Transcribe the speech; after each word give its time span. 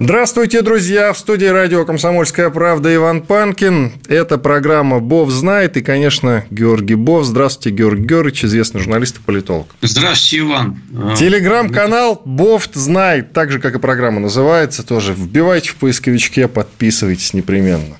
Здравствуйте, 0.00 0.62
друзья! 0.62 1.12
В 1.12 1.18
студии 1.18 1.46
радио 1.46 1.84
«Комсомольская 1.84 2.50
правда» 2.50 2.94
Иван 2.94 3.20
Панкин. 3.20 3.94
Это 4.06 4.38
программа 4.38 5.00
«Бов 5.00 5.28
знает» 5.30 5.76
и, 5.76 5.82
конечно, 5.82 6.44
Георгий 6.52 6.94
Бов. 6.94 7.24
Здравствуйте, 7.24 7.76
Георгий 7.76 8.04
Георгиевич, 8.04 8.44
известный 8.44 8.80
журналист 8.80 9.16
и 9.16 9.20
политолог. 9.20 9.66
Здравствуйте, 9.80 10.44
Иван. 10.44 10.80
Телеграм-канал 11.18 12.22
«Бофт 12.24 12.76
знает», 12.76 13.32
так 13.32 13.50
же, 13.50 13.58
как 13.58 13.74
и 13.74 13.80
программа 13.80 14.20
называется, 14.20 14.86
тоже 14.86 15.12
вбивайте 15.14 15.70
в 15.70 15.74
поисковичке, 15.74 16.46
подписывайтесь 16.46 17.34
непременно. 17.34 17.98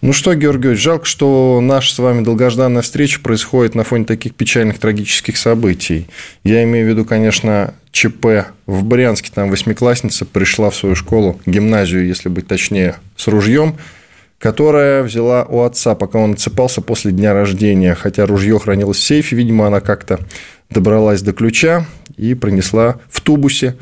Ну 0.00 0.14
что, 0.14 0.32
Георгий 0.32 0.62
Георгиевич, 0.62 0.82
жалко, 0.82 1.04
что 1.04 1.60
наша 1.62 1.94
с 1.94 1.98
вами 1.98 2.24
долгожданная 2.24 2.80
встреча 2.80 3.20
происходит 3.20 3.74
на 3.74 3.84
фоне 3.84 4.06
таких 4.06 4.34
печальных, 4.34 4.78
трагических 4.78 5.36
событий. 5.36 6.06
Я 6.44 6.62
имею 6.64 6.86
в 6.86 6.88
виду, 6.88 7.04
конечно, 7.04 7.74
ЧП 7.96 8.52
в 8.66 8.84
Брянске. 8.84 9.30
Там 9.34 9.50
восьмиклассница 9.50 10.26
пришла 10.26 10.70
в 10.70 10.76
свою 10.76 10.94
школу, 10.94 11.40
гимназию, 11.46 12.06
если 12.06 12.28
быть 12.28 12.46
точнее, 12.46 12.96
с 13.16 13.26
ружьем, 13.26 13.76
которая 14.38 15.02
взяла 15.02 15.44
у 15.44 15.62
отца, 15.62 15.94
пока 15.94 16.18
он 16.18 16.34
отсыпался 16.34 16.82
после 16.82 17.12
дня 17.12 17.32
рождения. 17.32 17.94
Хотя 17.94 18.26
ружье 18.26 18.58
хранилось 18.58 18.98
в 18.98 19.02
сейфе, 19.02 19.34
видимо, 19.34 19.66
она 19.66 19.80
как-то 19.80 20.20
добралась 20.68 21.22
до 21.22 21.32
ключа 21.32 21.86
и 22.16 22.34
принесла 22.34 22.96
в 23.10 23.22
тубусе 23.22 23.76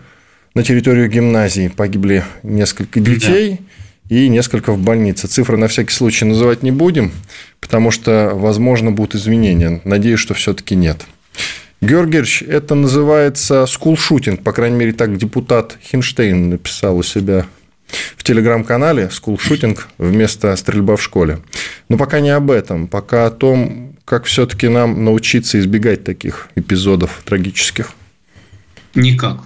на 0.54 0.62
территорию 0.62 1.08
гимназии. 1.10 1.68
Погибли 1.68 2.22
несколько 2.42 3.00
детей. 3.00 3.58
Да 3.60 3.64
и 4.08 4.28
несколько 4.28 4.72
в 4.72 4.78
больнице. 4.78 5.26
Цифры 5.28 5.56
на 5.56 5.68
всякий 5.68 5.92
случай 5.92 6.24
называть 6.24 6.62
не 6.62 6.70
будем, 6.70 7.10
потому 7.60 7.90
что, 7.90 8.32
возможно, 8.34 8.92
будут 8.92 9.14
изменения. 9.14 9.80
Надеюсь, 9.84 10.20
что 10.20 10.34
все-таки 10.34 10.76
нет. 10.76 11.04
Георгиевич, 11.84 12.42
это 12.42 12.74
называется 12.74 13.66
скулшутинг, 13.66 14.42
по 14.42 14.52
крайней 14.52 14.76
мере, 14.76 14.92
так 14.92 15.16
депутат 15.18 15.76
Хинштейн 15.82 16.50
написал 16.50 16.96
у 16.96 17.02
себя 17.02 17.46
в 18.16 18.24
телеграм-канале 18.24 19.10
скулшутинг 19.10 19.88
вместо 19.98 20.56
стрельба 20.56 20.96
в 20.96 21.02
школе. 21.02 21.40
Но 21.88 21.98
пока 21.98 22.20
не 22.20 22.30
об 22.30 22.50
этом, 22.50 22.88
пока 22.88 23.26
о 23.26 23.30
том, 23.30 23.96
как 24.06 24.24
все-таки 24.24 24.68
нам 24.68 25.04
научиться 25.04 25.60
избегать 25.60 26.04
таких 26.04 26.48
эпизодов 26.54 27.22
трагических. 27.24 27.90
Никак. 28.94 29.40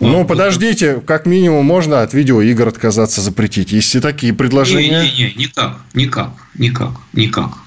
Ну, 0.00 0.24
подождите, 0.24 1.02
как 1.06 1.26
минимум 1.26 1.64
можно 1.64 2.02
от 2.02 2.14
видеоигр 2.14 2.68
отказаться 2.68 3.20
запретить. 3.20 3.72
Есть 3.72 3.94
и 3.94 4.00
такие 4.00 4.32
предложения. 4.32 5.02
Не-не-не, 5.02 5.34
никак, 5.34 5.78
никак, 5.94 6.30
никак, 6.54 6.92
никак. 7.12 7.65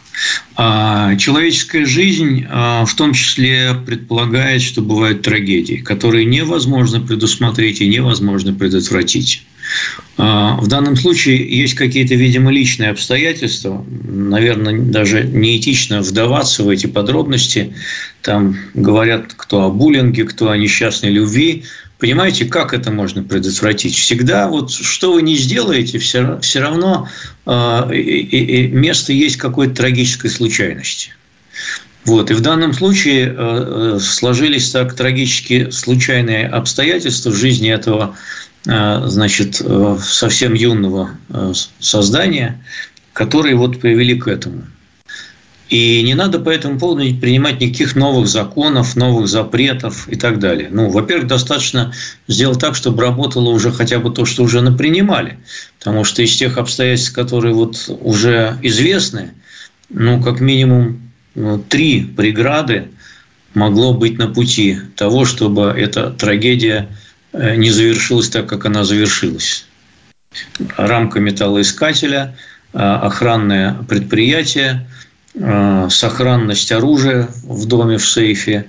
А 0.56 1.16
человеческая 1.16 1.86
жизнь 1.86 2.46
а, 2.50 2.86
в 2.86 2.94
том 2.96 3.14
числе 3.14 3.74
предполагает, 3.86 4.62
что 4.62 4.82
бывают 4.82 5.22
трагедии, 5.22 5.76
которые 5.76 6.26
невозможно 6.26 7.00
предусмотреть 7.00 7.82
и 7.82 7.88
невозможно 7.88 8.54
предотвратить. 8.54 9.44
А, 10.18 10.58
в 10.58 10.68
данном 10.68 10.96
случае 10.96 11.38
есть 11.38 11.76
какие-то, 11.76 12.16
видимо, 12.16 12.52
личные 12.52 12.90
обстоятельства. 12.90 13.86
Наверное, 13.88 14.78
даже 14.78 15.24
неэтично 15.24 16.02
вдаваться 16.02 16.64
в 16.64 16.70
эти 16.70 16.88
подробности. 16.88 17.74
Там 18.22 18.58
говорят, 18.74 19.34
кто 19.36 19.64
о 19.64 19.70
буллинге, 19.70 20.26
кто 20.26 20.50
о 20.50 20.58
несчастной 20.58 21.12
любви. 21.12 21.64
Понимаете, 22.00 22.46
как 22.46 22.74
это 22.74 22.92
можно 22.92 23.24
предотвратить? 23.24 23.94
Всегда, 23.94 24.48
вот 24.48 24.72
что 24.72 25.12
вы 25.12 25.22
не 25.22 25.36
сделаете, 25.36 26.00
все, 26.00 26.40
все 26.40 26.62
равно 26.62 27.10
э, 27.46 27.94
и 27.94 28.68
место 28.68 29.12
есть 29.12 29.36
какой-то 29.36 29.76
трагической 29.76 30.30
случайности. 30.30 31.12
Вот. 32.06 32.32
И 32.32 32.34
в 32.34 32.40
данном 32.40 32.72
случае 32.72 33.36
э, 33.38 34.00
сложились 34.02 34.72
так 34.72 34.96
трагически 34.96 35.72
случайные 35.72 36.48
обстоятельства 36.48 37.32
в 37.32 37.36
жизни 37.36 37.70
этого 37.70 38.16
э, 38.66 39.02
значит, 39.06 39.62
э, 39.62 39.98
совсем 40.02 40.54
юного 40.54 41.12
э, 41.28 41.52
создания, 41.80 42.64
которые 43.12 43.56
вот 43.56 43.82
привели 43.82 44.18
к 44.18 44.30
этому. 44.30 44.64
И 45.70 46.02
не 46.02 46.16
надо 46.16 46.40
по 46.40 46.50
этому 46.50 46.80
поводу 46.80 47.04
принимать 47.16 47.62
никаких 47.62 47.96
новых 47.96 48.28
законов, 48.28 48.96
новых 48.96 49.28
запретов 49.28 50.08
и 50.08 50.16
так 50.16 50.40
далее. 50.40 50.70
Ну, 50.72 50.90
во-первых, 50.90 51.28
достаточно 51.28 51.94
сделать 52.28 52.60
так, 52.60 52.76
чтобы 52.76 53.04
работало 53.04 53.50
уже 53.50 53.72
хотя 53.72 54.00
бы 54.00 54.10
то, 54.10 54.26
что 54.26 54.44
уже 54.44 54.62
напринимали. 54.62 55.38
Потому 55.78 56.04
что 56.06 56.24
из 56.24 56.36
тех 56.36 56.58
обстоятельств, 56.58 57.14
которые 57.14 57.54
вот 57.54 57.88
уже 58.02 58.58
известны, 58.64 59.34
ну, 59.90 60.22
как 60.24 60.40
минимум 60.40 61.12
ну, 61.36 61.60
три 61.60 62.02
преграды 62.02 62.88
могло 63.54 63.94
быть 63.94 64.18
на 64.18 64.28
пути 64.28 64.80
того, 64.96 65.26
чтобы 65.26 65.74
эта 65.78 66.10
трагедия 66.10 66.90
э, 67.32 67.56
не 67.58 67.70
завершилась 67.70 68.30
так, 68.30 68.48
как 68.48 68.66
она 68.66 68.84
завершилась. 68.84 69.68
Рамка 70.78 71.20
металлоискателя, 71.20 72.36
э, 72.74 72.78
охранное 72.80 73.76
предприятие– 73.88 74.88
сохранность 75.90 76.72
оружия 76.72 77.30
в 77.44 77.66
доме, 77.66 77.98
в 77.98 78.06
сейфе, 78.06 78.66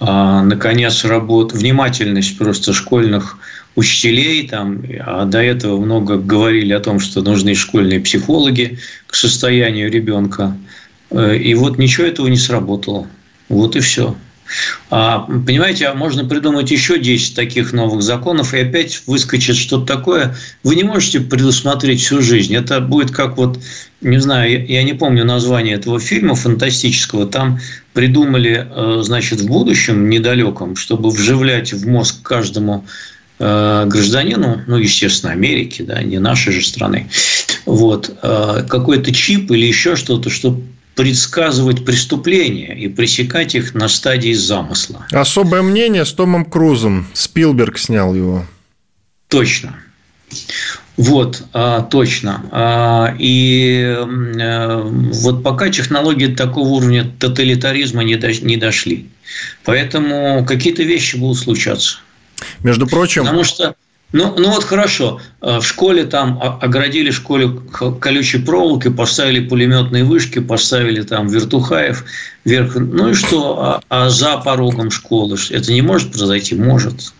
а, 0.00 0.42
наконец, 0.42 1.04
работа, 1.04 1.56
внимательность 1.56 2.38
просто 2.38 2.72
школьных 2.72 3.38
учителей, 3.76 4.48
там, 4.48 4.82
а 4.98 5.26
до 5.26 5.42
этого 5.42 5.78
много 5.78 6.16
говорили 6.16 6.72
о 6.72 6.80
том, 6.80 7.00
что 7.00 7.20
нужны 7.20 7.54
школьные 7.54 8.00
психологи 8.00 8.78
к 9.06 9.14
состоянию 9.14 9.90
ребенка. 9.90 10.56
Э, 11.10 11.36
и 11.36 11.54
вот 11.54 11.78
ничего 11.78 12.06
этого 12.06 12.28
не 12.28 12.38
сработало. 12.38 13.06
Вот 13.48 13.76
и 13.76 13.80
все. 13.80 14.16
А, 14.90 15.20
понимаете, 15.20 15.86
а 15.86 15.94
можно 15.94 16.24
придумать 16.24 16.70
еще 16.70 16.98
10 16.98 17.34
таких 17.34 17.72
новых 17.72 18.02
законов, 18.02 18.54
и 18.54 18.58
опять 18.58 19.02
выскочит 19.06 19.56
что-то 19.56 19.86
такое. 19.86 20.36
Вы 20.64 20.76
не 20.76 20.82
можете 20.82 21.20
предусмотреть 21.20 22.00
всю 22.00 22.20
жизнь. 22.20 22.54
Это 22.54 22.80
будет 22.80 23.10
как 23.10 23.36
вот, 23.36 23.58
не 24.00 24.18
знаю, 24.18 24.66
я 24.66 24.82
не 24.82 24.94
помню 24.94 25.24
название 25.24 25.76
этого 25.76 26.00
фильма 26.00 26.34
фантастического. 26.34 27.26
Там 27.26 27.60
придумали, 27.92 28.66
э, 28.68 29.02
значит, 29.02 29.40
в 29.40 29.46
будущем 29.46 30.08
недалеком, 30.08 30.76
чтобы 30.76 31.10
вживлять 31.10 31.72
в 31.72 31.86
мозг 31.88 32.22
каждому 32.22 32.84
э, 33.38 33.84
гражданину, 33.86 34.62
ну, 34.66 34.76
естественно, 34.76 35.32
Америки, 35.32 35.82
да, 35.82 36.02
не 36.02 36.18
нашей 36.18 36.52
же 36.52 36.64
страны, 36.64 37.08
вот, 37.66 38.10
э, 38.22 38.64
какой-то 38.68 39.12
чип 39.12 39.50
или 39.50 39.66
еще 39.66 39.96
что-то, 39.96 40.30
чтобы 40.30 40.62
предсказывать 41.00 41.82
преступления 41.86 42.74
и 42.78 42.86
пресекать 42.86 43.54
их 43.54 43.72
на 43.72 43.88
стадии 43.88 44.34
замысла. 44.34 45.06
Особое 45.12 45.62
мнение 45.62 46.04
с 46.04 46.12
Томом 46.12 46.44
Крузом. 46.44 47.08
Спилберг 47.14 47.78
снял 47.78 48.14
его. 48.14 48.44
Точно. 49.28 49.76
Вот, 50.98 51.42
а, 51.54 51.80
точно. 51.80 52.44
А, 52.50 53.14
и 53.18 53.96
а, 53.98 54.82
вот 54.84 55.42
пока 55.42 55.70
технологии 55.70 56.26
такого 56.26 56.68
уровня 56.68 57.10
тоталитаризма 57.18 58.04
не 58.04 58.56
дошли. 58.56 59.08
Поэтому 59.64 60.44
какие-то 60.44 60.82
вещи 60.82 61.16
будут 61.16 61.38
случаться. 61.38 62.00
Между 62.62 62.86
прочим... 62.86 63.22
Потому 63.22 63.44
что 63.44 63.74
ну, 64.12 64.34
ну 64.36 64.50
вот 64.50 64.64
хорошо. 64.64 65.20
Э, 65.40 65.58
в 65.58 65.64
школе 65.64 66.04
там 66.04 66.40
оградили 66.60 67.10
школе 67.10 67.50
колючей 68.00 68.38
проволокой, 68.38 68.92
поставили 68.92 69.46
пулеметные 69.46 70.04
вышки, 70.04 70.40
поставили 70.40 71.02
там 71.02 71.28
вертухаев 71.28 72.04
вверх. 72.44 72.74
Ну 72.74 73.10
и 73.10 73.14
что? 73.14 73.62
А, 73.62 73.82
а 73.88 74.10
за 74.10 74.38
порогом 74.38 74.90
школы 74.90 75.36
это 75.50 75.72
не 75.72 75.82
может 75.82 76.12
произойти? 76.12 76.54
Может. 76.54 77.12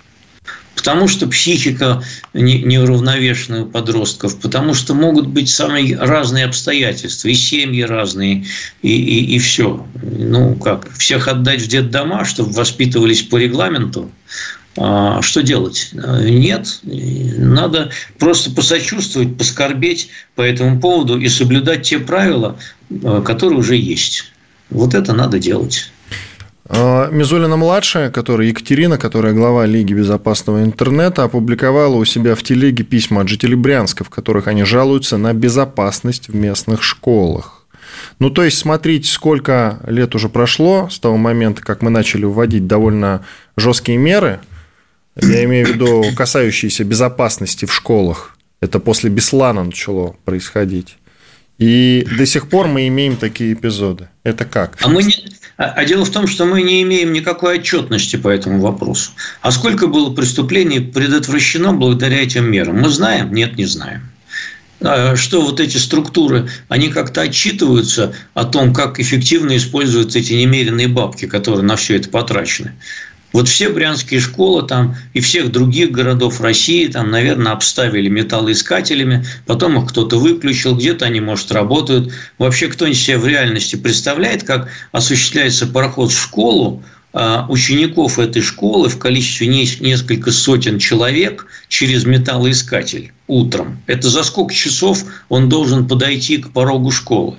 Потому 0.75 1.09
что 1.09 1.27
психика 1.27 2.03
неуравновешенная 2.33 3.65
у 3.65 3.67
подростков, 3.67 4.41
потому 4.41 4.73
что 4.73 4.95
могут 4.95 5.27
быть 5.27 5.51
самые 5.51 5.97
разные 5.99 6.47
обстоятельства, 6.47 7.29
и 7.29 7.35
семьи 7.35 7.83
разные, 7.83 8.47
и, 8.81 8.89
и, 8.91 9.35
и 9.35 9.39
все. 9.39 9.87
Ну, 10.03 10.55
как, 10.55 10.91
всех 10.95 11.29
отдать 11.29 11.61
в 11.61 11.69
детдома, 11.69 12.25
чтобы 12.25 12.53
воспитывались 12.53 13.21
по 13.23 13.37
регламенту, 13.37 14.11
что 14.75 15.43
делать? 15.43 15.91
Нет, 15.93 16.81
надо 16.83 17.91
просто 18.19 18.51
посочувствовать, 18.53 19.37
поскорбеть 19.37 20.11
по 20.37 20.43
этому 20.43 20.81
поводу 20.81 21.19
и 21.19 21.29
соблюдать 21.29 21.83
те 21.83 21.99
правила, 21.99 22.57
э, 22.89 23.23
которые 23.25 23.59
уже 23.59 23.77
есть. 23.77 24.33
Вот 24.71 24.95
это 24.95 25.13
надо 25.13 25.41
делать. 25.41 25.91
А, 26.73 27.11
Мизулина-младшая, 27.11 28.11
которая 28.11 28.47
Екатерина, 28.47 28.97
которая 28.97 29.33
глава 29.33 29.67
Лиги 29.67 29.93
безопасного 29.93 30.63
интернета, 30.63 31.25
опубликовала 31.25 31.97
у 31.97 32.05
себя 32.05 32.37
в 32.37 32.43
телеге 32.45 32.85
письма 32.85 33.23
от 33.23 33.29
жителей 33.29 33.57
Брянска, 33.57 34.05
в 34.05 34.11
которых 34.11 34.47
они 34.47 34.63
жалуются 34.63 35.17
на 35.17 35.35
безопасность 35.35 36.29
в 36.29 36.35
местных 36.37 36.85
школах. 36.85 37.67
Ну, 38.21 38.31
то 38.31 38.45
есть, 38.45 38.59
смотрите, 38.59 39.11
сколько 39.11 39.81
лет 39.87 40.15
уже 40.15 40.29
прошло 40.29 40.89
с 40.89 41.01
того 41.01 41.17
момента, 41.17 41.61
как 41.61 41.83
мы 41.83 41.91
начали 41.91 42.25
вводить 42.25 42.69
довольно 42.69 43.25
жесткие 43.57 43.99
меры, 43.99 44.41
я 45.17 45.45
имею 45.45 45.67
в 45.67 45.71
виду 45.71 46.05
касающиеся 46.17 46.85
безопасности 46.85 47.65
в 47.65 47.75
школах. 47.75 48.37
Это 48.61 48.79
после 48.79 49.11
Беслана 49.11 49.65
начало 49.65 50.17
происходить. 50.25 50.97
И 51.59 52.07
до 52.17 52.25
сих 52.25 52.49
пор 52.49 52.69
мы 52.69 52.89
имеем 52.89 53.17
такие 53.17 53.53
эпизоды. 53.53 54.09
Это 54.25 54.47
как? 54.47 54.79
А, 54.81 54.89
мы 54.89 55.03
не... 55.03 55.15
а, 55.59 55.65
а 55.65 55.85
дело 55.85 56.07
в 56.07 56.11
том, 56.11 56.27
что 56.27 56.47
мы 56.47 56.63
не 56.63 56.83
имеем 56.83 57.13
никакой 57.13 57.59
отчетности 57.59 58.17
по 58.17 58.29
этому 58.29 58.61
вопросу. 58.61 59.13
А 59.43 59.51
сколько 59.51 59.87
было 59.87 60.15
преступлений 60.15 60.81
предотвращено 60.81 61.75
благодаря 61.75 62.23
этим 62.23 62.51
мерам? 62.51 62.81
Мы 62.81 62.89
знаем? 62.89 63.33
Нет, 63.33 63.59
не 63.59 63.67
знаем. 63.67 64.11
А 64.81 65.17
что 65.17 65.43
вот 65.43 65.61
эти 65.61 65.77
структуры, 65.77 66.49
они 66.69 66.89
как-то 66.89 67.21
отчитываются 67.21 68.15
о 68.33 68.45
том, 68.45 68.73
как 68.73 68.99
эффективно 68.99 69.57
используются 69.57 70.19
эти 70.19 70.33
немеренные 70.33 70.89
бабки, 70.89 71.27
которые 71.27 71.63
на 71.63 71.77
все 71.77 71.97
это 71.97 72.09
потрачены. 72.09 72.73
Вот 73.33 73.49
все 73.49 73.69
брянские 73.69 74.21
школы 74.21 74.67
там 74.67 74.97
и 75.15 75.21
всех 75.21 75.53
других 75.53 75.93
городов 75.93 76.41
России 76.41 76.87
там, 76.87 77.11
наверное, 77.11 77.53
обставили 77.53 78.09
металлоискателями, 78.09 79.25
потом 79.47 79.79
их 79.79 79.91
кто-то 79.91 80.19
выключил, 80.19 80.75
где-то 80.75 81.07
они, 81.07 81.21
может, 81.21 81.53
работают. 81.53 82.13
Вообще, 82.39 82.69
кто-нибудь 82.69 82.99
себе 82.99 83.19
в 83.19 83.27
реальности 83.27 83.77
представляет, 83.77 84.43
как 84.43 84.69
осуществляется 84.93 85.67
пароход 85.67 86.11
в 86.11 86.21
школу, 86.21 86.83
а 87.13 87.47
учеников 87.49 88.19
этой 88.19 88.41
школы 88.41 88.89
в 88.89 88.99
количестве 88.99 89.49
несколько 89.49 90.31
сотен 90.31 90.79
человек 90.79 91.47
через 91.69 92.05
металлоискатель 92.05 93.13
утром. 93.27 93.83
Это 93.87 94.09
за 94.09 94.23
сколько 94.23 94.55
часов 94.55 95.05
он 95.29 95.49
должен 95.49 95.89
подойти 95.89 96.39
к 96.39 96.51
порогу 96.53 96.91
школы? 96.91 97.37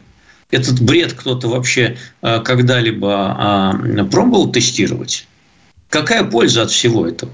Этот 0.49 0.81
бред 0.81 1.13
кто-то 1.13 1.47
вообще 1.47 1.97
а, 2.21 2.39
когда-либо 2.39 3.35
а, 3.37 4.05
пробовал 4.11 4.51
тестировать? 4.51 5.25
Какая 5.91 6.23
польза 6.23 6.63
от 6.63 6.71
всего 6.71 7.05
этого? 7.05 7.33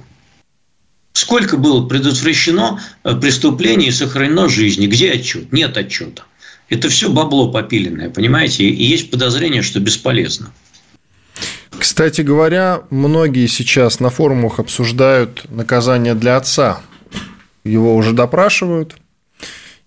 Сколько 1.14 1.58
было 1.58 1.88
предотвращено 1.88 2.82
э, 3.04 3.16
преступлений 3.16 3.88
и 3.88 3.92
сохранено 3.92 4.50
жизни? 4.50 4.88
Где 4.88 5.12
отчет? 5.12 5.54
Нет 5.54 5.78
отчета. 5.78 6.24
Это 6.68 6.90
все 6.90 7.10
бабло 7.12 7.52
попиленное, 7.52 8.10
понимаете? 8.10 8.64
И 8.64 8.84
есть 8.84 9.12
подозрение, 9.12 9.62
что 9.62 9.80
бесполезно. 9.80 10.52
Кстати 11.78 12.22
говоря, 12.22 12.82
многие 12.90 13.46
сейчас 13.46 14.00
на 14.00 14.10
форумах 14.10 14.60
обсуждают 14.60 15.46
наказание 15.52 16.16
для 16.16 16.36
отца. 16.36 16.82
Его 17.64 17.96
уже 17.96 18.12
допрашивают. 18.12 18.96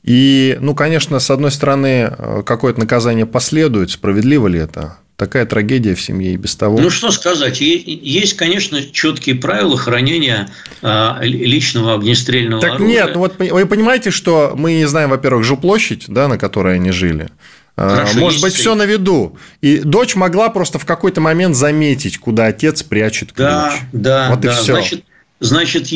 И, 0.04 0.56
ну, 0.60 0.76
конечно, 0.76 1.18
с 1.18 1.28
одной 1.28 1.50
стороны, 1.50 2.14
э, 2.16 2.42
какое-то 2.46 2.78
наказание 2.78 3.26
последует, 3.26 3.90
справедливо 3.90 4.46
ли 4.46 4.60
это? 4.60 4.98
Такая 5.20 5.44
трагедия 5.44 5.94
в 5.94 6.00
семье 6.00 6.32
и 6.32 6.36
без 6.38 6.56
того. 6.56 6.78
Ну, 6.78 6.88
что 6.88 7.10
сказать. 7.10 7.60
Есть, 7.60 8.38
конечно, 8.38 8.82
четкие 8.82 9.34
правила 9.34 9.76
хранения 9.76 10.48
а, 10.80 11.18
личного 11.20 11.94
огнестрельного 11.94 12.62
так 12.62 12.76
оружия. 12.76 12.88
нет, 12.88 13.10
ну 13.12 13.20
вот 13.20 13.38
вы 13.38 13.66
понимаете, 13.66 14.10
что 14.10 14.54
мы 14.56 14.72
не 14.72 14.86
знаем, 14.86 15.10
во-первых, 15.10 15.44
жилплощадь, 15.44 16.06
да, 16.08 16.26
на 16.26 16.38
которой 16.38 16.76
они 16.76 16.90
жили. 16.90 17.28
А, 17.76 17.96
Хорошо, 17.96 18.18
Может 18.18 18.40
быть, 18.40 18.54
все 18.54 18.74
на 18.74 18.86
виду. 18.86 19.36
И 19.60 19.80
дочь 19.80 20.14
могла 20.14 20.48
просто 20.48 20.78
в 20.78 20.86
какой-то 20.86 21.20
момент 21.20 21.54
заметить, 21.54 22.16
куда 22.16 22.46
отец 22.46 22.82
прячет 22.82 23.34
ключ. 23.34 23.46
Да, 23.46 23.74
да, 23.92 24.30
вот 24.30 24.40
да. 24.40 24.52
И 24.52 24.54
все. 24.54 24.72
Значит, 24.72 25.04
значит, 25.40 25.88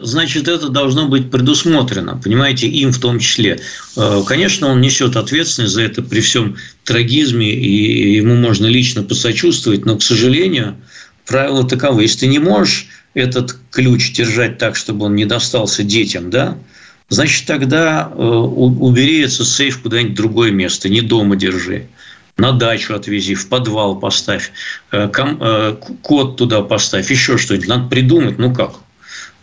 значит, 0.00 0.48
это 0.48 0.68
должно 0.68 1.08
быть 1.08 1.30
предусмотрено, 1.30 2.20
понимаете, 2.22 2.68
им 2.68 2.92
в 2.92 2.98
том 2.98 3.18
числе. 3.18 3.60
Э, 3.96 4.22
конечно, 4.26 4.68
он 4.68 4.80
несет 4.80 5.16
ответственность 5.16 5.74
за 5.74 5.82
это 5.82 6.02
при 6.02 6.20
всем 6.20 6.56
трагизме, 6.84 7.52
и 7.52 8.14
ему 8.16 8.36
можно 8.36 8.66
лично 8.66 9.02
посочувствовать, 9.02 9.84
но, 9.84 9.98
к 9.98 10.02
сожалению, 10.02 10.76
правила 11.26 11.66
таковы. 11.66 12.02
Если 12.02 12.20
ты 12.20 12.26
не 12.28 12.38
можешь 12.38 12.86
этот 13.14 13.56
ключ 13.70 14.12
держать 14.12 14.58
так, 14.58 14.76
чтобы 14.76 15.06
он 15.06 15.16
не 15.16 15.26
достался 15.26 15.82
детям, 15.82 16.30
да, 16.30 16.56
значит, 17.08 17.46
тогда 17.46 18.10
э, 18.10 18.22
убери 18.22 19.20
этот 19.20 19.46
сейф 19.46 19.82
куда-нибудь 19.82 20.12
в 20.12 20.16
другое 20.16 20.52
место, 20.52 20.88
не 20.88 21.00
дома 21.00 21.36
держи 21.36 21.88
на 22.38 22.52
дачу 22.52 22.94
отвези, 22.94 23.34
в 23.34 23.48
подвал 23.48 23.98
поставь, 23.98 24.52
э, 24.90 25.76
код 26.02 26.36
туда 26.36 26.62
поставь, 26.62 27.10
еще 27.10 27.36
что-нибудь. 27.36 27.68
Надо 27.68 27.88
придумать, 27.88 28.38
ну 28.38 28.54
как. 28.54 28.76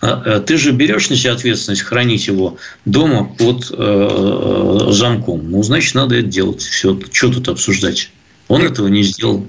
А, 0.01 0.21
э, 0.25 0.39
ты 0.39 0.57
же 0.57 0.71
берешь 0.71 1.09
на 1.09 1.15
себя 1.15 1.33
ответственность 1.33 1.81
хранить 1.81 2.27
его 2.27 2.57
дома 2.85 3.25
под 3.37 3.69
э, 3.71 4.87
замком. 4.91 5.51
Ну, 5.51 5.61
значит, 5.63 5.95
надо 5.95 6.15
это 6.15 6.27
делать. 6.27 6.61
Все, 6.61 6.97
что 7.11 7.33
тут 7.33 7.49
обсуждать? 7.49 8.09
Он 8.47 8.63
этого 8.63 8.87
не 8.87 9.03
сделал. 9.03 9.45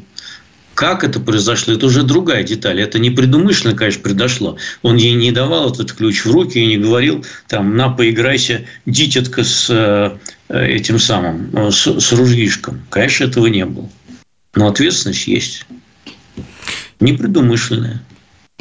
Как 0.74 1.04
это 1.04 1.20
произошло, 1.20 1.74
это 1.74 1.86
уже 1.86 2.02
другая 2.02 2.42
деталь. 2.42 2.80
Это 2.80 2.98
не 2.98 3.10
предумышленно, 3.10 3.76
конечно, 3.76 4.02
произошло. 4.02 4.56
Он 4.82 4.96
ей 4.96 5.14
не 5.14 5.30
давал 5.30 5.70
этот 5.70 5.92
ключ 5.92 6.24
в 6.24 6.30
руки 6.30 6.58
и 6.58 6.66
не 6.66 6.78
говорил, 6.78 7.24
там, 7.48 7.76
на, 7.76 7.90
поиграйся, 7.90 8.64
дитятка 8.86 9.44
с 9.44 9.68
э, 9.68 10.16
этим 10.48 10.98
самым, 10.98 11.50
э, 11.54 11.70
с, 11.70 11.86
с 11.86 12.12
ружьишком. 12.12 12.82
Конечно, 12.88 13.24
этого 13.24 13.46
не 13.46 13.66
было. 13.66 13.88
Но 14.54 14.68
ответственность 14.68 15.26
есть. 15.26 15.66
Непредумышленная. 16.98 18.02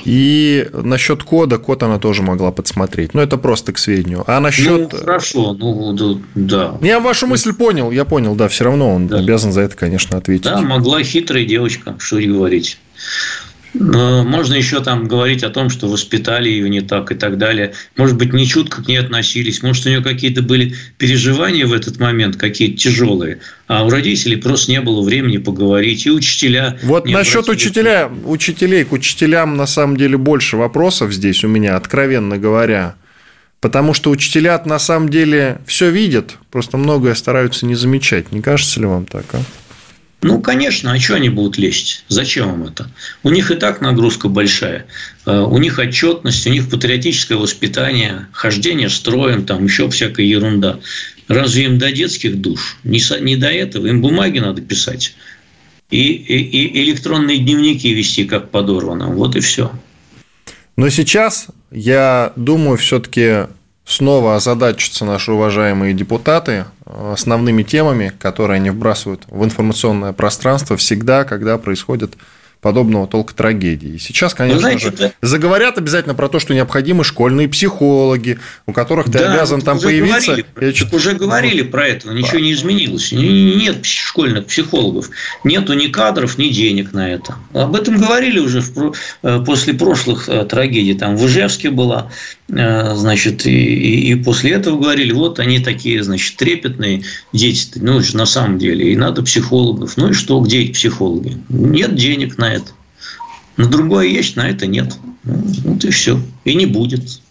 И 0.06 0.70
насчет 0.74 1.24
кода, 1.24 1.58
код 1.58 1.84
она 1.84 2.00
тоже 2.00 2.22
могла 2.22 2.52
подсмотреть. 2.52 3.14
Но 3.14 3.22
это 3.22 3.38
просто 3.38 3.74
к 3.74 3.78
сведению. 3.78 4.24
А 4.28 4.40
насчет... 4.40 4.92
Ну, 4.92 5.00
хорошо, 5.00 5.54
ну, 5.54 6.22
да. 6.36 6.78
Я 6.82 7.00
вашу 7.00 7.28
мысль 7.28 7.54
понял, 7.54 7.92
я 7.92 8.06
понял, 8.06 8.36
да, 8.36 8.48
все 8.48 8.66
равно 8.66 8.94
он 8.94 9.08
да. 9.08 9.20
обязан 9.20 9.52
за 9.52 9.62
это, 9.62 9.76
конечно, 9.76 10.18
ответить. 10.18 10.46
Да, 10.46 10.62
могла 10.62 11.04
хитрая 11.04 11.46
девочка, 11.46 11.96
что 12.00 12.18
и 12.18 12.28
говорить. 12.28 12.80
Можно 13.74 14.56
еще 14.56 14.82
там 14.82 15.08
говорить 15.08 15.44
о 15.44 15.50
том, 15.50 15.70
что 15.70 15.88
воспитали 15.88 16.50
ее 16.50 16.70
не 16.70 16.82
так 16.82 17.12
и 17.12 17.16
так 17.16 17.38
далее. 17.38 17.74
Может 17.98 18.18
быть, 18.18 18.34
не 18.34 18.48
чутко 18.48 18.84
к 18.84 18.88
ней 18.88 18.98
относились. 18.98 19.62
Может, 19.62 19.86
у 19.86 19.90
нее 19.90 20.02
какие-то 20.02 20.42
были 20.42 20.76
переживания 20.98 21.68
в 21.68 21.74
этот 21.74 22.00
момент, 22.00 22.36
какие-то 22.36 22.78
тяжелые. 22.78 23.40
А 23.68 23.86
у 23.86 23.90
родителей 23.90 24.38
просто 24.38 24.72
не 24.72 24.82
было 24.82 25.04
времени 25.04 25.38
поговорить. 25.38 26.06
И 26.08 26.12
учителя... 26.12 26.80
Вот 26.82 27.06
насчет 27.06 27.48
учителя, 27.48 28.10
учителей, 28.26 28.84
к 28.86 28.92
учителям 28.92 29.56
на 29.56 29.68
самом 29.68 29.98
деле 29.98 30.18
больше 30.18 30.58
вопросов 30.58 31.14
здесь 31.14 31.44
у 31.44 31.48
меня, 31.48 31.76
откровенно 31.76 32.38
говоря. 32.38 32.96
Потому 33.62 33.94
что 33.94 34.10
учителя 34.10 34.60
на 34.66 34.80
самом 34.80 35.10
деле 35.10 35.60
все 35.68 35.92
видят, 35.92 36.38
просто 36.50 36.78
многое 36.78 37.14
стараются 37.14 37.66
не 37.66 37.76
замечать. 37.76 38.32
Не 38.32 38.42
кажется 38.42 38.80
ли 38.80 38.86
вам 38.86 39.06
так, 39.06 39.26
а? 39.34 39.42
Ну, 40.22 40.42
конечно, 40.42 40.92
а 40.92 41.00
что 41.00 41.16
они 41.16 41.30
будут 41.30 41.58
лезть? 41.58 42.04
Зачем 42.10 42.54
им 42.54 42.64
это? 42.66 42.92
У 43.24 43.30
них 43.30 43.52
и 43.52 43.56
так 43.56 43.80
нагрузка 43.80 44.28
большая. 44.28 44.86
Э, 45.26 45.40
у 45.40 45.58
них 45.60 45.80
отчетность, 45.80 46.46
у 46.46 46.50
них 46.50 46.70
патриотическое 46.70 47.38
воспитание, 47.38 48.28
хождение 48.34 48.90
строем, 48.90 49.46
там 49.46 49.64
еще 49.64 49.90
всякая 49.90 50.26
ерунда. 50.26 50.80
Разве 51.30 51.66
им 51.66 51.78
до 51.78 51.92
детских 51.92 52.42
душ? 52.42 52.78
Не, 52.84 53.02
не 53.22 53.38
до 53.38 53.48
этого. 53.48 53.88
Им 53.88 54.02
бумаги 54.02 54.40
надо 54.40 54.62
писать. 54.62 55.16
И, 55.90 56.12
и, 56.12 56.38
и 56.38 56.84
электронные 56.84 57.38
дневники 57.38 57.94
вести 57.94 58.26
как 58.26 58.52
подорвано. 58.52 59.08
Вот 59.08 59.38
и 59.38 59.40
все. 59.40 59.72
Но 60.76 60.90
сейчас, 60.90 61.48
я 61.72 62.34
думаю, 62.36 62.78
все-таки 62.78 63.48
снова 63.90 64.36
озадачатся 64.36 65.04
наши 65.04 65.32
уважаемые 65.32 65.94
депутаты 65.94 66.66
э, 66.86 67.14
основными 67.14 67.64
темами, 67.64 68.14
которые 68.20 68.58
они 68.58 68.70
вбрасывают 68.70 69.24
в 69.28 69.44
информационное 69.44 70.14
пространство 70.14 70.78
всегда, 70.78 71.24
когда 71.24 71.58
происходят 71.58 72.14
подобного 72.62 73.08
толка 73.08 73.34
трагедии. 73.34 73.96
И 73.96 74.00
сейчас, 74.00 74.34
конечно 74.34 74.60
знаете, 74.60 74.90
же, 74.90 74.94
это... 74.94 75.14
заговорят 75.22 75.78
обязательно 75.78 76.14
про 76.14 76.28
то, 76.28 76.40
что 76.40 76.54
необходимы 76.54 77.04
школьные 77.04 77.48
психологи, 77.48 78.40
у 78.66 78.74
которых 78.74 79.06
ты 79.06 79.14
да, 79.20 79.32
обязан 79.32 79.62
там 79.62 79.80
появиться. 79.80 80.32
Говорили, 80.32 80.46
Я 80.60 80.74
чуть... 80.74 80.94
Уже 80.94 81.14
говорили 81.14 81.62
про 81.62 81.88
это, 81.88 82.10
ничего 82.10 82.40
не 82.40 82.52
изменилось. 82.52 83.12
Нет 83.12 83.86
школьных 83.86 84.48
психологов, 84.48 85.10
нету 85.44 85.74
ни 85.74 85.88
кадров, 85.88 86.38
ни 86.38 86.50
денег 86.50 86.92
на 86.92 87.10
это. 87.10 87.36
Об 87.54 87.76
этом 87.76 87.98
говорили 87.98 88.40
уже 88.40 88.62
в, 88.62 88.94
э, 89.24 89.44
после 89.46 89.74
прошлых 89.74 90.28
э, 90.28 90.44
трагедий. 90.44 90.96
Там 90.96 91.16
в 91.16 91.26
Ижевске 91.26 91.70
была, 91.70 92.12
значит, 92.50 93.46
и, 93.46 93.52
и, 93.52 94.12
и 94.12 94.16
после 94.16 94.52
этого 94.52 94.80
говорили, 94.80 95.12
вот 95.12 95.40
они 95.40 95.60
такие, 95.60 96.04
значит, 96.04 96.36
трепетные 96.38 97.04
дети, 97.32 97.72
ну, 97.76 98.02
на 98.14 98.26
самом 98.26 98.58
деле, 98.58 98.92
и 98.92 98.96
надо 98.96 99.24
психологов. 99.24 99.98
Ну 99.98 100.10
и 100.10 100.14
что, 100.14 100.40
где 100.42 100.64
эти 100.64 100.72
психологи? 100.72 101.38
Нет 101.50 101.96
денег 101.96 102.38
на 102.38 102.54
это. 102.54 102.72
На 103.58 103.68
другое 103.68 104.08
есть, 104.08 104.36
на 104.36 104.50
это 104.50 104.68
нет. 104.68 104.96
Ну, 105.24 105.44
вот 105.64 105.84
и 105.84 105.92
все. 105.92 106.20
И 106.46 106.56
не 106.56 106.66
будет. 106.66 107.22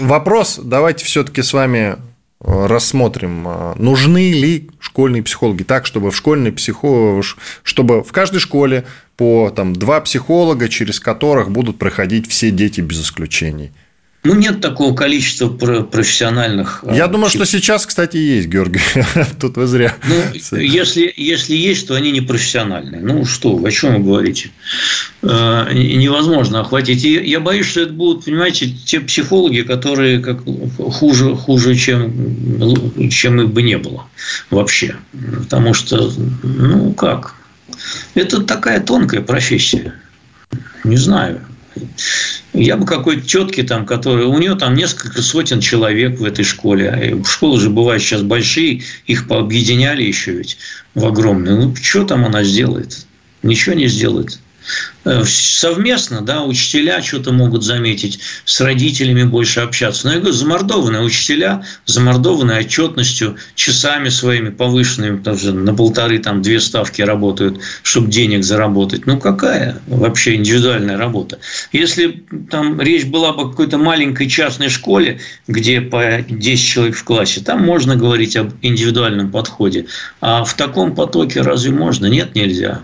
Вопрос, 0.00 0.58
давайте 0.62 1.04
все-таки 1.04 1.42
с 1.42 1.52
вами 1.52 1.96
э, 2.40 2.66
рассмотрим, 2.66 3.46
э, 3.46 3.74
нужны 3.76 4.32
ли 4.32 4.70
школьные 4.80 5.22
психологи, 5.22 5.62
так, 5.62 5.86
чтобы 5.86 6.10
в 6.10 6.16
школьной 6.16 6.52
психо... 6.52 7.20
чтобы 7.62 8.02
в 8.02 8.10
каждой 8.12 8.38
школе 8.38 8.84
по 9.16 9.52
там, 9.54 9.74
два 9.74 10.00
психолога, 10.00 10.68
через 10.68 10.98
которых 11.00 11.50
будут 11.50 11.78
проходить 11.78 12.28
все 12.28 12.50
дети 12.50 12.80
без 12.80 13.02
исключений. 13.02 13.70
Ну, 14.24 14.34
нет 14.34 14.62
такого 14.62 14.94
количества 14.94 15.48
профессиональных. 15.48 16.82
Э, 16.82 16.96
Я 16.96 17.08
думаю, 17.08 17.28
что 17.28 17.44
сейчас, 17.44 17.84
кстати, 17.84 18.16
есть, 18.16 18.48
Георгий. 18.48 18.80
Тут 19.40 19.56
вы 19.56 19.66
зря. 19.66 19.94
Ну, 20.08 20.14
если, 20.58 21.12
если 21.14 21.54
есть, 21.54 21.86
то 21.86 21.94
они 21.94 22.10
не 22.10 22.22
профессиональные. 22.22 23.02
Ну, 23.02 23.26
что, 23.26 23.62
о 23.62 23.70
чем 23.70 23.96
вы 23.96 24.02
говорите? 24.02 24.50
Э, 25.20 25.66
невозможно 25.74 26.60
охватить. 26.60 27.04
И 27.04 27.12
я 27.22 27.40
боюсь, 27.40 27.66
что 27.66 27.82
это 27.82 27.92
будут, 27.92 28.24
понимаете, 28.24 28.70
те 28.86 29.00
психологи, 29.00 29.60
которые 29.60 30.20
как 30.20 30.40
хуже, 30.78 31.34
хуже 31.36 31.74
чем, 31.76 33.10
чем 33.10 33.42
их 33.42 33.50
бы 33.50 33.60
не 33.60 33.76
было 33.76 34.06
вообще. 34.48 34.96
Потому 35.40 35.74
что, 35.74 36.10
ну, 36.42 36.94
как? 36.94 37.34
Это 38.14 38.40
такая 38.42 38.80
тонкая 38.80 39.20
профессия. 39.20 39.92
Не 40.82 40.96
знаю. 40.96 41.42
Я 42.52 42.76
бы 42.76 42.86
какой-то 42.86 43.26
четкий 43.26 43.62
там, 43.62 43.84
который... 43.84 44.24
У 44.26 44.38
нее 44.38 44.54
там 44.54 44.74
несколько 44.74 45.22
сотен 45.22 45.60
человек 45.60 46.18
в 46.20 46.24
этой 46.24 46.44
школе. 46.44 46.88
А 46.90 47.24
школы 47.24 47.60
же 47.60 47.70
бывают 47.70 48.02
сейчас 48.02 48.22
большие, 48.22 48.82
их 49.06 49.26
пообъединяли 49.26 50.02
еще 50.02 50.32
ведь 50.32 50.58
в 50.94 51.04
огромные. 51.04 51.56
Ну, 51.56 51.74
что 51.76 52.04
там 52.04 52.24
она 52.24 52.44
сделает? 52.44 53.06
Ничего 53.42 53.74
не 53.74 53.88
сделает. 53.88 54.38
Э, 55.04 55.22
совместно, 55.26 56.22
да, 56.22 56.44
учителя 56.44 57.02
что-то 57.02 57.32
могут 57.32 57.62
заметить, 57.62 58.20
с 58.44 58.60
родителями 58.60 59.24
больше 59.24 59.60
общаться. 59.60 60.06
Но 60.06 60.14
я 60.14 60.18
говорю, 60.18 60.34
замордованные 60.34 61.02
учителя, 61.02 61.64
замордованные 61.84 62.60
отчетностью, 62.60 63.36
часами 63.54 64.08
своими 64.08 64.48
повышенными, 64.50 65.18
даже 65.20 65.52
на 65.52 65.74
полторы, 65.74 66.18
там, 66.18 66.40
две 66.40 66.60
ставки 66.60 67.02
работают, 67.02 67.60
чтобы 67.82 68.10
денег 68.10 68.44
заработать. 68.44 69.06
Ну, 69.06 69.18
какая 69.18 69.80
вообще 69.86 70.36
индивидуальная 70.36 70.96
работа? 70.96 71.38
Если 71.72 72.24
там 72.50 72.80
речь 72.80 73.04
была 73.04 73.32
бы 73.32 73.42
о 73.42 73.48
какой-то 73.48 73.76
маленькой 73.76 74.28
частной 74.28 74.70
школе, 74.70 75.20
где 75.46 75.82
по 75.82 76.24
10 76.26 76.66
человек 76.66 76.96
в 76.96 77.04
классе, 77.04 77.42
там 77.42 77.62
можно 77.62 77.96
говорить 77.96 78.36
об 78.36 78.52
индивидуальном 78.62 79.30
подходе. 79.30 79.86
А 80.20 80.44
в 80.44 80.54
таком 80.54 80.94
потоке 80.94 81.42
разве 81.42 81.72
можно? 81.72 82.06
Нет, 82.06 82.34
нельзя. 82.34 82.82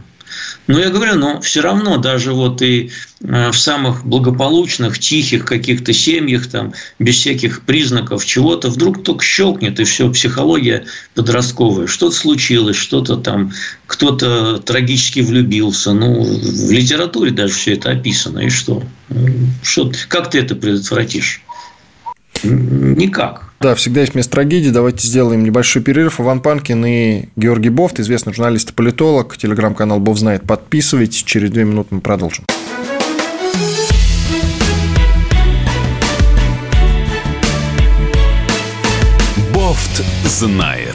Но 0.67 0.79
я 0.79 0.91
говорю, 0.91 1.17
но 1.17 1.41
все 1.41 1.63
равно 1.63 1.97
даже 1.97 2.33
вот 2.33 2.63
и 2.63 2.91
э, 3.23 3.51
в 3.51 3.59
самых 3.59 4.05
благополучных, 4.05 4.99
тихих 4.99 5.45
каких-то 5.45 5.93
семьях, 5.93 6.47
там, 6.47 6.75
без 6.99 7.17
всяких 7.17 7.63
признаков 7.63 8.25
чего-то, 8.25 8.69
вдруг 8.69 9.03
только 9.03 9.25
щелкнет, 9.25 9.81
и 9.81 9.85
все, 9.85 10.11
психология 10.13 10.85
подростковая. 11.15 11.87
Что-то 11.87 12.15
случилось, 12.15 12.77
что-то 12.77 13.17
там, 13.17 13.53
кто-то 13.87 14.59
трагически 14.59 15.21
влюбился. 15.21 15.93
Ну, 15.93 16.23
в 16.23 16.71
литературе 16.71 17.33
даже 17.33 17.55
все 17.55 17.75
это 17.75 17.91
описано. 17.91 18.41
И 18.41 18.51
что? 18.51 18.83
что 19.63 19.91
как 20.09 20.31
ты 20.31 20.39
это 20.39 20.55
предотвратишь? 20.55 21.43
Никак. 22.45 23.50
Да, 23.63 23.75
всегда 23.75 24.01
есть 24.01 24.15
место 24.15 24.33
трагедии. 24.33 24.71
Давайте 24.71 25.07
сделаем 25.07 25.45
небольшой 25.45 25.83
перерыв. 25.83 26.19
Иван 26.19 26.41
Панкин 26.41 26.87
и 26.87 27.25
Георгий 27.37 27.69
Бофт, 27.69 28.01
известный 28.01 28.33
журналист 28.33 28.71
и 28.71 28.73
политолог. 28.73 29.37
Телеграм-канал 29.37 30.01
Бов 30.01 30.19
знает. 30.19 30.45
Подписывайтесь. 30.45 31.23
Через 31.23 31.51
две 31.51 31.65
минуты 31.65 31.95
мы 31.97 32.01
продолжим. 32.01 32.47
Бофт 39.53 40.03
знает. 40.25 40.90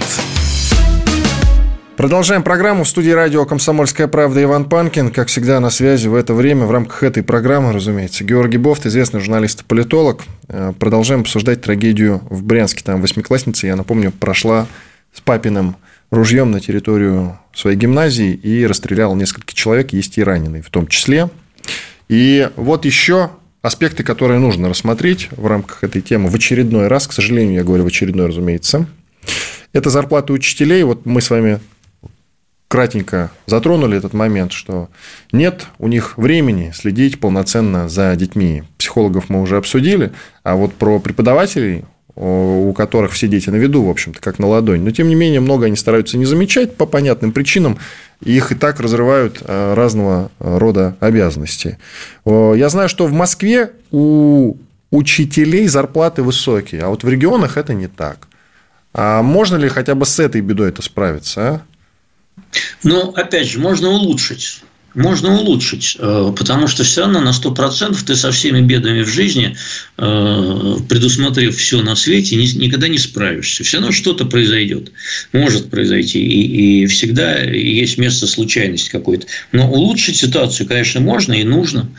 Продолжаем 1.97 2.43
программу. 2.43 2.83
В 2.83 2.89
студии 2.89 3.11
радио 3.11 3.45
«Комсомольская 3.45 4.09
правда» 4.09 4.43
Иван 4.43 4.65
Панкин. 4.65 5.11
Как 5.11 5.29
всегда, 5.29 5.61
на 5.61 5.69
связи 5.69 6.09
в 6.09 6.15
это 6.15 6.33
время 6.33 6.65
в 6.65 6.71
рамках 6.71 7.03
этой 7.03 7.23
программы, 7.23 7.71
разумеется, 7.71 8.25
Георгий 8.25 8.57
Бофт, 8.57 8.85
известный 8.85 9.21
журналист 9.21 9.61
и 9.61 9.63
политолог. 9.63 10.23
Э, 10.49 10.73
продолжаем 10.77 11.21
обсуждать 11.21 11.61
трагедию 11.61 12.21
в 12.29 12.43
Брянске. 12.43 12.83
Там 12.83 13.01
восьмиклассница, 13.01 13.67
я 13.67 13.77
напомню, 13.77 14.11
прошла 14.11 14.67
с 15.13 15.21
папиным 15.21 15.77
ружьем 16.11 16.51
на 16.51 16.59
территорию 16.59 17.39
своей 17.53 17.77
гимназии 17.77 18.33
и 18.33 18.65
расстреляла 18.65 19.15
несколько 19.15 19.53
человек, 19.53 19.93
есть 19.93 20.17
и 20.17 20.23
раненые 20.23 20.63
в 20.63 20.69
том 20.69 20.87
числе. 20.87 21.29
И 22.09 22.49
вот 22.57 22.83
еще 22.83 23.29
аспекты, 23.61 24.03
которые 24.03 24.41
нужно 24.41 24.67
рассмотреть 24.67 25.29
в 25.31 25.47
рамках 25.47 25.85
этой 25.85 26.01
темы 26.01 26.29
в 26.29 26.35
очередной 26.35 26.89
раз, 26.89 27.07
к 27.07 27.13
сожалению, 27.13 27.55
я 27.55 27.63
говорю 27.63 27.85
в 27.85 27.87
очередной, 27.87 28.27
разумеется, 28.27 28.85
это 29.71 29.89
зарплаты 29.89 30.33
учителей. 30.33 30.83
Вот 30.83 31.05
мы 31.05 31.21
с 31.21 31.29
вами 31.29 31.61
кратенько 32.67 33.31
затронули 33.45 33.98
этот 33.98 34.13
момент, 34.13 34.51
что 34.51 34.89
нет 35.31 35.67
у 35.79 35.88
них 35.88 36.17
времени 36.17 36.72
следить 36.75 37.19
полноценно 37.19 37.89
за 37.89 38.15
детьми. 38.15 38.63
Психологов 38.77 39.29
мы 39.29 39.41
уже 39.41 39.57
обсудили, 39.57 40.12
а 40.43 40.55
вот 40.55 40.74
про 40.74 41.00
преподавателей, 41.00 41.86
у 42.15 42.74
которых 42.74 43.12
все 43.12 43.27
дети 43.27 43.50
на 43.50 43.57
виду, 43.57 43.84
в 43.84 43.89
общем-то, 43.89 44.22
как 44.22 44.39
на 44.39 44.48
ладонь. 44.48 44.81
Но, 44.81 44.91
тем 44.91 45.10
не 45.10 45.15
менее, 45.15 45.41
много 45.41 45.65
они 45.65 45.75
стараются 45.75 46.17
не 46.17 46.25
замечать 46.25 46.75
по 46.75 46.86
понятным 46.86 47.34
причинам, 47.34 47.77
их 48.24 48.51
и 48.51 48.55
так 48.55 48.79
разрывают 48.79 49.41
э, 49.41 49.74
разного 49.74 50.31
рода 50.39 50.95
обязанности. 51.01 51.77
Я 52.25 52.69
знаю, 52.69 52.88
что 52.88 53.05
в 53.05 53.12
Москве 53.12 53.72
у 53.91 54.55
учителей 54.91 55.67
зарплаты 55.67 56.24
высокие, 56.24 56.84
а 56.84 56.88
вот 56.89 57.03
в 57.03 57.10
регионах 57.10 57.57
это 57.57 57.74
не 57.74 57.88
так. 57.88 58.27
А 58.93 59.22
можно 59.22 59.57
ли 59.57 59.67
хотя 59.67 59.93
бы 59.93 60.05
с 60.05 60.19
этой 60.19 60.39
бедой 60.39 60.69
это 60.69 60.81
справиться? 60.81 61.41
А? 61.41 61.62
Ну, 62.84 63.10
опять 63.12 63.50
же, 63.50 63.60
можно 63.60 63.89
улучшить 63.89 64.62
можно 64.96 65.38
улучшить, 65.38 65.98
э, 66.00 66.34
потому 66.36 66.68
что 66.68 66.84
все 66.84 67.01
равно 67.01 67.20
на 67.20 67.34
100% 67.34 68.01
ты 68.04 68.15
со 68.15 68.32
всеми 68.32 68.62
бедами 68.62 69.04
в 69.04 69.10
жизни, 69.10 69.56
э, 69.98 70.75
предусмотрев 70.88 71.56
все 71.56 71.82
на 71.82 71.96
свете, 71.96 72.38
никогда 72.38 72.88
не 72.88 72.98
справишься. 72.98 73.63
Все 73.63 73.77
равно 73.77 73.92
что-то 73.92 74.25
произойдет, 74.25 74.92
может 75.34 75.70
произойти, 75.70 76.24
и, 76.24 76.84
и 76.84 76.88
всегда 76.88 77.39
есть 77.42 77.98
место 77.98 78.25
случайности 78.25 78.89
какой-то. 78.89 79.27
Но 79.51 79.70
улучшить 79.70 80.15
ситуацию, 80.15 80.68
конечно, 80.68 81.01
можно 81.01 81.34
и 81.34 81.44
нужно, 81.44 81.89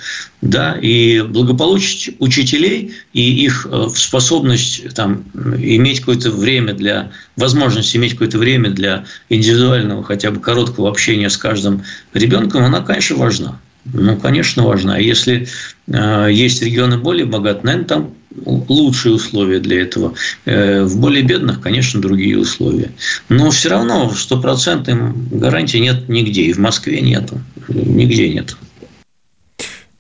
да, 0.40 0.78
и 0.80 1.20
благополучить 1.20 2.16
учителей 2.18 2.94
и 3.12 3.44
их 3.44 3.66
э, 3.70 3.88
способность 3.94 4.94
там, 4.94 5.24
иметь 5.34 6.00
какое-то 6.00 6.30
время 6.30 6.72
для, 6.72 7.12
возможность 7.36 7.94
иметь 7.96 8.12
какое-то 8.12 8.38
время 8.38 8.70
для 8.70 9.04
индивидуального, 9.28 10.02
хотя 10.02 10.30
бы 10.30 10.40
короткого 10.40 10.88
общения 10.88 11.30
с 11.30 11.36
каждым 11.36 11.82
ребенком, 12.14 12.64
она 12.64 12.80
конечно, 12.80 13.16
важна. 13.16 13.60
Ну, 13.92 14.16
конечно, 14.16 14.64
важна. 14.64 14.96
А 14.96 15.00
если 15.00 15.46
э, 15.86 16.28
есть 16.32 16.60
регионы 16.62 16.98
более 16.98 17.24
богатые, 17.24 17.64
наверное, 17.64 17.86
там 17.86 18.14
лучшие 18.44 19.14
условия 19.14 19.60
для 19.60 19.82
этого. 19.82 20.14
Э, 20.44 20.82
в 20.84 20.98
более 20.98 21.22
бедных, 21.22 21.60
конечно, 21.60 22.00
другие 22.00 22.38
условия. 22.38 22.90
Но 23.28 23.50
все 23.50 23.70
равно 23.70 24.10
стопроцентной 24.10 25.12
гарантии 25.30 25.78
нет 25.78 26.08
нигде. 26.08 26.42
И 26.42 26.52
в 26.52 26.58
Москве 26.58 27.00
нету. 27.00 27.40
Нигде 27.68 28.28
нет. 28.28 28.56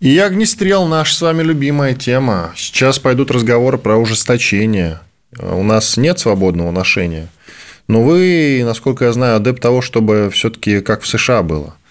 И 0.00 0.18
огнестрел– 0.18 0.86
наша 0.88 1.14
с 1.14 1.22
вами 1.22 1.42
любимая 1.42 1.94
тема. 1.94 2.52
Сейчас 2.56 2.98
пойдут 2.98 3.30
разговоры 3.30 3.78
про 3.78 3.96
ужесточение. 3.96 5.00
У 5.38 5.62
нас 5.62 5.96
нет 5.96 6.18
свободного 6.18 6.70
ношения. 6.70 7.28
Но 7.88 8.02
вы, 8.02 8.62
насколько 8.64 9.04
я 9.04 9.12
знаю, 9.12 9.36
адепт 9.36 9.62
того, 9.62 9.80
чтобы 9.80 10.30
все-таки 10.32 10.80
как 10.80 11.02
в 11.02 11.06
США 11.06 11.42
было– 11.42 11.76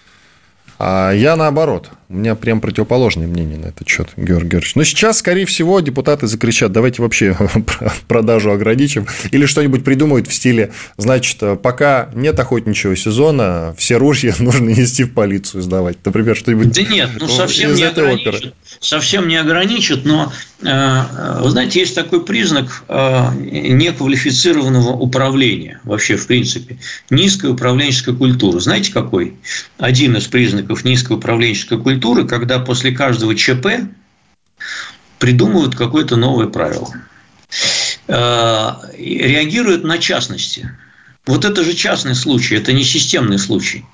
а 0.78 1.12
я 1.12 1.36
наоборот. 1.36 1.90
У 2.08 2.14
меня 2.14 2.36
прям 2.36 2.60
противоположное 2.60 3.26
мнение 3.26 3.58
на 3.58 3.66
этот 3.66 3.88
счет, 3.88 4.10
Георгий 4.16 4.48
Георгиевич. 4.48 4.76
Но 4.76 4.84
сейчас, 4.84 5.18
скорее 5.18 5.44
всего, 5.44 5.80
депутаты 5.80 6.28
закричат, 6.28 6.70
давайте 6.70 7.02
вообще 7.02 7.36
продажу 8.08 8.52
ограничим. 8.52 9.08
Или 9.32 9.46
что-нибудь 9.46 9.82
придумают 9.82 10.28
в 10.28 10.32
стиле, 10.32 10.72
значит, 10.98 11.42
пока 11.62 12.08
нет 12.14 12.38
охотничьего 12.38 12.94
сезона, 12.94 13.74
все 13.76 13.96
ружья 13.96 14.34
нужно 14.38 14.70
нести 14.70 15.02
в 15.02 15.14
полицию 15.14 15.62
сдавать. 15.62 15.98
Например, 16.04 16.36
что-нибудь 16.36 16.70
Да 16.70 16.82
нет, 16.82 17.10
ну 17.18 17.26
совсем 17.26 17.74
не 17.74 17.82
ограничат. 17.82 18.54
Совсем 18.78 19.26
не 19.26 19.36
ограничат, 19.36 20.04
но, 20.04 20.32
э, 20.62 21.40
вы 21.42 21.50
знаете, 21.50 21.80
есть 21.80 21.96
такой 21.96 22.24
признак 22.24 22.84
э, 22.88 23.30
неквалифицированного 23.40 24.90
управления 24.90 25.80
вообще, 25.82 26.16
в 26.16 26.26
принципе. 26.28 26.78
Низкая 27.10 27.50
управленческая 27.50 28.14
культура. 28.14 28.60
Знаете, 28.60 28.92
какой? 28.92 29.34
Один 29.78 30.16
из 30.16 30.26
признаков 30.28 30.84
низкой 30.84 31.14
управленческой 31.14 31.78
культуры 31.78 31.95
культуры, 31.96 32.26
когда 32.26 32.58
после 32.58 32.92
каждого 32.92 33.34
ЧП 33.34 33.66
придумывают 35.18 35.74
какое-то 35.74 36.16
новое 36.16 36.46
правило. 36.46 36.92
Э, 38.06 38.72
реагируют 38.98 39.82
на 39.82 39.98
частности. 39.98 40.76
Вот 41.26 41.44
это 41.44 41.64
же 41.64 41.74
частный 41.74 42.14
случай, 42.14 42.54
это 42.54 42.72
не 42.72 42.84
системный 42.84 43.38
случай. 43.38 43.84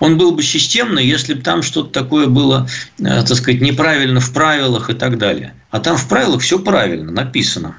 Он 0.00 0.18
был 0.18 0.32
бы 0.32 0.42
системный, 0.42 1.06
если 1.06 1.34
бы 1.34 1.40
там 1.40 1.62
что-то 1.62 1.90
такое 1.90 2.26
было, 2.26 2.68
э, 2.98 3.04
так 3.04 3.36
сказать, 3.36 3.60
неправильно 3.60 4.18
в 4.18 4.32
правилах 4.32 4.90
и 4.90 4.94
так 4.94 5.16
далее. 5.16 5.54
А 5.70 5.78
там 5.78 5.96
в 5.96 6.08
правилах 6.08 6.40
все 6.40 6.58
правильно 6.58 7.12
написано 7.12 7.76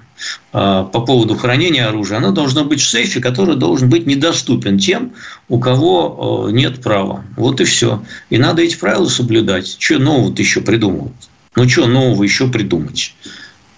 э, 0.53 0.85
по 0.93 1.01
поводу 1.01 1.35
хранения 1.35 1.85
оружия. 1.85 2.19
Оно 2.19 2.31
должно 2.31 2.63
быть 2.63 2.79
в 2.79 2.89
сейфе, 2.89 3.19
который 3.19 3.57
должен 3.57 3.89
быть 3.89 4.05
недоступен 4.05 4.79
тем, 4.79 5.11
у 5.49 5.59
кого 5.59 6.47
э, 6.47 6.51
нет 6.53 6.81
права. 6.81 7.25
Вот 7.35 7.59
и 7.59 7.65
все. 7.65 8.01
И 8.29 8.37
надо 8.37 8.61
эти 8.61 8.77
правила 8.77 9.09
соблюдать. 9.09 9.75
Что 9.77 9.99
нового-то 9.99 10.41
еще 10.41 10.61
придумывать? 10.61 11.29
Ну, 11.57 11.67
что 11.67 11.87
нового 11.87 12.23
еще 12.23 12.47
придумать? 12.47 13.13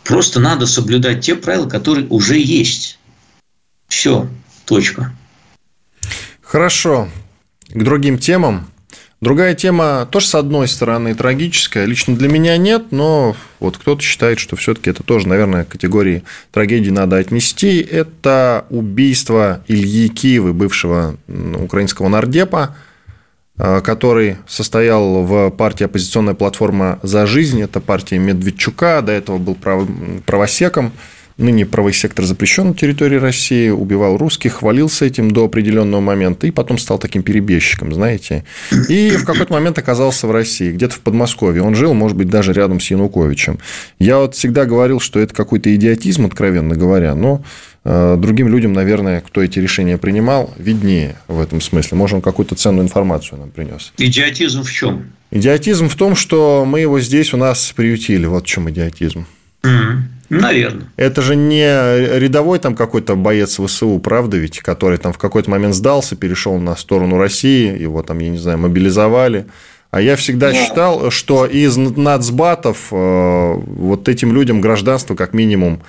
Просто 0.03 0.39
надо 0.39 0.67
соблюдать 0.67 1.21
те 1.21 1.33
правила, 1.33 1.67
которые 1.67 2.05
уже 2.09 2.37
есть. 2.37 2.99
Все. 3.87 4.27
Точка. 4.65 5.13
Хорошо. 6.41 7.09
К 7.69 7.83
другим 7.83 8.17
темам. 8.17 8.67
Другая 9.21 9.55
тема 9.55 10.07
тоже, 10.11 10.27
с 10.27 10.35
одной 10.35 10.67
стороны, 10.67 11.15
трагическая. 11.15 11.85
Лично 11.85 12.15
для 12.15 12.27
меня 12.27 12.57
нет, 12.57 12.91
но 12.91 13.35
вот 13.59 13.77
кто-то 13.77 14.01
считает, 14.01 14.39
что 14.39 14.55
все-таки 14.55 14.89
это 14.89 15.03
тоже, 15.03 15.27
наверное, 15.27 15.63
к 15.63 15.69
категории 15.69 16.23
трагедии 16.51 16.91
надо 16.91 17.17
отнести. 17.17 17.79
Это 17.79 18.65
убийство 18.69 19.63
Ильи 19.67 20.09
Киевы, 20.09 20.53
бывшего 20.53 21.15
украинского 21.27 22.07
нардепа, 22.09 22.75
э, 23.57 23.81
который 23.81 24.37
состоял 24.47 25.23
в 25.23 25.49
партии 25.49 25.85
«Оппозиционная 25.85 26.35
платформа 26.35 26.99
за 27.01 27.25
жизнь». 27.25 27.61
Это 27.61 27.79
партия 27.79 28.19
Медведчука, 28.19 29.01
до 29.01 29.13
этого 29.13 29.37
был 29.37 29.55
правосеком 30.25 30.91
ныне 31.37 31.65
правый 31.65 31.93
сектор 31.93 32.25
запрещен 32.25 32.69
на 32.69 32.73
территории 32.73 33.17
России, 33.17 33.69
убивал 33.69 34.17
русских, 34.17 34.53
хвалился 34.53 35.05
этим 35.05 35.31
до 35.31 35.45
определенного 35.45 36.01
момента, 36.01 36.47
и 36.47 36.51
потом 36.51 36.77
стал 36.77 36.97
таким 36.97 37.23
перебежчиком, 37.23 37.93
знаете. 37.93 38.45
И 38.87 39.11
в 39.11 39.25
какой-то 39.25 39.51
момент 39.51 39.77
оказался 39.77 40.27
в 40.27 40.31
России, 40.31 40.71
где-то 40.71 40.95
в 40.95 40.99
Подмосковье. 41.01 41.61
Он 41.61 41.75
жил, 41.75 41.93
может 41.93 42.17
быть, 42.17 42.29
даже 42.29 42.53
рядом 42.53 42.79
с 42.79 42.89
Януковичем. 42.89 43.59
Я 43.99 44.19
вот 44.19 44.35
всегда 44.35 44.65
говорил, 44.65 44.99
что 44.99 45.19
это 45.19 45.33
какой-то 45.33 45.73
идиотизм, 45.75 46.25
откровенно 46.25 46.75
говоря, 46.75 47.15
но 47.15 47.43
э, 47.83 48.15
другим 48.17 48.47
людям, 48.47 48.71
наверное, 48.71 49.19
кто 49.19 49.43
эти 49.43 49.59
решения 49.59 49.97
принимал, 49.97 50.53
виднее 50.57 51.17
в 51.27 51.41
этом 51.41 51.59
смысле. 51.59 51.97
Может, 51.97 52.15
он 52.15 52.21
какую-то 52.21 52.55
ценную 52.55 52.85
информацию 52.85 53.39
нам 53.39 53.51
принес. 53.51 53.91
Идиотизм 53.97 54.63
в 54.63 54.71
чем? 54.71 55.11
Идиотизм 55.31 55.89
в 55.89 55.95
том, 55.95 56.15
что 56.15 56.63
мы 56.65 56.79
его 56.79 57.01
здесь 57.01 57.33
у 57.33 57.37
нас 57.37 57.73
приютили. 57.75 58.25
Вот 58.25 58.45
в 58.45 58.47
чем 58.47 58.69
идиотизм. 58.69 59.25
Mm-hmm. 59.63 60.14
Наверное. 60.29 60.87
Это 60.97 61.21
же 61.21 61.35
не 61.35 62.17
рядовой 62.19 62.59
там 62.59 62.75
какой-то 62.75 63.15
боец 63.15 63.59
ВСУ, 63.59 63.99
правда 63.99 64.37
ведь, 64.37 64.59
который 64.59 64.97
там 64.97 65.13
в 65.13 65.17
какой-то 65.17 65.49
момент 65.49 65.75
сдался, 65.75 66.15
перешел 66.15 66.57
на 66.57 66.75
сторону 66.75 67.17
России, 67.17 67.79
его 67.79 68.01
там, 68.01 68.19
я 68.19 68.29
не 68.29 68.37
знаю, 68.37 68.57
мобилизовали. 68.57 69.45
А 69.91 70.01
я 70.01 70.15
всегда 70.15 70.51
да. 70.51 70.55
считал, 70.55 71.09
что 71.09 71.45
из 71.45 71.77
нацбатов 71.77 72.87
э, 72.91 73.53
вот 73.53 74.09
этим 74.09 74.33
людям 74.33 74.59
гражданство 74.59 75.15
как 75.15 75.33
минимум 75.33 75.81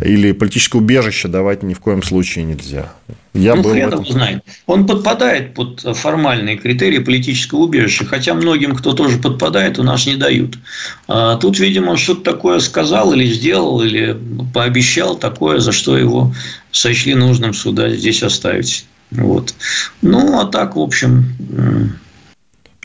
или 0.00 0.32
политическое 0.32 0.78
убежище 0.78 1.28
давать 1.28 1.62
ни 1.62 1.74
в 1.74 1.80
коем 1.80 2.02
случае 2.02 2.44
нельзя. 2.44 2.92
Я 3.34 3.54
ну, 3.54 3.62
был 3.62 3.70
хрен 3.72 3.88
этом... 3.88 4.06
знает. 4.06 4.42
Он 4.66 4.86
подпадает 4.86 5.54
под 5.54 5.80
формальные 5.80 6.58
критерии 6.58 6.98
политического 6.98 7.60
убежища, 7.60 8.04
хотя 8.04 8.34
многим, 8.34 8.74
кто 8.74 8.92
тоже 8.92 9.18
подпадает, 9.18 9.78
у 9.78 9.82
нас 9.82 10.06
не 10.06 10.16
дают. 10.16 10.58
А 11.08 11.36
тут, 11.36 11.58
видимо, 11.58 11.96
что-то 11.96 12.32
такое 12.32 12.60
сказал 12.60 13.12
или 13.14 13.26
сделал, 13.26 13.82
или 13.82 14.18
пообещал 14.52 15.16
такое, 15.16 15.60
за 15.60 15.72
что 15.72 15.96
его 15.96 16.34
сочли 16.70 17.14
нужным 17.14 17.54
сюда 17.54 17.90
здесь 17.90 18.22
оставить. 18.22 18.86
Вот. 19.10 19.54
Ну, 20.02 20.40
а 20.40 20.46
так, 20.46 20.76
в 20.76 20.80
общем, 20.80 21.24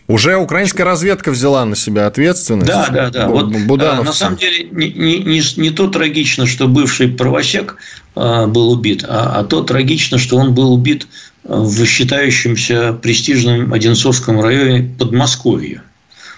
уже 0.07 0.37
украинская 0.37 0.85
разведка 0.85 1.31
взяла 1.31 1.65
на 1.65 1.75
себя 1.75 2.07
ответственность. 2.07 2.67
Да, 2.67 2.87
да, 2.89 3.09
да. 3.09 3.27
Вот, 3.27 3.49
Будановцы. 3.65 4.05
на 4.05 4.13
самом 4.13 4.37
деле 4.37 4.67
не, 4.71 4.91
не, 4.91 5.19
не, 5.19 5.41
не 5.57 5.69
то 5.69 5.87
трагично, 5.87 6.45
что 6.45 6.67
бывший 6.67 7.09
правосек 7.09 7.77
э, 8.15 8.47
был 8.47 8.71
убит, 8.71 9.03
а, 9.07 9.39
а 9.39 9.43
то 9.43 9.63
трагично, 9.63 10.17
что 10.17 10.37
он 10.37 10.53
был 10.53 10.73
убит 10.73 11.07
в 11.43 11.85
считающемся 11.85 12.93
престижном 12.93 13.73
Одинцовском 13.73 14.41
районе 14.41 14.89
Подмосковья 14.97 15.83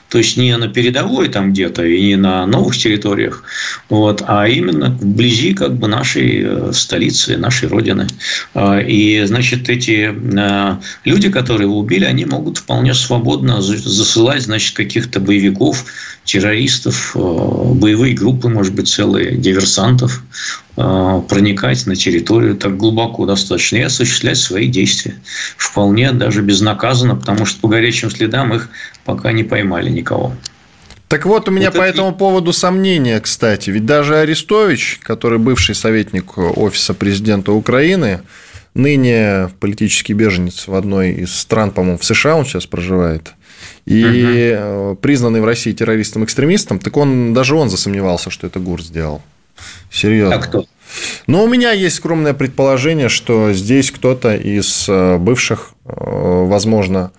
то 0.09 0.17
есть 0.17 0.37
не 0.37 0.57
на 0.57 0.67
передовой 0.67 1.29
там 1.29 1.53
где-то 1.53 1.85
и 1.85 2.01
не 2.01 2.15
на 2.15 2.45
новых 2.47 2.75
территориях, 2.75 3.43
вот, 3.89 4.23
а 4.27 4.47
именно 4.47 4.89
вблизи 4.89 5.53
как 5.53 5.75
бы 5.75 5.87
нашей 5.87 6.43
э, 6.43 6.73
столицы, 6.73 7.37
нашей 7.37 7.69
родины. 7.69 8.07
А, 8.55 8.79
и, 8.79 9.23
значит, 9.25 9.69
эти 9.69 10.11
э, 10.11 10.77
люди, 11.05 11.29
которые 11.29 11.67
его 11.67 11.77
убили, 11.77 12.05
они 12.05 12.25
могут 12.25 12.57
вполне 12.57 12.93
свободно 12.93 13.62
засылать, 13.62 14.43
значит, 14.43 14.75
каких-то 14.75 15.19
боевиков, 15.19 15.86
террористов, 16.23 17.15
э, 17.15 17.19
боевые 17.19 18.15
группы, 18.15 18.49
может 18.49 18.73
быть, 18.73 18.89
целые, 18.89 19.38
диверсантов, 19.38 20.23
проникать 20.75 21.86
на 21.88 21.95
территорию 21.97 22.55
так 22.55 22.77
глубоко 22.77 23.25
достаточно 23.25 23.75
и 23.75 23.81
осуществлять 23.81 24.38
свои 24.38 24.69
действия. 24.69 25.13
Вполне 25.57 26.13
даже 26.13 26.41
безнаказанно, 26.41 27.17
потому 27.17 27.45
что 27.45 27.60
по 27.60 27.67
горячим 27.67 28.10
следам 28.10 28.53
их 28.53 28.69
пока 29.10 29.32
не 29.32 29.43
поймали 29.43 29.89
никого. 29.89 30.34
Так 31.08 31.26
вот, 31.26 31.50
у 31.50 31.52
меня 31.52 31.72
вот 31.72 31.80
по 31.80 31.82
это... 31.82 31.95
этому 31.95 32.15
поводу 32.15 32.54
сомнения, 32.54 33.19
кстати. 33.19 33.72
Ведь 33.72 33.86
даже 33.86 34.17
Арестович, 34.17 35.00
который 35.02 35.39
бывший 35.39 35.74
советник 35.74 36.38
Офиса 36.38 36.93
президента 36.93 37.52
Украины, 37.52 38.22
ныне 38.76 39.50
политический 39.60 40.13
беженец 40.13 40.67
в 40.67 40.76
одной 40.76 41.12
из 41.13 41.34
стран, 41.34 41.72
по-моему, 41.72 41.98
в 41.98 42.06
США 42.06 42.36
он 42.36 42.45
сейчас 42.45 42.67
проживает, 42.67 43.34
и 43.86 44.56
угу. 44.56 44.95
признанный 44.98 45.41
в 45.41 45.45
России 45.45 45.72
террористом-экстремистом, 45.72 46.78
так 46.78 46.95
он, 46.95 47.34
даже 47.34 47.56
он 47.56 47.72
засомневался, 47.72 48.30
что 48.30 48.45
это 48.45 48.60
ГУР 48.60 48.84
сделал. 48.84 49.24
Серьезно. 49.91 50.36
А 50.36 50.39
кто? 50.39 50.65
Но 51.26 51.43
у 51.43 51.48
меня 51.48 51.72
есть 51.72 51.95
скромное 51.95 52.36
предположение, 52.36 53.10
что 53.10 53.52
здесь 53.54 53.89
кто-то 53.91 54.36
из 54.36 54.86
э, 54.88 55.17
бывших, 55.17 55.72
э, 55.86 55.91
возможно, 55.95 57.12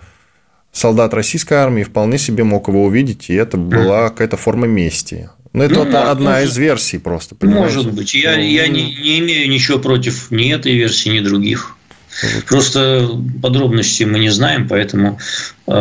солдат 0.71 1.13
российской 1.13 1.55
армии 1.55 1.83
вполне 1.83 2.17
себе 2.17 2.43
мог 2.43 2.67
его 2.67 2.85
увидеть, 2.85 3.29
и 3.29 3.33
это 3.33 3.57
была 3.57 4.09
какая-то 4.09 4.37
форма 4.37 4.67
мести. 4.67 5.29
Но 5.53 5.65
это 5.65 5.75
ну, 5.75 5.85
вот 5.85 5.93
одна 5.93 6.31
может, 6.31 6.49
из 6.49 6.57
версий 6.57 6.97
просто. 6.97 7.35
Понимаете? 7.35 7.75
Может 7.75 7.93
быть. 7.93 8.13
Я, 8.13 8.37
ну, 8.37 8.41
я 8.41 8.67
не, 8.67 8.83
не 8.83 9.19
имею 9.19 9.49
ничего 9.49 9.79
против 9.79 10.31
ни 10.31 10.53
этой 10.53 10.73
версии, 10.73 11.09
ни 11.09 11.19
других. 11.19 11.75
Вот. 12.23 12.45
Просто 12.45 13.09
подробностей 13.41 14.05
мы 14.05 14.19
не 14.19 14.29
знаем, 14.29 14.67
поэтому, 14.67 15.19
э, 15.67 15.71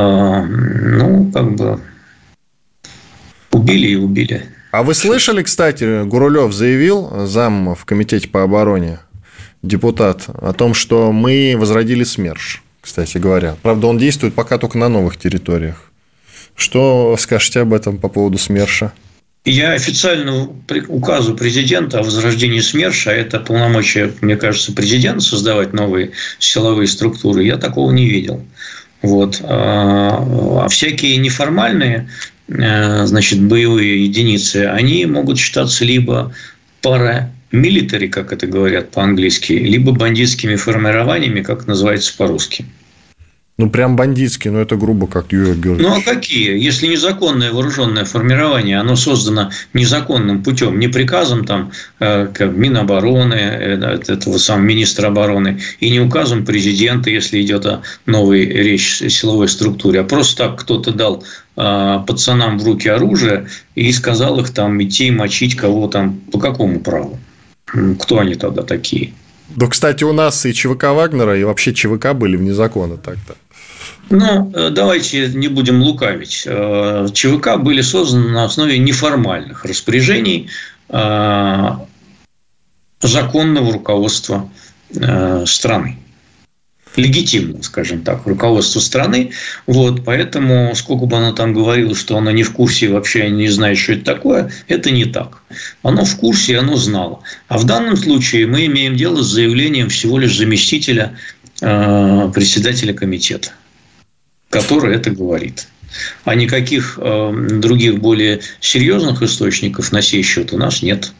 ну, 0.42 1.30
как 1.32 1.54
бы 1.54 1.80
убили 3.52 3.88
и 3.88 3.96
убили. 3.96 4.46
А 4.72 4.82
вы 4.82 4.94
слышали, 4.94 5.42
кстати, 5.42 6.04
Гурулев 6.04 6.52
заявил, 6.52 7.26
зам 7.26 7.74
в 7.74 7.84
комитете 7.84 8.28
по 8.28 8.42
обороне, 8.42 9.00
депутат, 9.62 10.26
о 10.28 10.52
том, 10.52 10.74
что 10.74 11.12
мы 11.12 11.54
возродили 11.56 12.04
СМЕРШ 12.04 12.62
кстати 12.80 13.18
говоря. 13.18 13.56
Правда, 13.62 13.86
он 13.86 13.98
действует 13.98 14.34
пока 14.34 14.58
только 14.58 14.78
на 14.78 14.88
новых 14.88 15.16
территориях. 15.18 15.90
Что 16.54 17.16
скажете 17.18 17.60
об 17.60 17.72
этом 17.72 17.98
по 17.98 18.08
поводу 18.08 18.38
СМЕРШа? 18.38 18.92
Я 19.46 19.72
официально 19.72 20.50
указу 20.88 21.34
президента 21.34 22.00
о 22.00 22.02
возрождении 22.02 22.60
СМЕРШа, 22.60 23.10
а 23.10 23.14
это 23.14 23.40
полномочия, 23.40 24.12
мне 24.20 24.36
кажется, 24.36 24.72
президента 24.72 25.22
создавать 25.22 25.72
новые 25.72 26.10
силовые 26.38 26.86
структуры, 26.86 27.44
я 27.44 27.56
такого 27.56 27.90
не 27.90 28.06
видел. 28.06 28.44
Вот. 29.00 29.40
А, 29.42 30.64
а 30.64 30.68
всякие 30.68 31.16
неформальные 31.16 32.10
э, 32.48 33.06
значит, 33.06 33.40
боевые 33.40 34.04
единицы, 34.04 34.66
они 34.66 35.06
могут 35.06 35.38
считаться 35.38 35.86
либо 35.86 36.34
пара 36.82 37.32
милитари, 37.52 38.08
как 38.08 38.32
это 38.32 38.46
говорят 38.46 38.90
по-английски, 38.90 39.52
либо 39.52 39.92
бандитскими 39.92 40.56
формированиями, 40.56 41.42
как 41.42 41.66
называется 41.66 42.16
по-русски. 42.16 42.64
Ну, 43.60 43.68
прям 43.68 43.94
бандитские, 43.94 44.54
но 44.54 44.60
это 44.62 44.76
грубо, 44.76 45.06
как 45.06 45.32
Юрий 45.32 45.52
Георгиевич. 45.52 45.82
Ну, 45.82 45.94
а 45.94 46.00
какие? 46.00 46.58
Если 46.58 46.86
незаконное 46.86 47.52
вооруженное 47.52 48.06
формирование, 48.06 48.78
оно 48.78 48.96
создано 48.96 49.50
незаконным 49.74 50.42
путем, 50.42 50.78
не 50.78 50.88
приказом 50.88 51.44
там, 51.44 51.70
э, 51.98 52.28
как 52.32 52.56
Минобороны, 52.56 53.34
э, 53.34 54.00
этого 54.08 54.38
самого 54.38 54.64
министра 54.64 55.08
обороны, 55.08 55.60
и 55.78 55.90
не 55.90 56.00
указом 56.00 56.46
президента, 56.46 57.10
если 57.10 57.42
идет 57.42 57.66
о 57.66 57.82
новой 58.06 58.46
речь 58.46 58.96
силовой 58.96 59.48
структуре, 59.48 60.00
а 60.00 60.04
просто 60.04 60.44
так 60.44 60.62
кто-то 60.62 60.92
дал 60.92 61.22
э, 61.58 61.98
пацанам 62.06 62.58
в 62.58 62.64
руки 62.64 62.88
оружие 62.88 63.48
и 63.74 63.92
сказал 63.92 64.40
их 64.40 64.54
там 64.54 64.82
идти 64.82 65.10
мочить 65.10 65.54
кого 65.54 65.86
там, 65.86 66.18
по 66.32 66.38
какому 66.38 66.80
праву? 66.80 67.20
Кто 68.00 68.18
они 68.18 68.34
тогда 68.34 68.62
такие? 68.62 69.12
Да, 69.56 69.66
кстати, 69.66 70.04
у 70.04 70.12
нас 70.12 70.46
и 70.46 70.52
ЧВК 70.52 70.84
Вагнера, 70.84 71.38
и 71.38 71.44
вообще 71.44 71.72
ЧВК 71.72 72.12
были 72.14 72.36
вне 72.36 72.54
закона 72.54 72.96
так-то. 72.96 73.34
Ну, 74.10 74.50
э, 74.54 74.70
давайте 74.70 75.28
не 75.28 75.48
будем 75.48 75.82
лукавить. 75.82 76.44
Э, 76.46 77.06
ЧВК 77.12 77.56
были 77.58 77.80
созданы 77.80 78.30
на 78.30 78.44
основе 78.44 78.78
неформальных 78.78 79.64
распоряжений 79.64 80.48
э, 80.88 81.70
законного 83.00 83.72
руководства 83.72 84.50
страны. 85.46 85.98
Легитимно, 86.96 87.62
скажем 87.62 88.02
так, 88.02 88.26
руководству 88.26 88.80
страны. 88.80 89.32
Вот, 89.66 90.04
поэтому, 90.04 90.72
сколько 90.74 91.06
бы 91.06 91.16
оно 91.16 91.32
там 91.32 91.52
говорило, 91.52 91.94
что 91.94 92.16
оно 92.16 92.30
не 92.30 92.42
в 92.42 92.52
курсе 92.52 92.86
и 92.86 92.88
вообще 92.88 93.30
не 93.30 93.48
знает, 93.48 93.78
что 93.78 93.92
это 93.92 94.04
такое, 94.04 94.52
это 94.68 94.90
не 94.90 95.04
так. 95.04 95.42
Оно 95.82 96.04
в 96.04 96.16
курсе, 96.16 96.58
оно 96.58 96.76
знало. 96.76 97.20
А 97.48 97.58
в 97.58 97.64
данном 97.64 97.96
случае 97.96 98.46
мы 98.46 98.66
имеем 98.66 98.96
дело 98.96 99.22
с 99.22 99.26
заявлением 99.26 99.88
всего 99.88 100.18
лишь 100.18 100.36
заместителя 100.36 101.16
э, 101.60 102.30
председателя 102.34 102.92
комитета, 102.92 103.50
который 104.48 104.96
это 104.96 105.10
говорит. 105.10 105.68
А 106.24 106.34
никаких 106.34 106.98
э, 107.00 107.48
других 107.58 107.98
более 107.98 108.40
серьезных 108.60 109.22
источников 109.22 109.92
на 109.92 110.02
сей 110.02 110.22
счет 110.22 110.52
у 110.52 110.58
нас 110.58 110.82
нет. 110.82 111.12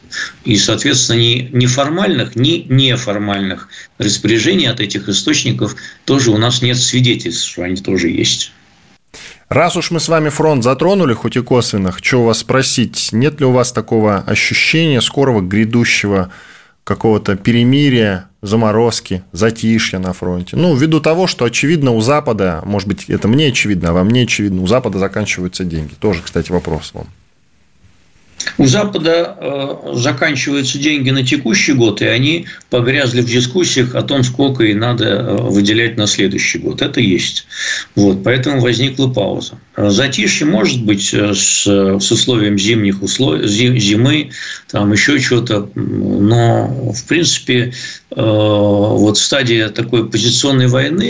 И, 0.45 0.55
соответственно, 0.57 1.17
ни, 1.17 1.49
ни 1.51 1.65
формальных, 1.65 2.35
ни 2.35 2.65
неформальных 2.69 3.69
распоряжений 3.97 4.67
от 4.67 4.79
этих 4.79 5.09
источников 5.09 5.75
тоже 6.05 6.31
у 6.31 6.37
нас 6.37 6.61
нет 6.61 6.77
свидетельств, 6.77 7.49
что 7.49 7.63
они 7.63 7.75
тоже 7.75 8.09
есть. 8.09 8.51
Раз 9.49 9.75
уж 9.75 9.91
мы 9.91 9.99
с 9.99 10.07
вами 10.07 10.29
фронт 10.29 10.63
затронули, 10.63 11.13
хоть 11.13 11.35
и 11.35 11.41
косвенно, 11.41 11.91
хочу 11.91 12.23
вас 12.23 12.39
спросить, 12.39 13.09
нет 13.11 13.41
ли 13.41 13.45
у 13.45 13.51
вас 13.51 13.73
такого 13.73 14.19
ощущения 14.19 15.01
скорого 15.01 15.41
грядущего 15.41 16.31
какого-то 16.83 17.35
перемирия, 17.35 18.29
заморозки, 18.41 19.23
затишья 19.31 19.99
на 19.99 20.13
фронте. 20.13 20.57
Ну, 20.57 20.75
ввиду 20.75 20.99
того, 20.99 21.27
что, 21.27 21.45
очевидно, 21.45 21.91
у 21.91 22.01
Запада, 22.01 22.61
может 22.65 22.87
быть, 22.87 23.05
это 23.09 23.27
мне 23.27 23.47
очевидно, 23.47 23.89
а 23.89 23.93
вам 23.93 24.09
не 24.09 24.21
очевидно, 24.21 24.61
у 24.61 24.67
Запада 24.67 24.99
заканчиваются 24.99 25.63
деньги. 25.63 25.93
Тоже, 25.99 26.21
кстати, 26.23 26.51
вопрос 26.51 26.91
вам. 26.93 27.07
У 28.57 28.65
Запада 28.65 29.37
э, 29.39 29.93
заканчиваются 29.93 30.79
деньги 30.79 31.09
на 31.09 31.25
текущий 31.25 31.73
год, 31.73 32.01
и 32.01 32.05
они 32.05 32.47
погрязли 32.69 33.21
в 33.21 33.25
дискуссиях 33.25 33.95
о 33.95 34.01
том, 34.01 34.23
сколько 34.23 34.63
и 34.63 34.73
надо 34.73 35.05
э, 35.05 35.35
выделять 35.41 35.97
на 35.97 36.07
следующий 36.07 36.59
год. 36.59 36.81
Это 36.81 36.99
есть. 36.99 37.45
Вот, 37.95 38.23
поэтому 38.23 38.61
возникла 38.61 39.07
пауза. 39.07 39.59
Затишье 39.77 40.45
может 40.45 40.83
быть 40.83 41.13
э, 41.13 41.33
с, 41.33 41.63
с 41.65 42.11
условием 42.11 42.57
зимних 42.57 43.01
условий, 43.01 43.47
зимы, 43.47 44.31
там 44.69 44.91
еще 44.91 45.19
что-то, 45.19 45.69
но 45.75 46.67
в 46.93 47.03
принципе 47.05 47.73
вот 48.13 49.17
стадия 49.17 49.69
такой 49.69 50.09
позиционной 50.09 50.67
войны, 50.67 51.05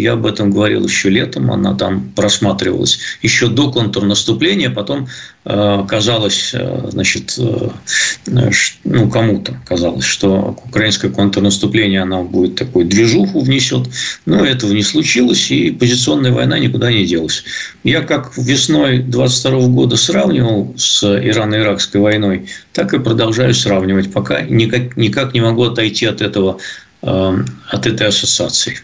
я 0.00 0.12
об 0.12 0.26
этом 0.26 0.50
говорил 0.50 0.84
еще 0.84 1.08
летом, 1.08 1.50
она 1.50 1.74
там 1.74 2.12
просматривалась 2.14 2.98
еще 3.22 3.48
до 3.48 3.72
контрнаступления, 3.72 4.68
потом 4.68 5.08
казалось 5.44 6.54
значит, 6.90 7.38
э, 7.38 8.50
ну, 8.84 9.10
кому-то 9.10 9.60
казалось, 9.66 10.04
что 10.04 10.56
украинское 10.66 11.10
контрнаступление, 11.10 12.02
оно 12.02 12.22
будет 12.22 12.54
такой 12.56 12.84
движуху 12.84 13.40
внесет. 13.40 13.88
Но 14.26 14.44
этого 14.44 14.72
не 14.72 14.82
случилось, 14.82 15.50
и 15.50 15.70
позиционная 15.70 16.32
война 16.32 16.58
никуда 16.58 16.92
не 16.92 17.06
делась. 17.06 17.44
Я 17.82 18.01
как 18.02 18.36
весной 18.36 18.98
22 18.98 19.68
года 19.68 19.96
сравнивал 19.96 20.74
с 20.76 21.02
Ирано-Иракской 21.02 22.00
войной, 22.00 22.48
так 22.72 22.94
и 22.94 22.98
продолжаю 22.98 23.54
сравнивать, 23.54 24.12
пока 24.12 24.42
никак, 24.42 24.96
никак 24.96 25.34
не 25.34 25.40
могу 25.40 25.64
отойти 25.64 26.06
от 26.06 26.20
этого, 26.20 26.58
э, 27.02 27.36
от 27.70 27.86
этой 27.86 28.06
ассоциации. 28.08 28.78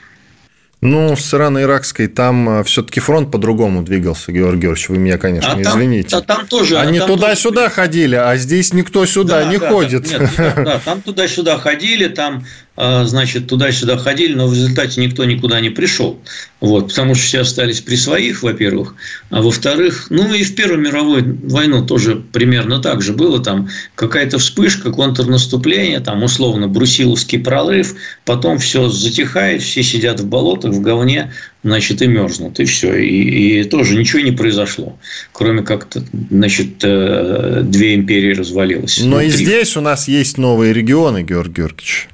Ну, 0.80 1.16
с 1.16 1.34
ирано-иракской 1.34 2.06
там 2.06 2.60
э, 2.60 2.64
все-таки 2.64 3.00
фронт 3.00 3.32
по-другому 3.32 3.82
двигался, 3.82 4.30
Георгий 4.30 4.60
Георгиевич. 4.62 4.88
Вы 4.90 4.98
меня, 4.98 5.18
конечно, 5.18 5.54
а 5.54 5.60
извините. 5.60 6.16
А 6.16 6.20
там 6.20 6.46
тоже. 6.46 6.78
Они 6.78 7.00
туда-сюда 7.00 7.62
тоже... 7.62 7.74
ходили, 7.74 8.14
а 8.14 8.36
здесь 8.36 8.72
никто 8.72 9.04
сюда 9.04 9.42
да, 9.42 9.50
не 9.50 9.58
да, 9.58 9.68
ходит. 9.70 10.08
Да, 10.08 10.18
нет, 10.18 10.32
да, 10.36 10.52
да, 10.64 10.80
там 10.84 11.02
туда-сюда 11.02 11.58
ходили, 11.58 12.06
там 12.06 12.44
а, 12.44 12.67
значит, 12.78 13.48
туда-сюда 13.48 13.96
ходили, 13.96 14.34
но 14.34 14.46
в 14.46 14.54
результате 14.54 15.00
никто 15.00 15.24
никуда 15.24 15.60
не 15.60 15.70
пришел. 15.70 16.20
Вот, 16.60 16.88
потому 16.88 17.14
что 17.14 17.24
все 17.24 17.40
остались 17.40 17.80
при 17.80 17.96
своих, 17.96 18.42
во-первых. 18.42 18.94
А 19.30 19.42
во-вторых, 19.42 20.06
ну 20.10 20.32
и 20.32 20.44
в 20.44 20.54
Первую 20.54 20.80
мировую 20.80 21.38
войну 21.44 21.84
тоже 21.84 22.16
примерно 22.16 22.80
так 22.80 23.02
же 23.02 23.12
было. 23.12 23.42
Там 23.42 23.68
какая-то 23.96 24.38
вспышка, 24.38 24.92
контрнаступление, 24.92 26.00
там 26.00 26.22
условно 26.22 26.68
брусиловский 26.68 27.40
прорыв, 27.40 27.96
потом 28.24 28.58
все 28.58 28.88
затихает, 28.88 29.62
все 29.62 29.82
сидят 29.82 30.20
в 30.20 30.26
болотах, 30.26 30.72
в 30.72 30.80
говне, 30.80 31.32
значит, 31.64 32.00
и 32.02 32.06
мерзнут, 32.06 32.60
и 32.60 32.64
все. 32.64 32.94
И, 32.94 33.60
и 33.60 33.64
тоже 33.64 33.96
ничего 33.96 34.20
не 34.20 34.32
произошло, 34.32 34.98
кроме 35.32 35.62
как, 35.62 35.88
значит, 36.30 36.82
э, 36.82 37.62
две 37.64 37.94
империи 37.96 38.34
развалилось. 38.34 38.98
Но 39.00 39.18
внутри. 39.18 39.28
и 39.28 39.30
здесь 39.30 39.76
у 39.76 39.80
нас 39.80 40.08
есть 40.08 40.38
новые 40.38 40.72
регионы, 40.72 41.22
Георгий 41.22 41.54
Георгиевич. 41.54 42.08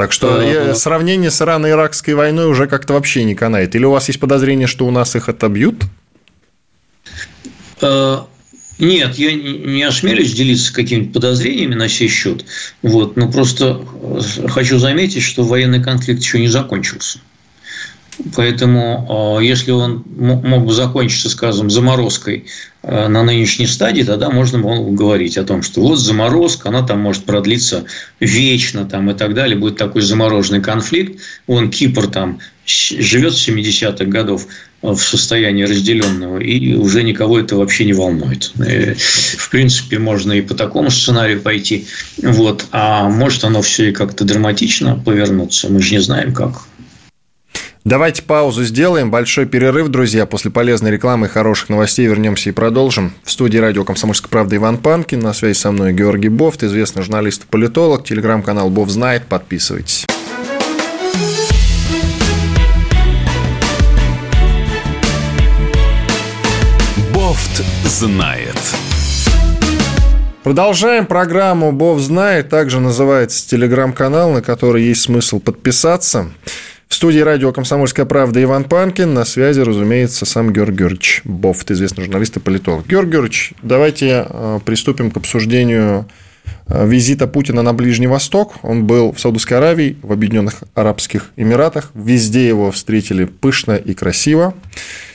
Так 0.00 0.12
что 0.12 0.40
uh-huh. 0.40 0.74
сравнение 0.76 1.30
с 1.30 1.42
ирано-иракской 1.42 2.14
войной 2.14 2.46
уже 2.46 2.66
как-то 2.66 2.94
вообще 2.94 3.22
не 3.22 3.34
канает. 3.34 3.74
Или 3.74 3.84
у 3.84 3.90
вас 3.90 4.08
есть 4.08 4.18
подозрение, 4.18 4.66
что 4.66 4.86
у 4.86 4.90
нас 4.90 5.14
их 5.14 5.28
отобьют? 5.28 5.84
Uh... 7.82 8.24
Нет, 8.78 9.16
я 9.16 9.34
не 9.34 9.82
осмелюсь 9.82 10.32
делиться 10.32 10.72
какими-то 10.72 11.12
подозрениями 11.12 11.74
на 11.74 11.86
сей 11.90 12.08
счет. 12.08 12.46
Вот, 12.80 13.16
но 13.16 13.30
просто 13.30 13.84
хочу 14.48 14.78
заметить, 14.78 15.22
что 15.22 15.44
военный 15.44 15.82
конфликт 15.82 16.22
еще 16.22 16.38
не 16.38 16.48
закончился. 16.48 17.18
Поэтому, 18.36 19.38
а, 19.38 19.40
если 19.40 19.70
он 19.70 20.04
мог 20.16 20.66
бы 20.66 20.72
закончиться, 20.72 21.30
скажем, 21.30 21.70
заморозкой 21.70 22.46
а, 22.82 23.08
на 23.08 23.22
нынешней 23.22 23.66
стадии, 23.66 24.02
тогда 24.02 24.30
можно 24.30 24.58
было 24.58 24.82
бы 24.82 24.94
говорить 24.94 25.38
о 25.38 25.44
том, 25.44 25.62
что 25.62 25.80
вот 25.80 25.96
заморозка, 25.96 26.68
она 26.68 26.82
там 26.82 27.00
может 27.00 27.24
продлиться 27.24 27.84
вечно 28.18 28.84
там, 28.84 29.10
и 29.10 29.14
так 29.14 29.34
далее, 29.34 29.56
будет 29.56 29.76
такой 29.76 30.02
замороженный 30.02 30.60
конфликт. 30.60 31.20
Вон 31.46 31.70
Кипр 31.70 32.06
там 32.08 32.40
живет 32.66 33.34
с 33.34 33.48
70-х 33.48 34.04
годов 34.04 34.46
в 34.82 34.98
состоянии 34.98 35.64
разделенного, 35.64 36.38
и 36.38 36.74
уже 36.74 37.02
никого 37.02 37.38
это 37.38 37.56
вообще 37.56 37.84
не 37.84 37.92
волнует. 37.92 38.52
Э, 38.58 38.94
в 38.94 39.50
принципе, 39.50 39.98
можно 39.98 40.32
и 40.32 40.40
по 40.40 40.54
такому 40.54 40.90
сценарию 40.90 41.40
пойти. 41.40 41.86
Вот. 42.22 42.66
А 42.70 43.08
может 43.08 43.44
оно 43.44 43.60
все 43.60 43.90
и 43.90 43.92
как-то 43.92 44.24
драматично 44.24 44.96
повернуться, 45.04 45.68
мы 45.68 45.80
же 45.80 45.92
не 45.92 46.00
знаем 46.00 46.32
как. 46.32 46.62
Давайте 47.90 48.22
паузу 48.22 48.62
сделаем. 48.62 49.10
Большой 49.10 49.46
перерыв, 49.46 49.88
друзья. 49.88 50.24
После 50.24 50.52
полезной 50.52 50.92
рекламы 50.92 51.26
и 51.26 51.28
хороших 51.28 51.70
новостей 51.70 52.06
вернемся 52.06 52.50
и 52.50 52.52
продолжим. 52.52 53.12
В 53.24 53.32
студии 53.32 53.58
радио 53.58 53.82
«Комсомольская 53.82 54.30
правда» 54.30 54.54
Иван 54.54 54.78
Панкин. 54.78 55.18
На 55.18 55.32
связи 55.32 55.58
со 55.58 55.72
мной 55.72 55.92
Георгий 55.92 56.28
Бофт, 56.28 56.62
известный 56.62 57.02
журналист 57.02 57.42
и 57.42 57.46
политолог. 57.48 58.04
Телеграм-канал 58.04 58.70
Бов 58.70 58.90
знает. 58.90 59.24
Подписывайтесь. 59.26 60.06
Бофт 67.12 67.64
знает. 67.84 68.54
Продолжаем 70.44 71.06
программу 71.06 71.72
«Бов 71.72 71.98
знает». 71.98 72.50
Также 72.50 72.78
называется 72.78 73.48
телеграм-канал, 73.48 74.30
на 74.30 74.42
который 74.42 74.84
есть 74.84 75.02
смысл 75.02 75.40
подписаться. 75.40 76.28
В 76.90 76.96
студии 76.96 77.20
радио 77.20 77.52
«Комсомольская 77.52 78.04
правда» 78.04 78.42
Иван 78.42 78.64
Панкин. 78.64 79.14
На 79.14 79.24
связи, 79.24 79.60
разумеется, 79.60 80.26
сам 80.26 80.52
Георгий 80.52 80.78
Георгиевич 80.78 81.20
Бофт, 81.22 81.70
известный 81.70 82.02
журналист 82.02 82.36
и 82.36 82.40
политолог. 82.40 82.84
Георгий 82.88 83.12
Георгиевич, 83.12 83.54
давайте 83.62 84.26
э, 84.28 84.58
приступим 84.64 85.12
к 85.12 85.16
обсуждению 85.16 86.08
э, 86.66 86.88
визита 86.88 87.28
Путина 87.28 87.62
на 87.62 87.72
Ближний 87.74 88.08
Восток. 88.08 88.56
Он 88.62 88.86
был 88.86 89.12
в 89.12 89.20
Саудовской 89.20 89.58
Аравии, 89.58 89.98
в 90.02 90.10
Объединенных 90.10 90.64
Арабских 90.74 91.30
Эмиратах. 91.36 91.92
Везде 91.94 92.48
его 92.48 92.72
встретили 92.72 93.24
пышно 93.24 93.76
и 93.76 93.94
красиво. 93.94 94.52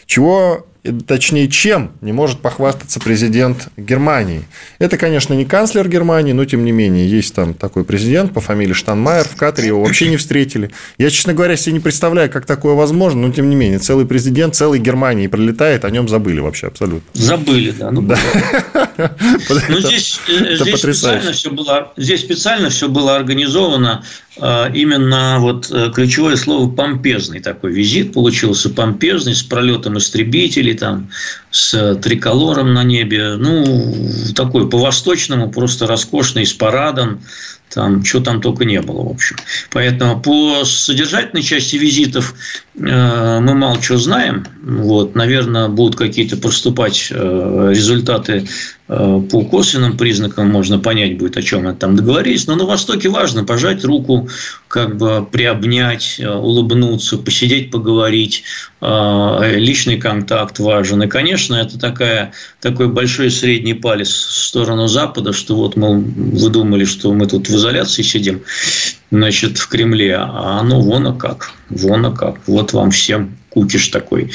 Чего 0.06 0.66
точнее, 1.08 1.48
чем 1.48 1.92
не 2.02 2.14
может 2.14 2.40
похвастаться 2.40 3.00
президент 3.00 3.70
Германии. 3.78 4.44
Это, 4.80 4.98
конечно, 4.98 5.34
не 5.34 5.46
канцлер 5.46 5.88
Германии, 5.88 6.34
но, 6.34 6.46
тем 6.46 6.66
не 6.66 6.72
менее, 6.72 7.10
есть 7.10 7.34
там 7.34 7.54
такой 7.54 7.84
президент 7.84 8.34
по 8.34 8.42
фамилии 8.42 8.74
Штанмайер. 8.74 9.28
В 9.28 9.36
Катаре 9.36 9.68
его 9.68 9.82
вообще 9.82 10.08
не 10.08 10.18
встретили. 10.18 10.72
Я, 10.98 11.10
честно 11.10 11.34
говоря, 11.34 11.56
себе 11.56 11.74
не 11.74 11.80
представляю, 11.80 12.30
как 12.30 12.46
такое 12.46 12.74
возможно, 12.74 13.22
но, 13.22 13.34
тем 13.34 13.50
не 13.50 13.56
менее, 13.56 13.80
целый 13.80 14.06
президент 14.06 14.56
целой 14.56 14.80
Германии 14.80 15.28
прилетает, 15.28 15.86
о 15.86 15.90
нем 15.90 16.08
забыли 16.08 16.40
вообще 16.40 16.68
абсолютно. 16.68 17.08
Забыли, 17.14 17.72
да. 17.72 17.92
Ну, 17.92 18.02
да. 18.02 18.18
Ну, 18.98 19.80
здесь, 19.80 20.20
э, 20.28 20.56
здесь, 20.56 20.80
специально 20.80 21.32
все 21.32 21.52
было, 21.52 21.94
здесь 21.98 22.22
специально 22.22 22.70
все 22.70 22.88
было 22.88 23.16
организовано 23.16 24.04
а, 24.38 24.70
именно 24.74 25.38
вот 25.40 25.70
э, 25.72 25.92
ключевое 25.94 26.36
слово 26.36 26.70
помпезный 26.70 27.40
такой 27.40 27.72
визит 27.72 28.14
получился 28.14 28.70
помпезный 28.70 29.34
с 29.34 29.44
пролетом 29.44 29.98
истребителей 29.98 30.74
там 30.74 31.10
с 31.52 31.96
триколором 31.96 32.74
на 32.74 32.84
небе 32.84 33.36
ну 33.38 33.64
такой 34.36 34.70
по 34.70 34.78
восточному 34.78 35.52
просто 35.52 35.88
роскошный 35.88 36.46
с 36.46 36.54
парадом 36.54 37.22
там 37.70 38.04
что 38.04 38.22
там 38.22 38.42
только 38.42 38.66
не 38.66 38.82
было 38.82 39.04
в 39.04 39.12
общем. 39.12 39.36
Поэтому 39.72 40.22
по 40.22 40.64
содержательной 40.66 41.44
части 41.44 41.76
визитов 41.76 42.34
э, 42.34 42.65
мы 42.78 43.54
мало 43.56 43.82
чего 43.82 43.98
знаем 43.98 44.46
вот 44.62 45.16
наверное 45.16 45.70
будут 45.70 45.96
какие-то 45.96 46.38
поступать 46.38 47.10
э, 47.12 47.70
результаты 47.72 48.46
Э, 48.88 49.20
по 49.32 49.44
косвенным 49.44 49.98
признакам 49.98 50.52
можно 50.52 50.78
понять 50.78 51.18
будет, 51.18 51.38
о 51.38 51.42
чем 51.42 51.68
это 51.68 51.80
там 51.80 51.96
договорились. 51.96 52.46
Но 52.46 52.56
на 52.56 52.66
Востоке 52.66 53.10
важно 53.10 53.44
пожать 53.44 53.84
руку 53.84 54.30
как 54.68 54.98
бы 54.98 55.26
приобнять, 55.32 56.18
э, 56.20 56.30
улыбнуться, 56.32 57.18
посидеть, 57.18 57.72
поговорить. 57.72 58.44
Э, 58.82 59.56
личный 59.56 59.98
контакт 59.98 60.60
важен. 60.60 61.02
И, 61.02 61.08
конечно, 61.08 61.56
это 61.56 61.80
такая, 61.80 62.34
такой 62.62 62.88
большой 62.88 63.32
средний 63.32 63.74
палец 63.74 64.10
в 64.10 64.44
сторону 64.44 64.88
Запада, 64.88 65.34
что 65.34 65.56
вот, 65.56 65.76
мол, 65.76 65.96
вы 65.96 66.50
думали, 66.50 66.86
что 66.86 67.12
мы 67.12 67.26
тут 67.26 67.50
в 67.50 67.56
изоляции 67.56 68.04
сидим, 68.04 68.44
значит, 69.12 69.58
в 69.58 69.68
Кремле, 69.68 70.16
а 70.18 70.60
оно 70.60 70.82
вон 70.82 71.08
а 71.08 71.14
как, 71.14 71.52
вон 71.70 72.06
а 72.06 72.12
как. 72.12 72.40
Вот 72.48 72.74
вам 72.74 72.92
всем 72.92 73.38
кукиш 73.56 73.88
такой. 73.88 74.32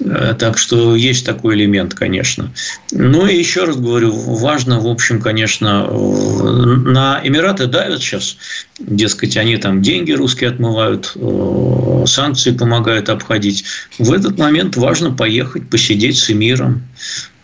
Э, 0.00 0.34
так 0.38 0.56
что 0.56 0.96
есть 0.96 1.26
такой 1.26 1.56
элемент, 1.56 1.94
конечно. 1.94 2.50
Ну 2.90 3.26
и 3.26 3.36
еще 3.36 3.64
раз 3.64 3.76
говорю, 3.76 4.12
важно, 4.12 4.80
в 4.80 4.86
общем, 4.86 5.20
конечно, 5.20 5.86
на 5.86 7.20
Эмираты 7.22 7.66
давят 7.66 8.00
сейчас, 8.00 8.38
дескать, 8.78 9.36
они 9.36 9.58
там 9.58 9.82
деньги 9.82 10.12
русские 10.12 10.50
отмывают, 10.50 11.12
э, 11.14 12.04
санкции 12.06 12.52
помогают 12.52 13.10
обходить. 13.10 13.64
В 13.98 14.10
этот 14.10 14.38
момент 14.38 14.76
важно 14.76 15.12
поехать, 15.12 15.68
посидеть 15.68 16.16
с 16.16 16.30
эмиром, 16.30 16.82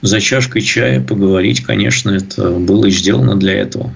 за 0.00 0.20
чашкой 0.20 0.62
чая 0.62 1.00
поговорить, 1.02 1.62
конечно, 1.62 2.10
это 2.10 2.50
было 2.50 2.88
сделано 2.88 3.36
для 3.36 3.54
этого. 3.54 3.92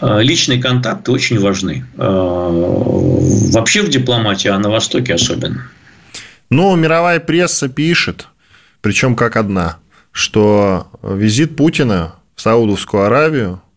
Э, 0.00 0.22
личные 0.22 0.60
контакты 0.60 1.12
очень 1.12 1.38
важны. 1.40 1.84
Вообще 1.96 3.82
в 3.82 3.88
дипломатии, 3.88 4.48
а 4.48 4.58
на 4.58 4.70
Востоке 4.70 5.14
особенно. 5.14 5.68
Но 6.50 6.74
мировая 6.76 7.20
пресса 7.20 7.68
пишет, 7.68 8.28
причем 8.80 9.14
как 9.16 9.36
одна, 9.36 9.76
что 10.12 10.88
визит 11.02 11.56
Путина 11.56 12.14
в 12.34 12.40
Саудовскую 12.40 13.04
Аравию– 13.04 13.60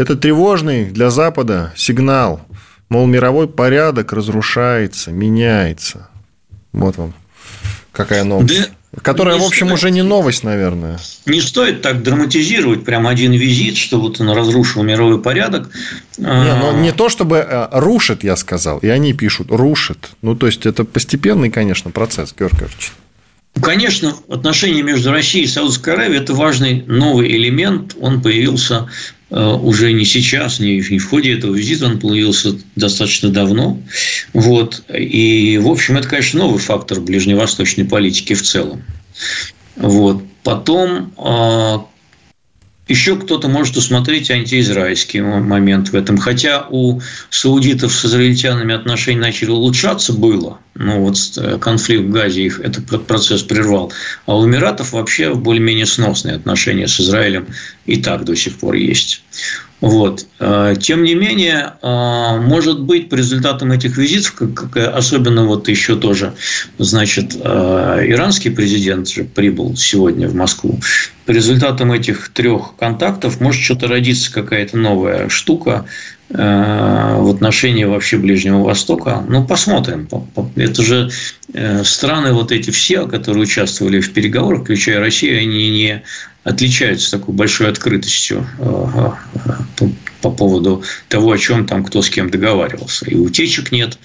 это 0.00 0.16
тревожный 0.16 0.86
для 0.86 1.10
Запада 1.10 1.74
сигнал, 1.76 2.40
мол, 2.88 3.06
мировой 3.06 3.46
порядок 3.48 4.14
разрушается, 4.14 5.12
меняется. 5.12 6.08
Вот 6.72 6.96
вам 6.96 7.12
какая 7.92 8.24
новость. 8.24 8.70
Которая, 9.02 9.36
не 9.36 9.40
в 9.40 9.46
общем, 9.46 9.68
стоит, 9.68 9.78
уже 9.78 9.90
не 9.92 10.02
новость, 10.02 10.42
наверное. 10.42 10.98
Не 11.24 11.40
стоит 11.40 11.80
так 11.80 12.02
драматизировать 12.02 12.84
прям 12.84 13.06
один 13.06 13.32
визит, 13.32 13.76
что 13.76 14.00
вот 14.00 14.20
он 14.20 14.30
разрушил 14.30 14.82
мировой 14.82 15.22
порядок. 15.22 15.70
Не, 16.18 16.26
но 16.26 16.72
не 16.72 16.92
то, 16.92 17.08
чтобы 17.08 17.36
э, 17.36 17.68
рушит, 17.70 18.24
я 18.24 18.34
сказал, 18.34 18.78
и 18.78 18.88
они 18.88 19.12
пишут 19.12 19.52
рушит. 19.52 20.10
Ну, 20.22 20.34
то 20.34 20.46
есть, 20.46 20.66
это 20.66 20.84
постепенный, 20.84 21.50
конечно, 21.50 21.92
процесс, 21.92 22.34
Георгий 22.36 22.58
Георгиевич. 22.58 22.92
Конечно, 23.62 24.14
отношения 24.28 24.82
между 24.82 25.12
Россией 25.12 25.44
и 25.44 25.48
Саудовской 25.48 25.94
Аравией– 25.94 26.20
это 26.22 26.34
важный 26.34 26.82
новый 26.86 27.30
элемент. 27.30 27.94
Он 28.00 28.20
появился 28.22 28.88
уже 29.30 29.92
не 29.92 30.04
сейчас, 30.04 30.58
не 30.58 30.80
в 30.80 31.08
ходе 31.08 31.34
этого 31.34 31.54
визита, 31.54 31.86
он 31.86 32.00
появился 32.00 32.56
достаточно 32.76 33.30
давно. 33.30 33.80
Вот. 34.32 34.82
И, 34.92 35.58
в 35.62 35.68
общем, 35.68 35.96
это, 35.96 36.08
конечно, 36.08 36.40
новый 36.40 36.58
фактор 36.58 37.00
ближневосточной 37.00 37.84
политики 37.84 38.34
в 38.34 38.42
целом. 38.42 38.82
Вот. 39.76 40.24
Потом, 40.42 41.12
э, 41.16 41.78
еще 42.90 43.16
кто-то 43.16 43.48
может 43.48 43.76
усмотреть 43.76 44.30
антиизраильский 44.30 45.20
момент 45.20 45.90
в 45.90 45.94
этом. 45.94 46.18
Хотя 46.18 46.66
у 46.68 47.00
саудитов 47.30 47.92
с 47.92 48.04
израильтянами 48.04 48.74
отношения 48.74 49.20
начали 49.20 49.50
улучшаться 49.50 50.12
было. 50.12 50.58
Ну, 50.74 51.00
вот 51.00 51.16
э, 51.36 51.58
конфликт 51.58 52.04
в 52.04 52.10
Газе 52.10 52.42
их 52.42 52.58
этот 52.58 53.06
процесс 53.06 53.42
прервал. 53.42 53.92
А 54.26 54.36
у 54.36 54.44
Эмиратов 54.44 54.92
вообще 54.92 55.32
более-менее 55.34 55.86
сносные 55.86 56.34
отношения 56.34 56.88
с 56.88 57.00
Израилем 57.00 57.46
и 57.86 57.96
так 57.96 58.24
до 58.24 58.34
сих 58.34 58.58
пор 58.58 58.74
есть. 58.74 59.22
Вот. 59.80 60.26
Э, 60.38 60.74
тем 60.78 61.04
не 61.04 61.14
менее, 61.14 61.74
э, 61.80 62.40
может 62.40 62.82
быть, 62.82 63.08
по 63.08 63.14
результатам 63.14 63.72
этих 63.72 63.96
визитов, 63.96 64.34
особенно 64.74 65.46
вот 65.46 65.68
еще 65.68 65.96
тоже, 65.96 66.34
значит, 66.78 67.34
э, 67.34 68.00
иранский 68.06 68.50
президент 68.50 69.08
же 69.08 69.24
прибыл 69.24 69.76
сегодня 69.76 70.28
в 70.28 70.34
Москву, 70.34 70.78
по 71.24 71.30
результатам 71.30 71.92
этих 71.92 72.28
трех 72.30 72.74
контактов 72.78 73.40
может 73.40 73.62
что-то 73.62 73.88
родиться, 73.88 74.32
какая-то 74.32 74.76
новая 74.76 75.28
штука, 75.28 75.86
в 76.30 77.34
отношении 77.34 77.84
вообще 77.84 78.16
Ближнего 78.16 78.62
Востока. 78.62 79.24
Ну, 79.28 79.44
посмотрим. 79.44 80.08
Это 80.54 80.82
же 80.82 81.10
страны 81.82 82.32
вот 82.32 82.52
эти 82.52 82.70
все, 82.70 83.08
которые 83.08 83.42
участвовали 83.42 84.00
в 84.00 84.12
переговорах, 84.12 84.62
включая 84.62 85.00
Россию, 85.00 85.40
они 85.40 85.70
не 85.70 86.02
отличаются 86.44 87.10
такой 87.10 87.34
большой 87.34 87.68
открытостью 87.68 88.46
э, 88.58 89.10
э, 89.80 89.84
по 90.22 90.30
поводу 90.30 90.82
того, 91.08 91.32
о 91.32 91.38
чем 91.38 91.66
там 91.66 91.84
кто 91.84 92.02
с 92.02 92.10
кем 92.10 92.30
договаривался. 92.30 93.06
И 93.06 93.14
утечек 93.14 93.72
нет, 93.72 93.98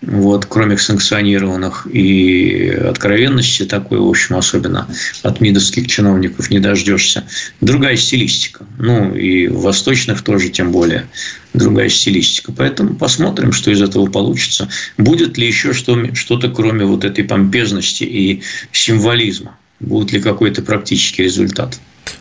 вот, 0.00 0.46
кроме 0.46 0.78
санкционированных, 0.78 1.86
и 1.90 2.68
откровенности 2.68 3.64
такой, 3.64 3.98
в 3.98 4.08
общем, 4.08 4.36
особенно 4.36 4.88
от 5.22 5.40
мидовских 5.40 5.86
чиновников 5.86 6.50
не 6.50 6.58
дождешься. 6.58 7.24
Другая 7.60 7.96
стилистика. 7.96 8.66
Ну, 8.78 9.14
и 9.14 9.48
восточных 9.48 10.22
тоже 10.22 10.48
тем 10.48 10.72
более 10.72 11.08
другая 11.54 11.88
стилистика. 11.88 12.52
Поэтому 12.52 12.94
посмотрим, 12.94 13.52
что 13.52 13.70
из 13.70 13.80
этого 13.80 14.06
получится. 14.06 14.68
Будет 14.98 15.38
ли 15.38 15.46
еще 15.46 15.72
что-то, 15.72 16.48
кроме 16.48 16.84
вот 16.84 17.04
этой 17.04 17.24
помпезности 17.24 18.04
и 18.04 18.42
символизма 18.72 19.56
будет 19.82 20.12
ли 20.12 20.20
какой-то 20.20 20.62
практический 20.62 21.24
результат. 21.24 21.78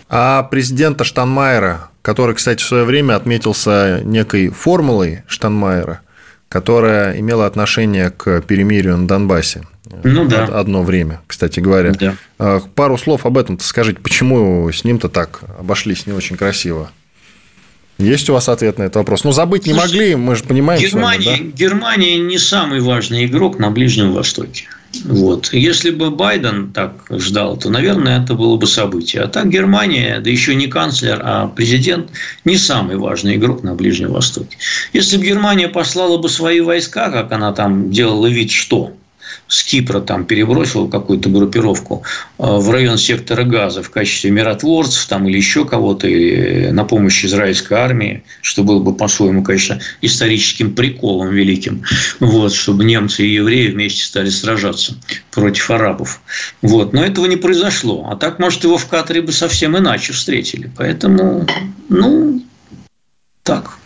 А 0.09 0.43
президента 0.43 1.03
Штанмайера, 1.03 1.90
который, 2.01 2.35
кстати, 2.35 2.61
в 2.61 2.65
свое 2.67 2.83
время 2.83 3.15
отметился 3.15 4.01
некой 4.03 4.49
формулой 4.49 5.23
Штанмайера, 5.27 6.01
которая 6.49 7.19
имела 7.19 7.45
отношение 7.45 8.09
к 8.09 8.41
перемирию 8.41 8.97
на 8.97 9.07
Донбассе. 9.07 9.63
Ну 10.03 10.25
да. 10.25 10.45
Одно 10.45 10.83
время, 10.83 11.21
кстати 11.27 11.59
говоря. 11.59 11.91
Да. 11.91 12.15
А, 12.39 12.61
пару 12.75 12.97
слов 12.97 13.25
об 13.25 13.37
этом 13.37 13.59
скажите, 13.59 13.99
почему 13.99 14.71
с 14.71 14.83
ним-то 14.83 15.09
так 15.09 15.41
обошлись 15.59 16.07
не 16.07 16.13
очень 16.13 16.37
красиво? 16.37 16.91
Есть 17.97 18.29
у 18.29 18.33
вас 18.33 18.49
ответ 18.49 18.79
на 18.79 18.83
этот 18.83 18.95
вопрос? 18.95 19.23
Ну, 19.23 19.31
забыть 19.31 19.67
не 19.67 19.73
могли, 19.73 20.15
мы 20.15 20.35
же 20.35 20.43
понимаем. 20.43 20.81
Германия, 20.81 21.29
вами, 21.29 21.51
да? 21.51 21.57
Германия 21.57 22.17
не 22.17 22.37
самый 22.39 22.79
важный 22.79 23.25
игрок 23.25 23.59
на 23.59 23.69
Ближнем 23.69 24.13
Востоке. 24.13 24.65
Вот. 25.05 25.53
Если 25.53 25.89
бы 25.89 26.11
Байден 26.11 26.71
так 26.73 27.05
ждал, 27.09 27.57
то, 27.57 27.69
наверное, 27.69 28.21
это 28.21 28.33
было 28.33 28.57
бы 28.57 28.67
событие. 28.67 29.23
А 29.23 29.27
так 29.27 29.49
Германия, 29.49 30.19
да 30.19 30.29
еще 30.29 30.53
не 30.55 30.67
канцлер, 30.67 31.21
а 31.23 31.47
президент, 31.47 32.09
не 32.45 32.57
самый 32.57 32.97
важный 32.97 33.35
игрок 33.35 33.63
на 33.63 33.75
Ближнем 33.75 34.11
Востоке. 34.11 34.57
Если 34.93 35.17
бы 35.17 35.25
Германия 35.25 35.69
послала 35.69 36.17
бы 36.17 36.29
свои 36.29 36.59
войска, 36.59 37.09
как 37.09 37.31
она 37.31 37.53
там 37.53 37.91
делала 37.91 38.27
вид, 38.27 38.51
что 38.51 38.93
с 39.47 39.63
Кипра 39.63 39.99
там 39.99 40.25
перебросил 40.25 40.87
какую-то 40.87 41.29
группировку 41.29 42.03
э, 42.37 42.43
в 42.43 42.69
район 42.69 42.97
сектора 42.97 43.43
Газа 43.43 43.83
в 43.83 43.89
качестве 43.89 44.31
миротворцев 44.31 45.05
там, 45.07 45.27
или 45.27 45.37
еще 45.37 45.65
кого-то, 45.65 46.07
или 46.07 46.69
на 46.69 46.85
помощь 46.85 47.25
израильской 47.25 47.77
армии, 47.77 48.23
что 48.41 48.63
было 48.63 48.79
бы 48.79 48.93
по-своему, 48.93 49.43
конечно, 49.43 49.79
историческим 50.01 50.73
приколом 50.73 51.29
великим, 51.29 51.83
вот, 52.19 52.53
чтобы 52.53 52.83
немцы 52.83 53.25
и 53.25 53.33
евреи 53.33 53.71
вместе 53.71 54.03
стали 54.03 54.29
сражаться 54.29 54.95
против 55.31 55.69
арабов. 55.69 56.21
Вот. 56.61 56.93
Но 56.93 57.03
этого 57.03 57.25
не 57.25 57.37
произошло. 57.37 58.07
А 58.11 58.15
так, 58.15 58.39
может, 58.39 58.63
его 58.63 58.77
в 58.77 58.87
Катаре 58.87 59.21
бы 59.21 59.31
совсем 59.31 59.77
иначе 59.77 60.13
встретили. 60.13 60.71
Поэтому, 60.77 61.47
ну, 61.89 62.41
так. 63.43 63.80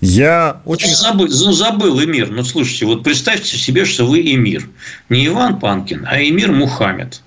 Я 0.00 0.60
очень... 0.64 0.88
Ну, 0.88 0.94
забыл, 0.94 1.26
ну, 1.26 1.52
забыл 1.52 2.02
Эмир. 2.02 2.30
Ну, 2.30 2.44
слушайте, 2.44 2.86
вот 2.86 3.02
представьте 3.02 3.56
себе, 3.56 3.84
что 3.84 4.04
вы 4.04 4.20
Эмир. 4.20 4.68
Не 5.08 5.26
Иван 5.26 5.58
Панкин, 5.58 6.06
а 6.08 6.22
Эмир 6.22 6.52
Мухаммед. 6.52 7.22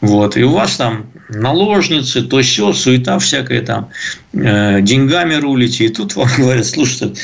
Вот, 0.00 0.36
и 0.36 0.44
у 0.44 0.50
вас 0.50 0.76
там 0.76 1.06
наложницы, 1.28 2.22
то 2.22 2.40
все, 2.42 2.72
суета 2.72 3.18
всякая 3.18 3.62
там, 3.62 3.90
э, 4.34 4.80
деньгами 4.82 5.34
рулите, 5.34 5.86
и 5.86 5.88
тут 5.88 6.14
вам 6.16 6.28
говорят, 6.38 6.66
слушайте, 6.66 7.14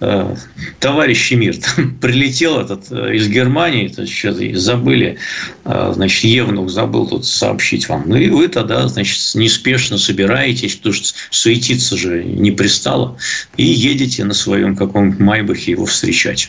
Э, 0.00 0.34
товарищ 0.78 1.30
мир, 1.32 1.56
там 1.76 1.94
прилетел 1.96 2.58
этот 2.58 2.90
э, 2.90 3.16
из 3.16 3.28
Германии, 3.28 3.86
это 3.86 4.06
сейчас 4.06 4.36
забыли, 4.58 5.18
э, 5.64 5.92
значит, 5.94 6.24
Евнух 6.24 6.70
забыл 6.70 7.06
тут 7.06 7.26
сообщить 7.26 7.88
вам. 7.88 8.04
Ну, 8.06 8.16
и 8.16 8.30
вы 8.30 8.48
тогда, 8.48 8.88
значит, 8.88 9.18
неспешно 9.34 9.98
собираетесь, 9.98 10.76
потому 10.76 10.94
что 10.94 11.14
суетиться 11.30 11.98
же 11.98 12.24
не 12.24 12.50
пристало, 12.50 13.18
и 13.58 13.64
едете 13.64 14.24
на 14.24 14.32
своем 14.32 14.74
каком-то 14.74 15.22
Майбахе 15.22 15.72
его 15.72 15.84
встречать. 15.84 16.48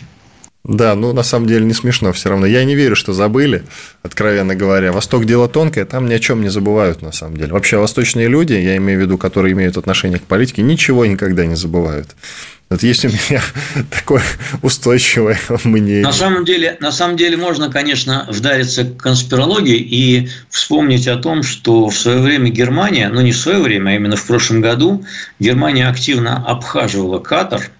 Да, 0.63 0.93
ну 0.93 1.12
на 1.12 1.24
самом 1.24 1.47
деле 1.47 1.65
не 1.65 1.74
смешно 1.74 2.13
все 2.13 2.30
равно. 2.30 2.45
Я 2.45 2.63
не 2.63 2.76
верю, 2.76 2.95
что 2.95 3.13
забыли, 3.13 3.63
откровенно 4.04 4.56
говоря. 4.56 4.91
Восток 4.91 5.26
дело 5.26 5.50
тонкое, 5.50 5.86
там 5.86 6.08
ни 6.08 6.13
о 6.13 6.19
чем 6.19 6.41
не 6.41 6.50
забывают 6.50 7.02
на 7.02 7.12
самом 7.12 7.38
деле. 7.38 7.52
Вообще 7.52 7.78
восточные 7.78 8.28
люди, 8.28 8.54
я 8.54 8.78
имею 8.78 9.00
в 9.00 9.02
виду, 9.02 9.17
которые 9.17 9.54
имеют 9.54 9.78
отношение 9.78 10.19
к 10.19 10.24
политике, 10.24 10.62
ничего 10.62 11.06
никогда 11.06 11.45
не 11.47 11.56
забывают. 11.56 12.10
Вот 12.69 12.84
есть 12.84 13.04
у 13.04 13.10
меня 13.10 13.41
такое 13.89 14.21
устойчивое 14.62 15.39
мнение. 15.63 16.04
На 16.04 16.13
самом 16.13 16.45
деле, 16.45 16.78
на 16.80 16.91
самом 16.91 17.17
деле 17.17 17.38
можно, 17.38 17.71
конечно, 17.71 18.28
вдариться 18.30 18.86
к 18.86 18.97
конспирологии 18.97 19.78
и 19.78 20.30
вспомнить 20.50 21.08
о 21.08 21.17
том, 21.17 21.41
что 21.41 21.89
в 21.89 21.97
свое 21.97 22.19
время 22.19 22.52
Германия, 22.52 23.10
ну 23.10 23.21
не 23.21 23.32
в 23.32 23.38
свое 23.38 23.60
время, 23.60 23.89
а 23.89 23.95
именно 23.95 24.15
в 24.15 24.26
прошлом 24.26 24.62
году, 24.62 25.04
Германия 25.39 25.88
активно 25.88 26.38
обхаживала 26.45 27.17
Катар 27.17 27.71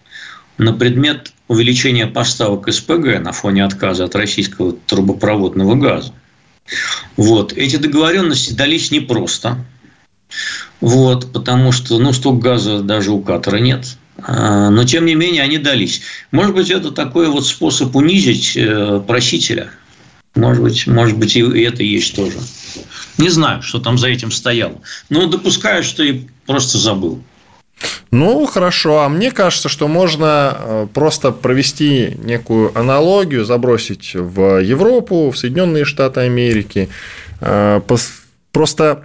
на 0.58 0.74
предмет 0.74 1.32
увеличение 1.52 2.08
поставок 2.08 2.72
СПГ 2.72 3.20
на 3.20 3.34
фоне 3.34 3.66
отказа 3.66 4.06
от 4.06 4.16
российского 4.16 4.72
трубопроводного 4.72 5.76
газа. 5.76 6.14
Вот. 7.18 7.52
Эти 7.52 7.76
договоренности 7.76 8.54
дались 8.54 8.90
непросто. 8.90 9.58
Вот, 10.80 11.34
потому 11.34 11.74
что 11.74 12.00
ну, 12.00 12.14
столько 12.14 12.42
газа 12.42 12.80
даже 12.80 13.12
у 13.12 13.22
Катара 13.22 13.58
нет. 13.58 13.98
А, 14.18 14.70
но, 14.70 14.86
тем 14.86 15.06
не 15.06 15.14
менее, 15.14 15.44
они 15.44 15.58
дались. 15.58 16.04
Может 16.32 16.56
быть, 16.56 16.70
это 16.70 16.92
такой 16.92 17.28
вот 17.28 17.46
способ 17.46 17.94
унизить 17.98 18.56
э, 18.56 19.04
просителя. 19.06 19.72
Может 20.36 20.64
быть, 20.64 20.88
может 20.88 21.18
быть, 21.18 21.36
и 21.36 21.42
это 21.42 21.84
есть 21.84 22.16
тоже. 22.16 22.38
Не 23.18 23.28
знаю, 23.28 23.62
что 23.62 23.80
там 23.80 23.98
за 23.98 24.08
этим 24.08 24.32
стояло. 24.32 24.80
Но 25.10 25.26
допускаю, 25.26 25.84
что 25.84 26.02
и 26.02 26.22
просто 26.46 26.78
забыл. 26.78 27.22
Ну, 28.12 28.46
хорошо. 28.46 29.02
А 29.02 29.10
мне 29.10 29.32
кажется, 29.32 29.70
что 29.70 29.88
можно 29.88 30.58
э, 30.58 30.88
просто 30.94 31.32
провести 31.32 32.18
некую 32.24 32.78
аналогию, 32.78 33.46
забросить 33.46 34.14
в 34.14 34.62
Европу, 34.62 35.32
в 35.32 35.38
Соединенные 35.38 35.86
Штаты 35.86 36.22
Америки. 36.22 36.90
Э, 37.40 37.82
просто 38.52 39.04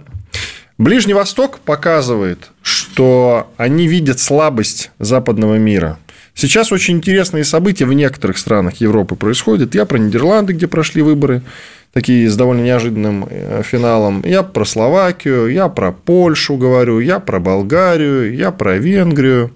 Ближний 0.77 1.13
Восток 1.13 1.59
показывает, 1.59 2.51
что 2.61 3.51
они 3.57 3.87
видят 3.87 4.19
слабость 4.19 4.91
западного 4.99 5.55
мира. 5.55 5.97
Сейчас 6.35 6.71
очень 6.71 6.97
интересные 6.97 7.43
события 7.43 7.85
в 7.85 7.93
некоторых 7.93 8.37
странах 8.37 8.75
Европы 8.75 9.15
происходят. 9.15 9.73
Я 9.73 9.85
про 9.85 9.97
Нидерланды, 9.97 10.53
где 10.53 10.67
прошли 10.67 11.01
выборы 11.01 11.41
такие 11.93 12.29
с 12.29 12.35
довольно 12.35 12.61
неожиданным 12.61 13.25
э, 13.29 13.61
финалом. 13.63 14.21
Я 14.25 14.43
про 14.43 14.65
Словакию, 14.65 15.47
я 15.47 15.67
про 15.67 15.91
Польшу 15.91 16.57
говорю, 16.57 16.99
я 16.99 17.19
про 17.19 17.39
Болгарию, 17.39 18.35
я 18.35 18.51
про 18.51 18.77
Венгрию. 18.77 19.51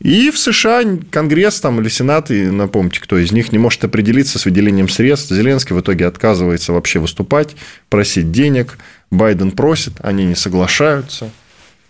И 0.00 0.30
в 0.30 0.38
США 0.38 0.82
Конгресс 1.10 1.60
там, 1.60 1.80
или 1.80 1.88
Сенат, 1.88 2.30
и 2.30 2.46
напомните, 2.46 3.00
кто 3.00 3.18
из 3.18 3.32
них 3.32 3.50
не 3.50 3.58
может 3.58 3.82
определиться 3.84 4.38
с 4.38 4.44
выделением 4.44 4.88
средств. 4.88 5.32
Зеленский 5.32 5.74
в 5.74 5.80
итоге 5.80 6.06
отказывается 6.06 6.72
вообще 6.72 6.98
выступать, 6.98 7.56
просить 7.88 8.30
денег. 8.30 8.78
Байден 9.10 9.52
просит, 9.52 9.94
они 10.02 10.26
не 10.26 10.34
соглашаются. 10.34 11.30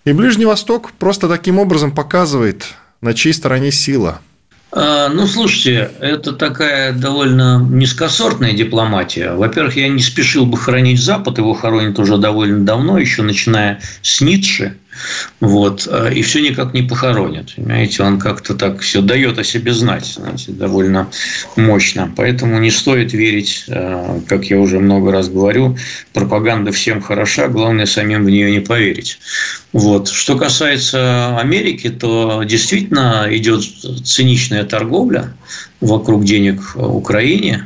И 0.04 0.12
Ближний 0.12 0.46
Восток 0.46 0.92
просто 0.92 1.28
таким 1.28 1.58
образом 1.58 1.90
показывает, 1.90 2.66
на 3.00 3.12
чьей 3.12 3.32
стороне 3.32 3.72
сила– 3.72 4.20
ну, 4.74 5.26
слушайте, 5.26 5.90
это 6.00 6.32
такая 6.32 6.92
довольно 6.92 7.58
низкосортная 7.58 8.52
дипломатия. 8.52 9.32
Во-первых, 9.32 9.76
я 9.76 9.88
не 9.88 10.02
спешил 10.02 10.44
бы 10.44 10.58
хоронить 10.58 11.00
Запад, 11.00 11.38
его 11.38 11.54
хоронят 11.54 11.98
уже 11.98 12.18
довольно 12.18 12.64
давно, 12.64 12.98
еще 12.98 13.22
начиная 13.22 13.80
с 14.02 14.20
Ницше. 14.20 14.76
Вот, 15.40 15.86
а, 15.90 16.08
и 16.08 16.22
все 16.22 16.40
никак 16.40 16.74
не 16.74 16.82
похоронят. 16.82 17.54
Понимаете, 17.54 18.02
он 18.02 18.18
как-то 18.18 18.54
так 18.54 18.80
все 18.80 19.00
дает 19.00 19.38
о 19.38 19.44
себе 19.44 19.72
знать, 19.72 20.06
знаете, 20.06 20.52
довольно 20.52 21.08
мощно. 21.56 22.12
Поэтому 22.16 22.58
не 22.58 22.70
стоит 22.70 23.12
верить, 23.12 23.64
а, 23.68 24.20
как 24.26 24.44
я 24.46 24.58
уже 24.58 24.78
много 24.78 25.12
раз 25.12 25.28
говорю, 25.28 25.76
пропаганда 26.12 26.72
всем 26.72 27.00
хороша, 27.00 27.48
главное 27.48 27.86
самим 27.86 28.24
в 28.24 28.30
нее 28.30 28.50
не 28.50 28.60
поверить. 28.60 29.18
Вот. 29.72 30.08
Что 30.08 30.36
касается 30.36 31.38
Америки, 31.38 31.90
то 31.90 32.42
действительно 32.44 33.26
идет 33.30 33.62
циничная 34.04 34.64
торговля 34.64 35.34
вокруг 35.80 36.24
денег 36.24 36.60
Украине. 36.76 37.64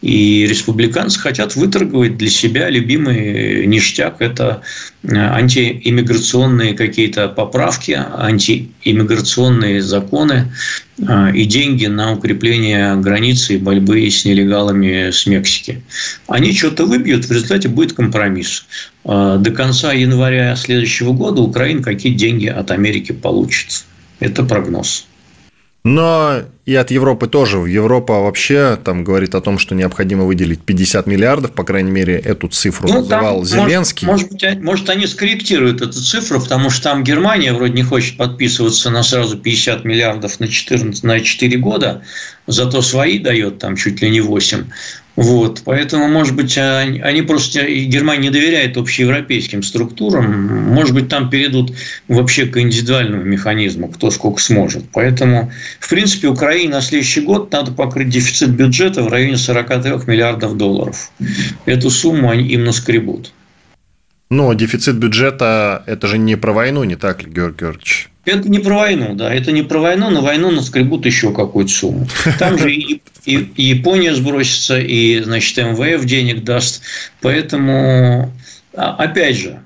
И 0.00 0.46
республиканцы 0.46 1.20
хотят 1.20 1.54
выторговать 1.54 2.16
для 2.16 2.28
себя 2.28 2.68
любимый 2.68 3.66
ништяк. 3.66 4.16
Это 4.20 4.62
э, 5.02 5.14
антииммиграционные 5.14 6.74
какие-то 6.74 7.28
поправки, 7.28 7.92
антииммиграционные 7.92 9.80
законы 9.80 10.52
э, 10.98 11.32
и 11.34 11.44
деньги 11.44 11.86
на 11.86 12.12
укрепление 12.12 12.96
границы 12.96 13.54
и 13.54 13.58
борьбы 13.58 14.10
с 14.10 14.24
нелегалами 14.24 15.10
с 15.10 15.26
Мексики. 15.26 15.82
Они 16.26 16.52
что-то 16.52 16.84
выбьют, 16.84 17.26
в 17.26 17.30
результате 17.30 17.68
будет 17.68 17.92
компромисс. 17.92 18.66
Э, 19.04 19.36
до 19.38 19.50
конца 19.52 19.92
января 19.92 20.56
следующего 20.56 21.12
года 21.12 21.42
Украина 21.42 21.82
какие 21.82 22.14
деньги 22.14 22.46
от 22.46 22.70
Америки 22.72 23.12
получит. 23.12 23.84
Это 24.18 24.42
прогноз. 24.42 25.06
Но 25.84 26.42
и 26.64 26.76
от 26.76 26.92
Европы 26.92 27.26
тоже. 27.26 27.58
Европа 27.58 28.20
вообще 28.20 28.78
там 28.82 29.02
говорит 29.02 29.34
о 29.34 29.40
том, 29.40 29.58
что 29.58 29.74
необходимо 29.74 30.24
выделить 30.24 30.60
50 30.60 31.06
миллиардов, 31.08 31.52
по 31.52 31.64
крайней 31.64 31.90
мере, 31.90 32.14
эту 32.14 32.46
цифру 32.48 32.86
ну, 32.86 32.94
называл 33.00 33.38
там, 33.38 33.44
Зеленский. 33.44 34.06
Может, 34.06 34.30
может, 34.30 34.62
может, 34.62 34.90
они 34.90 35.08
скорректируют 35.08 35.80
эту 35.80 36.00
цифру, 36.00 36.40
потому 36.40 36.70
что 36.70 36.84
там 36.84 37.02
Германия 37.02 37.52
вроде 37.52 37.72
не 37.72 37.82
хочет 37.82 38.16
подписываться 38.16 38.90
на 38.90 39.02
сразу 39.02 39.36
50 39.36 39.84
миллиардов 39.84 40.38
на, 40.38 40.46
14, 40.46 41.02
на 41.02 41.18
4 41.18 41.58
года, 41.58 42.02
зато 42.46 42.80
свои 42.80 43.18
дает 43.18 43.58
там 43.58 43.74
чуть 43.74 44.00
ли 44.00 44.10
не 44.10 44.20
8. 44.20 44.64
Вот, 45.14 45.60
поэтому, 45.66 46.08
может 46.08 46.34
быть, 46.34 46.56
они 46.56 47.20
просто 47.22 47.62
Германия 47.66 48.22
не 48.22 48.30
доверяет 48.30 48.78
общеевропейским 48.78 49.62
структурам, 49.62 50.72
может 50.72 50.94
быть, 50.94 51.08
там 51.08 51.28
перейдут 51.28 51.74
вообще 52.08 52.46
к 52.46 52.58
индивидуальному 52.58 53.22
механизму, 53.22 53.88
кто 53.88 54.10
сколько 54.10 54.40
сможет. 54.40 54.84
Поэтому, 54.90 55.52
в 55.80 55.88
принципе, 55.90 56.28
Украине 56.52 56.74
на 56.74 56.82
следующий 56.82 57.22
год 57.22 57.50
надо 57.50 57.72
покрыть 57.72 58.10
дефицит 58.10 58.50
бюджета 58.50 59.02
в 59.02 59.08
районе 59.08 59.38
43 59.38 59.92
миллиардов 60.06 60.58
долларов. 60.58 61.10
Эту 61.64 61.88
сумму 61.88 62.28
они 62.30 62.46
им 62.46 62.64
наскребут. 62.64 63.32
Но 64.28 64.52
дефицит 64.52 64.96
бюджета– 64.96 65.82
это 65.86 66.06
же 66.08 66.18
не 66.18 66.36
про 66.36 66.52
войну, 66.52 66.84
не 66.84 66.96
так 66.96 67.22
ли, 67.22 67.30
Георгий 67.30 67.60
Георгиевич? 67.60 68.10
Это 68.26 68.50
не 68.50 68.58
про 68.58 68.74
войну, 68.74 69.14
да, 69.14 69.32
это 69.32 69.50
не 69.50 69.62
про 69.62 69.78
войну, 69.80 70.10
на 70.10 70.20
войну 70.20 70.50
наскребут 70.50 71.06
еще 71.06 71.32
какую-то 71.32 71.72
сумму. 71.72 72.06
Там 72.38 72.58
же 72.58 72.70
и, 72.70 73.00
и, 73.24 73.36
и 73.56 73.62
Япония 73.62 74.14
сбросится, 74.14 74.78
и, 74.78 75.20
значит, 75.22 75.56
МВФ 75.56 76.04
денег 76.04 76.44
даст. 76.44 76.82
Поэтому, 77.22 78.30
а, 78.74 78.96
опять 78.96 79.38
же, 79.38 79.62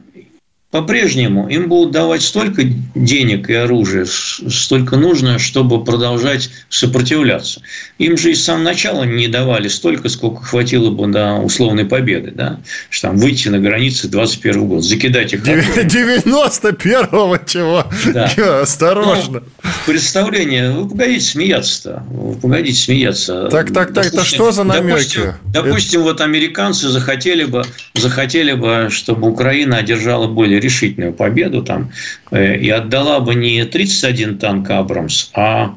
по-прежнему 0.76 1.48
им 1.48 1.68
будут 1.70 1.92
давать 1.92 2.20
столько 2.20 2.62
денег 2.94 3.48
и 3.48 3.54
оружия, 3.54 4.04
столько 4.04 4.96
нужно, 4.96 5.38
чтобы 5.38 5.82
продолжать 5.82 6.50
сопротивляться. 6.68 7.62
Им 7.96 8.18
же 8.18 8.32
и 8.32 8.34
с 8.34 8.44
самого 8.44 8.64
начала 8.64 9.04
не 9.04 9.28
давали 9.28 9.68
столько, 9.68 10.10
сколько 10.10 10.42
хватило 10.42 10.90
бы 10.90 11.06
на 11.06 11.42
условной 11.42 11.86
победы. 11.86 12.30
Да? 12.34 12.60
Что 12.90 13.08
там 13.08 13.16
выйти 13.16 13.48
на 13.48 13.58
границы 13.58 14.08
21 14.08 14.68
год, 14.68 14.84
закидать 14.84 15.32
их. 15.32 15.42
91-го 15.42 17.38
чего? 17.46 17.86
Да. 18.12 18.60
Осторожно. 18.60 19.40
Ну, 19.62 19.70
представление. 19.86 20.72
Вы 20.72 20.90
погодите 20.90 21.24
смеяться-то. 21.24 22.02
Вы 22.10 22.34
погодите 22.34 22.78
смеяться. 22.78 23.48
Так, 23.48 23.72
так, 23.72 23.94
так. 23.94 24.04
Это 24.04 24.24
что 24.24 24.52
за 24.52 24.64
намеки? 24.64 24.90
Допустим, 24.90 25.32
допустим 25.46 26.00
Это... 26.00 26.10
вот 26.10 26.20
американцы 26.20 26.90
захотели 26.90 27.44
бы, 27.44 27.64
захотели 27.94 28.52
бы, 28.52 28.88
чтобы 28.90 29.30
Украина 29.30 29.78
одержала 29.78 30.26
более 30.26 30.60
решительную 30.66 31.12
победу 31.12 31.62
там, 31.62 31.90
э, 32.30 32.56
и 32.58 32.70
отдала 32.70 33.20
бы 33.20 33.34
не 33.34 33.64
31 33.64 34.38
танк 34.38 34.70
«Абрамс», 34.70 35.30
а 35.34 35.74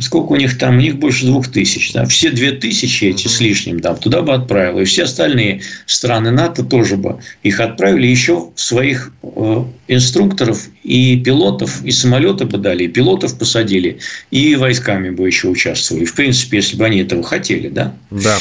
сколько 0.00 0.32
у 0.32 0.36
них 0.36 0.58
там, 0.58 0.76
у 0.76 0.80
них 0.80 0.96
больше 0.96 1.26
двух 1.26 1.48
тысяч, 1.48 1.92
да, 1.92 2.04
все 2.04 2.30
две 2.30 2.52
тысячи 2.52 3.04
эти 3.04 3.28
с 3.28 3.40
лишним, 3.40 3.80
да, 3.80 3.94
туда 3.94 4.22
бы 4.22 4.34
отправила, 4.34 4.80
и 4.80 4.84
все 4.84 5.04
остальные 5.04 5.62
страны 5.86 6.30
НАТО 6.30 6.64
тоже 6.64 6.96
бы 6.96 7.20
их 7.42 7.60
отправили, 7.60 8.06
еще 8.06 8.50
своих 8.54 9.12
э, 9.22 9.64
инструкторов 9.88 10.68
и 10.82 11.18
пилотов, 11.18 11.82
и 11.84 11.90
самолеты 11.90 12.44
бы 12.44 12.58
дали, 12.58 12.84
и 12.84 12.88
пилотов 12.88 13.38
посадили, 13.38 13.98
и 14.30 14.56
войсками 14.56 15.10
бы 15.10 15.26
еще 15.26 15.48
участвовали, 15.48 16.04
в 16.04 16.14
принципе, 16.14 16.58
если 16.58 16.76
бы 16.76 16.84
они 16.84 17.00
этого 17.00 17.22
хотели, 17.22 17.68
да. 17.68 17.94
Да. 18.10 18.38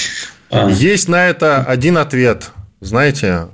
А. 0.49 0.69
Есть 0.69 1.07
на 1.07 1.27
это 1.27 1.63
один 1.63 1.97
ответ, 1.97 2.51
знаете, 2.81 3.47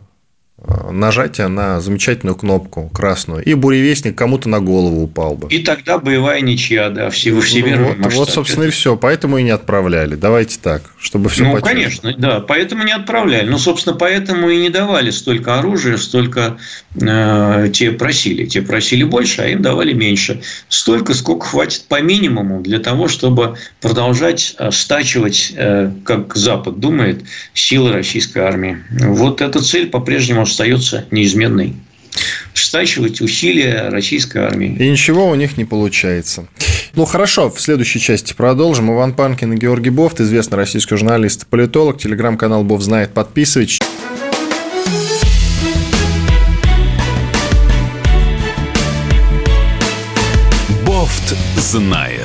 Э, 0.63 0.91
нажатие 0.91 1.47
на 1.47 1.82
замечательную 1.82 2.36
кнопку 2.36 2.88
красную, 2.93 3.43
и 3.43 3.56
буревестник 3.56 4.15
кому-то 4.15 4.47
на 4.47 4.60
голову 4.60 5.02
упал 5.02 5.34
бы. 5.34 5.47
И 5.50 5.60
тогда 5.60 5.97
боевая 5.97 6.41
ничья, 6.41 6.89
да, 6.91 7.10
всего 7.10 7.41
всемирного 7.41 7.95
вот, 7.95 8.13
Вот, 8.13 8.30
собственно, 8.30 8.65
и 8.65 8.69
все. 8.69 8.95
Поэтому 8.95 9.39
и 9.39 9.43
не 9.43 9.50
отправляли. 9.50 10.13
Давайте 10.13 10.60
так, 10.62 10.84
чтобы 11.00 11.30
все 11.30 11.45
Ну, 11.45 11.60
конечно, 11.62 12.13
да, 12.15 12.41
поэтому 12.41 12.84
не 12.84 12.91
отправляли. 12.91 13.50
Ну, 13.50 13.58
собственно, 13.58 13.95
поэтому 13.95 14.50
и 14.50 14.58
не 14.58 14.69
давали 14.69 15.10
столько 15.10 15.58
оружия, 15.58 15.97
столько 15.97 16.58
э, 16.93 17.69
те 17.74 17.91
просили. 17.91 18.45
Те 18.45 18.62
просили 18.62 19.04
больше, 19.04 19.41
а 19.41 19.47
им 19.47 19.63
давали 19.63 19.93
меньше. 19.93 20.43
Столько, 20.69 21.15
сколько 21.15 21.47
хватит 21.47 21.86
по 21.88 22.02
минимуму 22.02 22.62
для 22.62 22.78
того, 22.78 23.08
чтобы 23.08 23.56
продолжать 23.82 24.56
стачивать, 24.69 25.54
э, 25.56 25.91
как 26.06 26.36
Запад 26.36 26.80
думает, 26.80 27.24
силы 27.56 27.93
российской 27.93 28.43
армии. 28.43 28.78
Вот 28.91 29.41
эта 29.41 29.60
цель 29.63 29.89
по-прежнему 29.89 30.41
остается 30.52 31.06
неизменной 31.12 31.74
стачивать 32.54 33.22
усилия 33.22 33.89
российской 33.89 34.39
армии. 34.39 34.76
И 34.78 34.89
ничего 34.89 35.30
у 35.30 35.36
них 35.36 35.58
не 35.58 35.64
получается. 35.64 36.47
Ну, 36.93 37.06
хорошо, 37.06 37.49
в 37.49 37.60
следующей 37.60 37.99
части 37.99 38.34
продолжим. 38.34 38.93
Иван 38.93 39.14
Панкин 39.14 39.54
и 39.54 39.58
Георгий 39.58 39.91
Бофт, 39.91 40.20
известный 40.20 40.58
российский 40.58 40.97
журналист 40.97 41.43
и 41.43 41.45
политолог, 41.45 41.97
телеграм-канал 41.99 42.66
Бов 42.66 42.82
знает, 42.82 43.14
подписывайтесь. 43.14 43.80
Бофт 50.86 51.34
знает. 51.56 52.20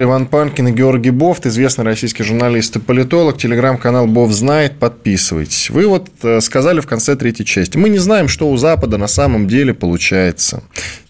Иван 0.00 0.26
Панкин 0.26 0.68
и 0.68 0.72
Георгий 0.72 1.10
Бофт, 1.10 1.46
известный 1.46 1.84
российский 1.84 2.24
журналист 2.24 2.74
и 2.74 2.80
политолог, 2.80 3.38
телеграм-канал 3.38 4.08
Бов 4.08 4.32
знает, 4.32 4.78
подписывайтесь. 4.78 5.70
Вы 5.70 5.86
вот 5.86 6.08
э, 6.22 6.40
сказали 6.40 6.80
в 6.80 6.86
конце 6.86 7.14
третьей 7.14 7.46
части, 7.46 7.76
мы 7.76 7.88
не 7.88 7.98
знаем, 7.98 8.26
что 8.26 8.50
у 8.50 8.56
Запада 8.56 8.98
на 8.98 9.06
самом 9.06 9.46
деле 9.46 9.72
получается 9.72 10.64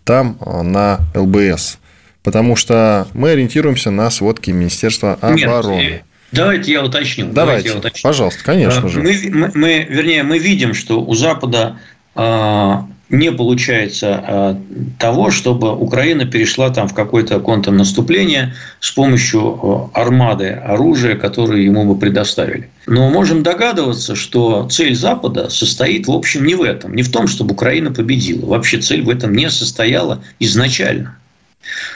там 0.04 0.36
э, 0.38 0.62
на 0.62 1.00
ЛБС, 1.14 1.78
потому 2.22 2.56
что 2.56 3.08
мы 3.14 3.30
ориентируемся 3.30 3.90
на 3.90 4.10
сводки 4.10 4.50
Министерства 4.50 5.14
обороны. 5.14 5.76
Нет, 5.76 6.02
Давайте 6.32 6.72
я 6.72 6.84
уточню. 6.84 7.26
Давайте, 7.26 7.34
Давайте 7.34 7.68
я 7.70 7.76
уточню. 7.76 8.02
пожалуйста, 8.02 8.44
конечно 8.44 8.88
же. 8.88 9.00
Мы, 9.00 9.18
мы, 9.30 9.50
мы, 9.54 9.86
вернее, 9.88 10.24
мы 10.24 10.38
видим, 10.38 10.74
что 10.74 11.00
у 11.00 11.14
Запада 11.14 11.78
не 13.18 13.32
получается 13.32 14.22
а, 14.22 14.62
того, 14.98 15.30
чтобы 15.30 15.74
Украина 15.74 16.24
перешла 16.24 16.70
там 16.70 16.88
в 16.88 16.94
какое-то 16.94 17.40
контрнаступление 17.40 18.54
с 18.80 18.90
помощью 18.90 19.90
армады 19.94 20.50
оружия, 20.50 21.16
которое 21.16 21.62
ему 21.62 21.84
бы 21.84 21.98
предоставили. 21.98 22.70
Но 22.86 23.08
можем 23.10 23.42
догадываться, 23.42 24.14
что 24.14 24.68
цель 24.68 24.94
Запада 24.94 25.48
состоит, 25.48 26.06
в 26.06 26.12
общем, 26.12 26.44
не 26.44 26.54
в 26.54 26.62
этом, 26.62 26.94
не 26.94 27.02
в 27.02 27.10
том, 27.10 27.26
чтобы 27.26 27.52
Украина 27.52 27.92
победила. 27.92 28.46
Вообще 28.46 28.78
цель 28.78 29.02
в 29.02 29.10
этом 29.10 29.34
не 29.34 29.50
состояла 29.50 30.22
изначально. 30.38 31.16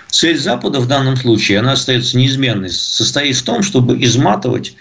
Цель 0.09 0.39
Запада 0.39 0.81
в 0.81 0.89
данном 0.89 1.17
случае, 1.17 1.59
она 1.59 1.73
остается 1.73 2.17
неизменной, 2.17 2.71
состоит 2.71 3.37
в 3.37 3.43
том, 3.43 3.63
чтобы 3.63 4.03
изматывать 4.03 4.75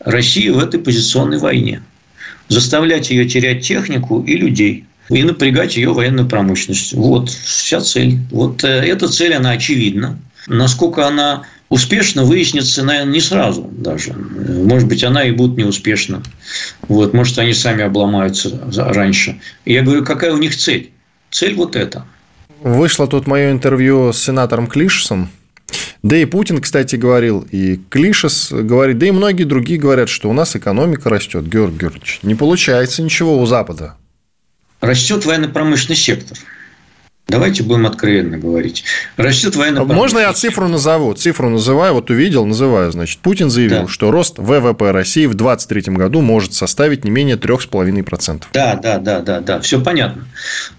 Россию 0.00 0.56
в 0.56 0.58
этой 0.58 0.80
позиционной 0.80 1.38
войне, 1.38 1.82
заставлять 2.48 3.08
ее 3.08 3.26
терять 3.26 3.66
технику 3.66 4.22
и 4.22 4.36
людей– 4.36 4.84
и 5.08 5.22
напрягать 5.22 5.76
ее 5.76 5.92
военную 5.92 6.28
промышленность. 6.28 6.92
Вот 6.94 7.28
вся 7.30 7.80
цель. 7.80 8.18
Вот 8.30 8.64
э, 8.64 8.68
эта 8.68 9.08
цель, 9.08 9.34
она 9.34 9.50
очевидна. 9.50 10.18
Насколько 10.46 11.06
она 11.06 11.44
успешно, 11.68 12.24
выяснится, 12.24 12.82
наверное, 12.82 13.12
не 13.12 13.20
сразу 13.20 13.62
даже. 13.62 14.12
Может 14.12 14.88
быть, 14.88 15.02
она 15.04 15.24
и 15.24 15.30
будет 15.30 15.56
неуспешна. 15.56 16.22
Вот, 16.88 17.14
может, 17.14 17.38
они 17.38 17.54
сами 17.54 17.82
обломаются 17.82 18.60
раньше. 18.76 19.40
Я 19.64 19.82
говорю, 19.82 20.04
какая 20.04 20.32
у 20.32 20.38
них 20.38 20.56
цель? 20.56 20.90
Цель 21.30 21.54
вот 21.54 21.76
эта. 21.76 22.04
Вышло 22.62 23.06
тут 23.06 23.26
мое 23.26 23.50
интервью 23.50 24.12
с 24.12 24.22
сенатором 24.22 24.66
Клишесом. 24.66 25.30
Да 26.02 26.16
и 26.16 26.26
Путин, 26.26 26.60
кстати, 26.60 26.96
говорил, 26.96 27.46
и 27.50 27.80
Клишес 27.88 28.52
говорит, 28.52 28.98
да 28.98 29.06
и 29.06 29.10
многие 29.10 29.44
другие 29.44 29.80
говорят, 29.80 30.10
что 30.10 30.28
у 30.28 30.34
нас 30.34 30.54
экономика 30.54 31.08
растет, 31.08 31.48
Георгий 31.48 31.78
Георгиевич. 31.78 32.20
Не 32.22 32.34
получается 32.34 33.02
ничего 33.02 33.40
у 33.40 33.46
Запада 33.46 33.96
растет 34.84 35.24
военно-промышленный 35.24 35.96
сектор. 35.96 36.38
Давайте 37.26 37.62
будем 37.62 37.86
откровенно 37.86 38.36
говорить. 38.36 38.84
Растет 39.16 39.56
военно 39.56 39.84
Можно 39.84 40.18
я 40.18 40.32
цифру 40.34 40.68
назову? 40.68 41.14
Цифру 41.14 41.48
называю, 41.48 41.94
вот 41.94 42.10
увидел, 42.10 42.44
называю. 42.44 42.92
Значит, 42.92 43.20
Путин 43.20 43.48
заявил, 43.48 43.82
да. 43.82 43.88
что 43.88 44.10
рост 44.10 44.38
ВВП 44.38 44.90
России 44.90 45.24
в 45.24 45.32
2023 45.32 45.94
году 45.94 46.20
может 46.20 46.52
составить 46.52 47.02
не 47.02 47.10
менее 47.10 47.36
3,5%. 47.36 48.44
Да, 48.52 48.76
да, 48.76 48.98
да, 48.98 49.20
да, 49.20 49.40
да, 49.40 49.60
все 49.60 49.80
понятно. 49.80 50.26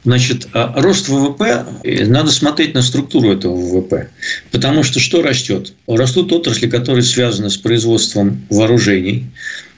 Значит, 0.03 0.47
а 0.53 0.79
рост 0.79 1.09
ВВП, 1.09 1.65
э, 1.83 2.05
надо 2.05 2.29
смотреть 2.29 2.75
на 2.75 2.83
структуру 2.83 3.31
этого 3.31 3.55
ВВП. 3.55 4.09
Потому 4.51 4.83
что 4.83 4.99
что 4.99 5.23
растет? 5.23 5.73
Растут 5.87 6.31
отрасли, 6.31 6.67
которые 6.67 7.03
связаны 7.03 7.49
с 7.49 7.57
производством 7.57 8.45
вооружений, 8.51 9.25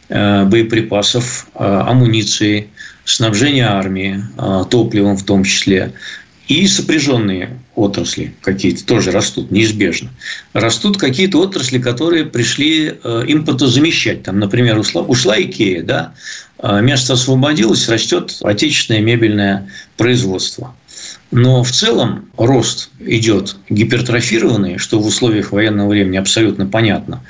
э, 0.10 0.44
боеприпасов, 0.44 1.48
э, 1.56 1.64
амуниции, 1.64 2.68
снабжение 3.08 3.66
армии, 3.66 4.24
а, 4.38 4.66
топливом 4.66 5.18
в 5.18 5.24
том 5.24 5.43
числе, 5.43 5.93
и 6.47 6.68
сопряженные 6.68 7.60
отрасли 7.76 8.34
какие-то 8.41 8.86
тоже 8.86 9.12
растут, 9.12 9.51
неизбежно. 9.51 10.10
Растут 10.53 10.97
какие-то 10.97 11.39
отрасли, 11.39 11.78
которые 11.78 12.26
пришли 12.26 12.88
э, 13.03 13.24
импортозамещать. 13.28 14.24
Там, 14.24 14.39
например, 14.39 14.80
ушла, 14.80 15.01
ушла 15.01 15.39
Икея, 15.39 15.84
да, 15.84 16.14
а 16.58 16.80
место 16.80 17.14
освободилось, 17.14 17.89
растет 17.89 18.38
отечественное 18.41 19.01
мебельное 19.01 19.70
производство. 19.97 20.74
Но 21.32 21.64
в 21.64 21.72
целом 21.72 22.30
рост 22.38 22.89
идет 22.99 23.58
гипертрофированный, 23.70 24.78
что 24.78 24.99
в 24.99 25.05
условиях 25.05 25.51
военного 25.51 25.89
времени 25.89 26.18
абсолютно 26.18 26.66
понятно, 26.66 27.24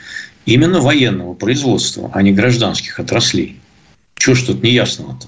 именно 0.46 0.80
военного 0.80 1.34
производства, 1.34 2.12
а 2.14 2.22
не 2.22 2.32
гражданских 2.32 3.00
отраслей. 3.00 3.60
Чего 4.16 4.36
ж 4.36 4.44
тут 4.44 4.64
неясного-то? 4.64 5.28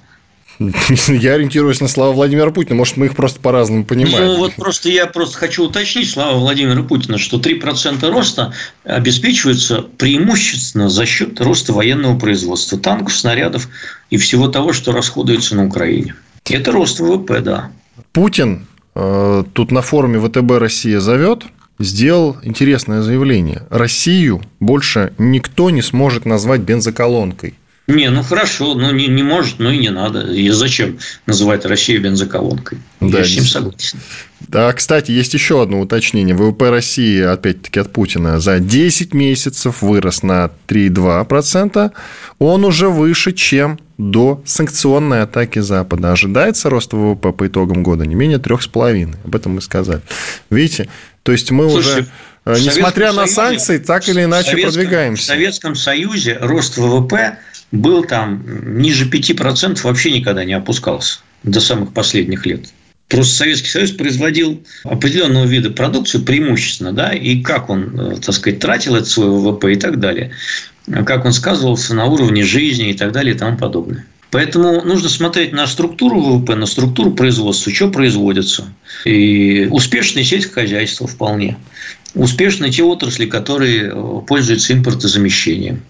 Я 1.07 1.36
ориентируюсь 1.36 1.80
на 1.80 1.88
слова 1.88 2.12
Владимира 2.12 2.51
Путина. 2.51 2.76
Может, 2.76 2.97
мы 2.97 3.05
их 3.05 3.16
просто 3.16 3.39
по-разному 3.39 3.86
понимаем. 3.86 4.28
Ну, 4.28 4.38
вот 4.38 4.53
просто 4.55 4.89
я 4.89 5.07
просто 5.07 5.38
хочу 5.38 5.66
уточнить 5.66 6.10
слова 6.10 6.38
Владимира 6.38 6.84
Путина, 6.84 7.18
что 7.18 7.38
3% 7.38 8.10
роста 8.10 8.53
обеспечиваются 8.84 9.82
преимущественно 9.82 10.89
за 10.89 11.05
счет 11.05 11.39
роста 11.39 11.72
военного 11.72 12.20
производства, 12.20 12.78
танков, 12.78 13.16
снарядов 13.16 13.70
и 14.10 14.18
всего 14.18 14.49
того, 14.49 14.74
что 14.74 14.91
расходуется 14.91 15.55
на 15.55 15.66
Украине. 15.66 16.16
Это 16.49 16.72
рост 16.72 16.99
ВВП, 16.99 17.39
да. 17.39 17.72
Путин 18.12 18.68
э, 18.95 19.43
тут 19.53 19.72
на 19.72 19.82
форуме 19.82 20.20
ВТБ 20.20 20.51
«Россия 20.60 20.99
зовет» 20.99 21.43
сделал 21.78 22.36
интересное 22.43 23.01
заявление. 23.01 23.64
Россию 23.70 24.41
больше 24.60 25.14
никто 25.18 25.70
не 25.70 25.82
сможет 25.82 26.26
назвать 26.26 26.62
бензоколонкой– 26.62 27.53
не, 27.90 28.10
ну 28.10 28.24
хорошо, 28.24 28.76
ну 28.76 28.92
не, 28.92 29.08
не 29.08 29.24
может, 29.24 29.60
ну 29.60 29.72
и 29.72 29.78
не 29.78 29.90
надо. 29.90 30.32
И 30.32 30.50
зачем 30.50 31.00
называть 31.26 31.66
Россию 31.66 32.02
бензоколонкой? 32.02 32.78
Да, 33.00 33.20
Я 33.20 33.26
с 33.26 33.36
ним 33.36 33.46
согласен. 33.46 34.00
Да, 34.42 34.72
кстати, 34.74 35.12
есть 35.12 35.34
еще 35.34 35.62
одно 35.62 35.82
уточнение. 35.82 36.36
ВВП 36.36 36.70
России, 36.70 37.22
опять-таки 37.22 37.80
от 37.80 37.92
Путина, 37.92 38.40
за 38.40 38.60
10 38.60 39.14
месяцев 39.14 39.82
вырос 39.82 40.24
на 40.24 40.50
3,2%. 40.68 41.92
Он 42.40 42.66
уже 42.66 42.90
выше, 42.90 43.34
чем 43.34 43.80
до 43.98 44.42
санкционной 44.46 45.24
атаки 45.24 45.60
Запада. 45.60 46.14
Ожидается 46.14 46.70
рост 46.70 46.94
ВВП 46.94 47.34
по 47.34 47.48
итогам 47.48 47.84
года 47.84 48.06
не 48.06 48.16
менее 48.16 48.38
3,5%. 48.38 49.16
Об 49.26 49.36
этом 49.36 49.56
мы 49.56 49.62
сказали. 49.62 50.02
Видите, 50.50 50.88
то 51.24 51.34
есть 51.34 51.52
мы 51.52 51.70
Слушайте, 51.70 52.10
уже, 52.46 52.60
э, 52.60 52.62
несмотря 52.62 53.12
на 53.12 53.28
Союзе, 53.28 53.34
санкции, 53.34 53.78
так 53.78 54.08
или 54.08 54.24
иначе 54.24 54.58
продвигаемся. 54.58 55.24
В 55.24 55.26
Советском 55.26 55.76
Союзе 55.76 56.38
рост 56.40 56.78
ВВП 56.78 57.40
был 57.72 58.04
там 58.04 58.44
ниже 58.80 59.10
5% 59.10 59.82
вообще 59.84 60.12
никогда 60.12 60.44
не 60.44 60.54
опускался 60.54 61.20
до 61.44 61.60
самых 61.60 61.94
последних 61.94 62.46
лет. 62.46 62.70
Просто 63.08 63.36
Советский 63.36 63.70
Союз 63.70 63.92
производил 63.92 64.62
определенного 64.84 65.46
вида 65.46 65.72
продукцию 65.72 66.24
преимущественно, 66.24 66.94
да, 66.94 67.12
и 67.12 67.42
как 67.42 67.70
он, 67.70 68.00
э, 68.00 68.16
так 68.24 68.36
сказать, 68.36 68.60
тратил 68.60 68.96
это 68.96 69.06
свой 69.06 69.30
ВВП 69.30 69.74
и 69.74 69.76
так 69.76 70.00
далее, 70.00 70.32
как 71.06 71.26
он 71.26 71.34
сказывался 71.34 71.96
на 71.96 72.06
уровне 72.06 72.44
жизни 72.44 72.92
и 72.92 72.94
так 72.94 73.12
далее 73.12 73.34
и 73.34 73.38
тому 73.38 73.58
подобное. 73.58 74.06
Поэтому 74.32 74.84
нужно 74.84 75.10
смотреть 75.10 75.54
на 75.54 75.66
структуру 75.66 76.22
ВВП, 76.22 76.54
на 76.54 76.68
структуру 76.68 77.12
производства, 77.12 77.74
что 77.74 77.90
производится. 77.90 78.72
И 79.06 79.68
успешное 79.72 80.24
сельское 80.24 80.62
хозяйство 80.62 81.08
вполне. 81.08 81.58
Успешны 82.14 82.70
те 82.70 82.84
отрасли, 82.84 83.26
которые 83.26 83.92
э, 83.92 84.22
пользуются 84.28 84.74
импортозамещением. 84.74 85.82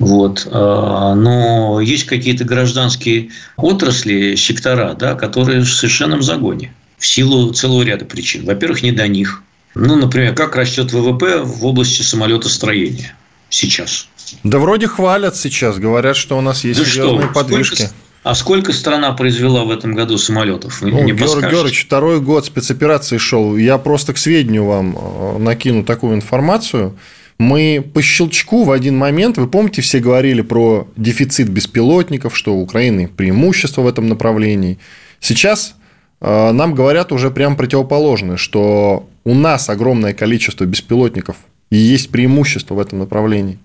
Вот. 0.00 0.48
А, 0.50 1.14
но 1.14 1.80
есть 1.80 2.06
какие-то 2.06 2.44
гражданские 2.44 3.30
отрасли, 3.56 4.34
сектора, 4.34 4.94
да, 4.94 5.14
которые 5.14 5.60
в 5.60 5.72
совершенном 5.72 6.22
загоне 6.22 6.72
в 6.98 7.06
силу 7.06 7.52
целого 7.52 7.82
ряда 7.82 8.04
причин. 8.04 8.44
Во-первых, 8.44 8.82
не 8.82 8.92
до 8.92 9.06
них. 9.06 9.42
Ну, 9.74 9.96
например, 9.96 10.34
как 10.34 10.56
растет 10.56 10.92
ВВП 10.92 11.42
в 11.42 11.64
области 11.64 12.02
самолетостроения 12.02 13.14
сейчас? 13.50 14.08
Да 14.42 14.58
вроде 14.58 14.88
хвалят 14.88 15.36
сейчас, 15.36 15.78
говорят, 15.78 16.16
что 16.16 16.36
у 16.36 16.40
нас 16.40 16.64
есть 16.64 16.80
да 16.80 16.86
серьезные 16.86 17.24
что? 17.24 17.32
подвижки. 17.32 17.74
Сколько, 17.74 17.94
а 18.22 18.34
сколько 18.34 18.72
страна 18.72 19.12
произвела 19.12 19.64
в 19.64 19.70
этом 19.70 19.94
году 19.94 20.18
самолетов? 20.18 20.80
Вы 20.80 20.90
ну, 20.90 21.04
не 21.04 21.12
Георгий 21.12 21.48
Георгиевич, 21.48 21.84
второй 21.84 22.20
год 22.20 22.46
спецоперации 22.46 23.18
шел. 23.18 23.56
Я 23.56 23.78
просто 23.78 24.12
к 24.12 24.18
сведению 24.18 24.64
вам 24.64 24.96
э, 24.96 25.38
накину 25.38 25.84
такую 25.84 26.14
информацию 26.14 26.96
мы 27.40 27.82
по 27.94 28.02
щелчку 28.02 28.64
в 28.64 28.70
один 28.70 28.98
момент, 28.98 29.38
вы 29.38 29.48
помните, 29.48 29.80
все 29.80 29.98
говорили 29.98 30.42
про 30.42 30.86
дефицит 30.98 31.48
беспилотников, 31.48 32.36
что 32.36 32.54
у 32.54 32.60
Украины 32.60 33.08
преимущество 33.08 33.80
в 33.80 33.86
этом 33.86 34.08
направлении. 34.08 34.78
Сейчас 35.20 35.74
э, 36.20 36.52
нам 36.52 36.74
говорят 36.74 37.12
уже 37.12 37.30
прям 37.30 37.56
противоположное, 37.56 38.36
что 38.36 39.08
у 39.24 39.32
нас 39.32 39.70
огромное 39.70 40.12
количество 40.12 40.66
беспилотников 40.66 41.36
и 41.70 41.78
есть 41.78 42.10
преимущество 42.10 42.74
в 42.74 42.78
этом 42.78 42.98
направлении. 42.98 43.58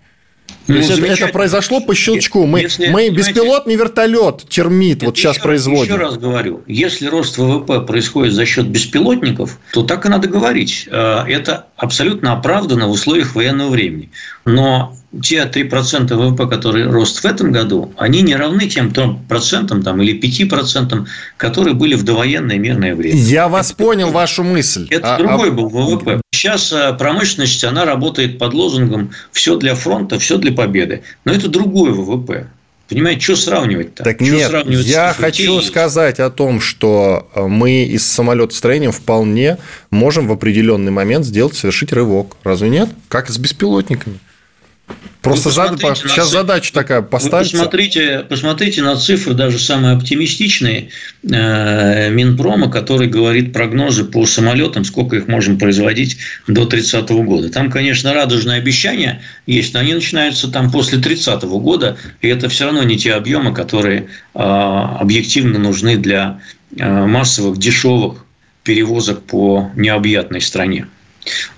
То 0.68 0.74
ну, 0.74 0.80
есть 0.80 0.89
это, 0.89 1.05
это 1.05 1.28
произошло 1.28 1.80
по 1.80 1.93
щелчку. 1.93 2.45
Мы, 2.47 2.61
если, 2.61 2.88
мы 2.88 3.09
беспилотный 3.09 3.76
вертолет 3.76 4.49
термит 4.49 5.03
вот 5.03 5.16
сейчас 5.16 5.36
еще, 5.36 5.43
производим. 5.43 5.93
Еще 5.93 5.95
раз 5.95 6.18
говорю, 6.18 6.63
если 6.66 7.07
рост 7.07 7.38
ВВП 7.38 7.82
происходит 7.82 8.34
за 8.34 8.45
счет 8.45 8.68
беспилотников, 8.68 9.59
то 9.72 9.84
так 9.84 10.05
и 10.05 10.09
надо 10.09 10.28
говорить. 10.28 10.88
Э, 10.89 11.24
это 11.28 11.68
абсолютно 11.78 12.34
оправдано 12.34 12.88
в 12.88 12.91
условиях 12.91 13.36
военного 13.36 13.70
времени. 13.70 14.09
Но 14.45 14.95
те 15.22 15.43
3% 15.43 16.13
ВВП, 16.13 16.47
которые 16.47 16.88
рост 16.88 17.20
в 17.20 17.26
этом 17.26 17.51
году, 17.51 17.93
они 17.97 18.22
не 18.22 18.36
равны 18.36 18.68
тем 18.68 18.89
3% 18.89 19.84
там, 19.84 20.01
или 20.01 20.20
5%, 20.20 21.05
которые 21.38 21.74
были 21.74 21.95
в 21.95 22.03
довоенное 22.03 22.57
мирное 22.57 22.95
время. 22.95 23.18
Я 23.18 23.47
вас 23.47 23.72
это, 23.72 23.84
понял, 23.84 24.11
вашу 24.11 24.43
мысль. 24.43 24.88
Это 24.89 25.16
а, 25.16 25.18
другой 25.18 25.49
а... 25.49 25.51
был 25.51 25.70
ВВП. 25.70 26.22
Сейчас 26.45 26.71
э, 26.71 26.93
промышленность, 26.93 27.63
она 27.63 27.85
работает 27.85 28.37
под 28.37 28.53
лозунгом 28.53 29.11
«все 29.31 29.57
для 29.57 29.73
фронта, 29.73 30.19
все 30.19 30.37
для 30.37 30.51
победы». 30.51 31.01
Но 31.25 31.33
это 31.33 31.47
другой 31.47 31.91
ВВП. 31.91 32.47
Понимаете, 32.87 33.21
что 33.21 33.35
сравнивать-то? 33.35 34.03
Так 34.03 34.17
что 34.17 34.25
нет, 34.25 34.47
сравнивать 34.47 34.85
я 34.85 35.11
хочу 35.17 35.59
сказать 35.61 36.19
о 36.19 36.29
том, 36.29 36.61
что 36.61 37.27
э, 37.33 37.41
мы 37.47 37.83
из 37.85 38.05
самолетостроением 38.05 38.91
вполне 38.91 39.57
можем 39.89 40.27
в 40.27 40.31
определенный 40.31 40.91
момент 40.91 41.25
сделать, 41.25 41.55
совершить 41.55 41.91
рывок. 41.91 42.37
Разве 42.43 42.69
нет? 42.69 42.89
Как 43.07 43.29
с 43.29 43.37
беспилотниками. 43.39 44.19
Просто 45.26 45.49
зад... 45.49 45.80
сейчас 45.80 46.30
задача 46.30 46.71
такая 46.71 47.01
поставить. 47.01 47.51
Посмотрите, 47.51 48.26
посмотрите 48.30 48.84
на 48.84 48.95
цифры, 48.95 49.34
даже 49.34 49.57
самые 49.57 49.95
оптимистичные 49.95 50.89
э, 51.23 52.09
Минпрома, 52.11 52.69
который 52.69 53.07
говорит 53.07 53.51
прогнозы 53.51 54.05
по 54.05 54.28
самолетам, 54.28 54.86
сколько 54.86 55.15
их 55.15 55.28
можем 55.28 55.57
производить 55.57 56.17
до 56.47 56.65
30 56.65 57.09
года. 57.09 57.49
Там, 57.49 57.71
конечно, 57.71 58.13
радужные 58.13 58.59
обещания 58.59 59.23
есть, 59.47 59.73
но 59.73 59.80
они 59.80 59.95
начинаются 59.95 60.51
там 60.51 60.71
после 60.71 60.99
30 60.99 61.43
года, 61.43 61.97
и 62.21 62.28
это 62.28 62.47
все 62.47 62.65
равно 62.65 62.84
не 62.84 62.95
те 62.95 63.13
объемы, 63.13 63.51
которые 63.51 64.01
э, 64.01 64.39
объективно 64.39 65.57
нужны 65.57 65.97
для 65.97 66.39
э, 66.78 66.88
массовых 66.88 67.57
дешевых 67.57 68.26
перевозок 68.63 69.23
по 69.23 69.71
необъятной 69.76 70.41
стране. 70.41 70.86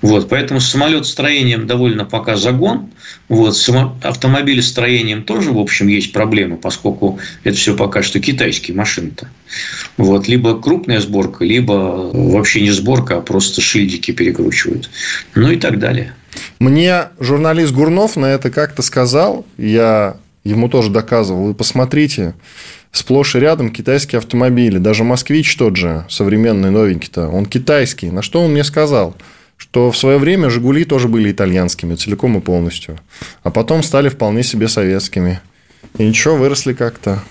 Вот, 0.01 0.29
поэтому 0.29 0.59
с 0.59 0.69
самолетостроением 0.69 1.67
довольно 1.67 2.05
пока 2.05 2.35
загон. 2.35 2.89
Вот, 3.27 3.57
с 3.57 3.69
автомобилестроением 4.01 5.23
тоже, 5.23 5.51
в 5.51 5.59
общем, 5.59 5.87
есть 5.87 6.13
проблемы, 6.13 6.57
поскольку 6.57 7.19
это 7.43 7.57
все 7.57 7.75
пока 7.75 8.01
что 8.01 8.19
китайские 8.19 8.77
машины-то. 8.77 9.27
Вот, 9.97 10.27
либо 10.27 10.59
крупная 10.61 11.01
сборка, 11.01 11.43
либо 11.43 12.09
вообще 12.13 12.61
не 12.61 12.71
сборка, 12.71 13.17
а 13.17 13.21
просто 13.21 13.61
шильдики 13.61 14.11
перекручивают. 14.11 14.89
Ну 15.35 15.51
и 15.51 15.57
так 15.57 15.79
далее. 15.79 16.13
Мне 16.59 17.09
журналист 17.19 17.73
Гурнов 17.73 18.15
на 18.15 18.27
это 18.27 18.49
как-то 18.49 18.81
сказал, 18.81 19.45
я 19.57 20.17
ему 20.43 20.69
тоже 20.69 20.89
доказывал, 20.89 21.45
вы 21.47 21.53
посмотрите, 21.53 22.35
сплошь 22.91 23.35
и 23.35 23.39
рядом 23.39 23.71
китайские 23.71 24.19
автомобили. 24.19 24.77
Даже 24.77 25.03
«Москвич» 25.03 25.55
тот 25.57 25.75
же, 25.75 26.05
современный, 26.09 26.71
новенький-то, 26.71 27.27
он 27.27 27.45
китайский. 27.45 28.11
На 28.11 28.21
что 28.21 28.41
он 28.41 28.51
мне 28.51 28.63
сказал– 28.63 29.15
что 29.57 29.91
в 29.91 29.97
свое 29.97 30.17
время 30.17 30.49
«Жигули» 30.49 30.85
тоже 30.85 31.07
были 31.07 31.31
итальянскими 31.31 31.95
целиком 31.95 32.37
и 32.37 32.41
полностью, 32.41 32.99
а 33.43 33.51
потом 33.51 33.83
стали 33.83 34.09
вполне 34.09 34.43
себе 34.43 34.67
советскими. 34.67 35.41
И 35.97 36.03
ничего, 36.05 36.35
выросли 36.35 36.73
как-то. 36.73 37.23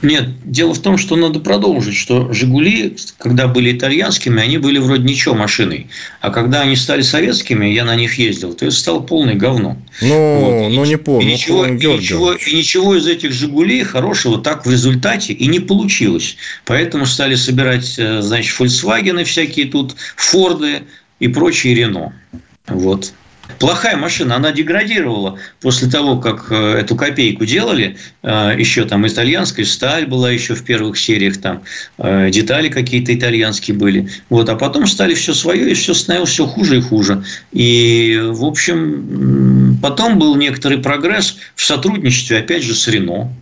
Нет, 0.00 0.28
дело 0.44 0.74
в 0.74 0.78
том, 0.80 0.96
что 0.96 1.16
надо 1.16 1.40
продолжить, 1.40 1.96
что 1.96 2.32
«Жигули», 2.32 2.96
когда 3.18 3.48
были 3.48 3.76
итальянскими, 3.76 4.40
они 4.40 4.58
были 4.58 4.78
вроде 4.78 5.02
ничего 5.02 5.34
машиной. 5.34 5.88
А 6.20 6.30
когда 6.30 6.60
они 6.62 6.76
стали 6.76 7.02
советскими, 7.02 7.66
я 7.66 7.84
на 7.84 7.96
них 7.96 8.14
ездил, 8.14 8.54
то 8.54 8.66
это 8.66 8.74
стало 8.74 9.00
полное 9.00 9.34
говно. 9.34 9.76
Ну, 10.00 10.38
вот. 10.38 10.68
ну 10.70 10.84
не 10.84 10.96
помню. 10.96 11.28
И 11.28 11.32
ничего, 11.32 11.66
и, 11.66 11.72
ничего, 11.72 12.32
и 12.32 12.54
ничего 12.54 12.94
из 12.96 13.08
этих 13.08 13.32
«Жигулей» 13.32 13.82
хорошего 13.82 14.38
так 14.40 14.66
в 14.66 14.70
результате 14.70 15.32
и 15.32 15.48
не 15.48 15.58
получилось. 15.58 16.36
Поэтому 16.64 17.04
стали 17.04 17.34
собирать, 17.34 17.94
э, 17.98 18.22
значит, 18.22 18.54
«Фольксвагены» 18.54 19.24
всякие 19.24 19.66
тут, 19.66 19.96
«Форды», 20.16 20.82
и 21.20 21.28
прочие 21.28 21.74
Рено. 21.74 22.12
Вот. 22.66 23.12
Плохая 23.58 23.96
машина, 23.96 24.36
она 24.36 24.52
деградировала 24.52 25.38
после 25.60 25.88
того, 25.88 26.18
как 26.18 26.46
э, 26.50 26.74
эту 26.80 26.94
копейку 26.96 27.44
делали. 27.44 27.96
Э, 28.22 28.54
еще 28.56 28.84
там 28.84 29.06
итальянская 29.06 29.64
сталь 29.64 30.06
была 30.06 30.30
еще 30.30 30.54
в 30.54 30.64
первых 30.64 30.98
сериях, 30.98 31.38
там 31.38 31.62
э, 31.96 32.30
детали 32.30 32.68
какие-то 32.68 33.14
итальянские 33.14 33.76
были. 33.76 34.10
Вот, 34.28 34.48
а 34.48 34.54
потом 34.54 34.86
стали 34.86 35.14
все 35.14 35.34
свое, 35.34 35.70
и 35.70 35.74
все 35.74 35.94
становилось 35.94 36.30
все 36.30 36.46
хуже 36.46 36.78
и 36.78 36.80
хуже. 36.82 37.24
И, 37.52 38.20
в 38.22 38.44
общем, 38.44 39.78
потом 39.82 40.18
был 40.18 40.36
некоторый 40.36 40.78
прогресс 40.78 41.38
в 41.56 41.64
сотрудничестве, 41.64 42.38
опять 42.38 42.62
же, 42.62 42.74
с 42.74 42.86
Рено. 42.86 43.32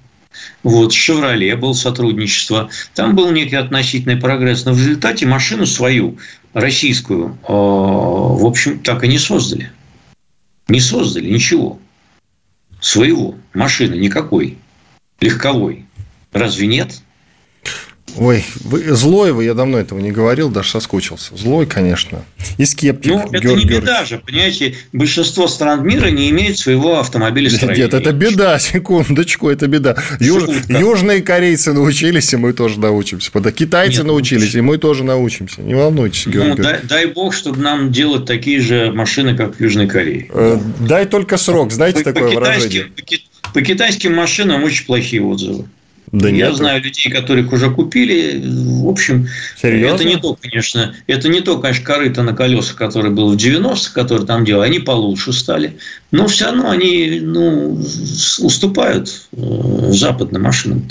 Вот, 0.62 0.92
с 0.92 0.96
«Шевроле» 0.96 1.56
был 1.56 1.74
сотрудничество. 1.74 2.70
Там 2.94 3.14
был 3.14 3.30
некий 3.30 3.56
относительный 3.56 4.16
прогресс. 4.16 4.64
Но 4.64 4.72
в 4.72 4.78
результате 4.78 5.26
машину 5.26 5.66
свою 5.66 6.18
российскую, 6.56 7.38
а, 7.46 7.52
в 7.52 8.46
общем, 8.46 8.78
так 8.78 9.04
и 9.04 9.08
не 9.08 9.18
создали. 9.18 9.70
Не 10.68 10.80
создали 10.80 11.30
ничего. 11.30 11.78
Своего. 12.80 13.34
Машины 13.52 13.94
никакой. 13.94 14.56
Легковой. 15.20 15.84
Разве 16.32 16.66
нет? 16.66 17.02
Ой, 18.18 18.44
вы, 18.64 18.94
злой 18.94 19.32
вы, 19.32 19.44
я 19.44 19.54
давно 19.54 19.78
этого 19.78 19.98
не 19.98 20.10
говорил, 20.10 20.48
даже 20.48 20.70
соскучился. 20.70 21.36
Злой, 21.36 21.66
конечно. 21.66 22.24
И 22.56 22.64
скептик. 22.64 23.12
Ну, 23.12 23.28
это 23.30 23.38
Георг 23.38 23.58
не 23.58 23.64
беда 23.64 24.04
же, 24.04 24.18
понимаете, 24.18 24.74
большинство 24.92 25.46
стран 25.48 25.86
мира 25.86 26.06
не 26.06 26.30
имеет 26.30 26.58
своего 26.58 26.98
автомобилестроения. 26.98 27.84
Нет, 27.84 27.94
это 27.94 28.12
беда, 28.12 28.58
секундочку, 28.58 29.50
это 29.50 29.66
беда. 29.66 29.96
Юж, 30.18 30.44
южные 30.68 31.20
корейцы 31.20 31.72
научились, 31.72 32.32
и 32.32 32.36
мы 32.36 32.52
тоже 32.52 32.80
научимся. 32.80 33.30
Китайцы 33.52 33.98
Нет, 33.98 34.06
научились, 34.06 34.54
и 34.54 34.60
мы 34.60 34.78
тоже 34.78 35.04
научимся. 35.04 35.60
Не 35.60 35.74
волнуйтесь, 35.74 36.26
Георгий. 36.26 36.50
Ну, 36.56 36.62
дай, 36.62 36.80
дай 36.82 37.06
бог, 37.06 37.34
чтобы 37.34 37.58
нам 37.58 37.92
делать 37.92 38.24
такие 38.24 38.60
же 38.60 38.92
машины, 38.92 39.36
как 39.36 39.56
в 39.56 39.60
Южной 39.60 39.88
Корее. 39.88 40.28
Э, 40.32 40.58
дай 40.80 41.06
только 41.06 41.36
срок, 41.36 41.72
знаете 41.72 42.02
по, 42.02 42.12
такое 42.12 42.30
по 42.30 42.40
выражение? 42.40 42.84
По, 42.84 43.52
по 43.52 43.62
китайским 43.62 44.14
машинам 44.14 44.64
очень 44.64 44.86
плохие 44.86 45.22
отзывы. 45.22 45.66
Да 46.12 46.28
Я 46.28 46.48
нет. 46.48 46.56
знаю 46.56 46.82
людей, 46.82 47.10
которых 47.10 47.52
уже 47.52 47.70
купили. 47.70 48.40
В 48.44 48.88
общем, 48.88 49.28
Серьезно? 49.60 49.94
это 49.96 50.04
не 50.04 50.16
то, 50.16 50.36
конечно, 50.40 50.94
это 51.06 51.28
не 51.28 51.40
то, 51.40 51.58
конечно, 51.58 51.84
корыто 51.84 52.22
на 52.22 52.32
колесах, 52.32 52.76
который 52.76 53.10
был 53.10 53.32
в 53.32 53.36
90-х, 53.36 53.92
который 53.92 54.26
там 54.26 54.44
делали. 54.44 54.66
Они 54.68 54.78
получше 54.78 55.32
стали. 55.32 55.78
Но 56.12 56.26
все 56.28 56.46
равно 56.46 56.70
они 56.70 57.20
ну, 57.22 57.80
уступают 58.40 59.26
э, 59.32 59.92
западным 59.92 60.42
машинам. 60.42 60.88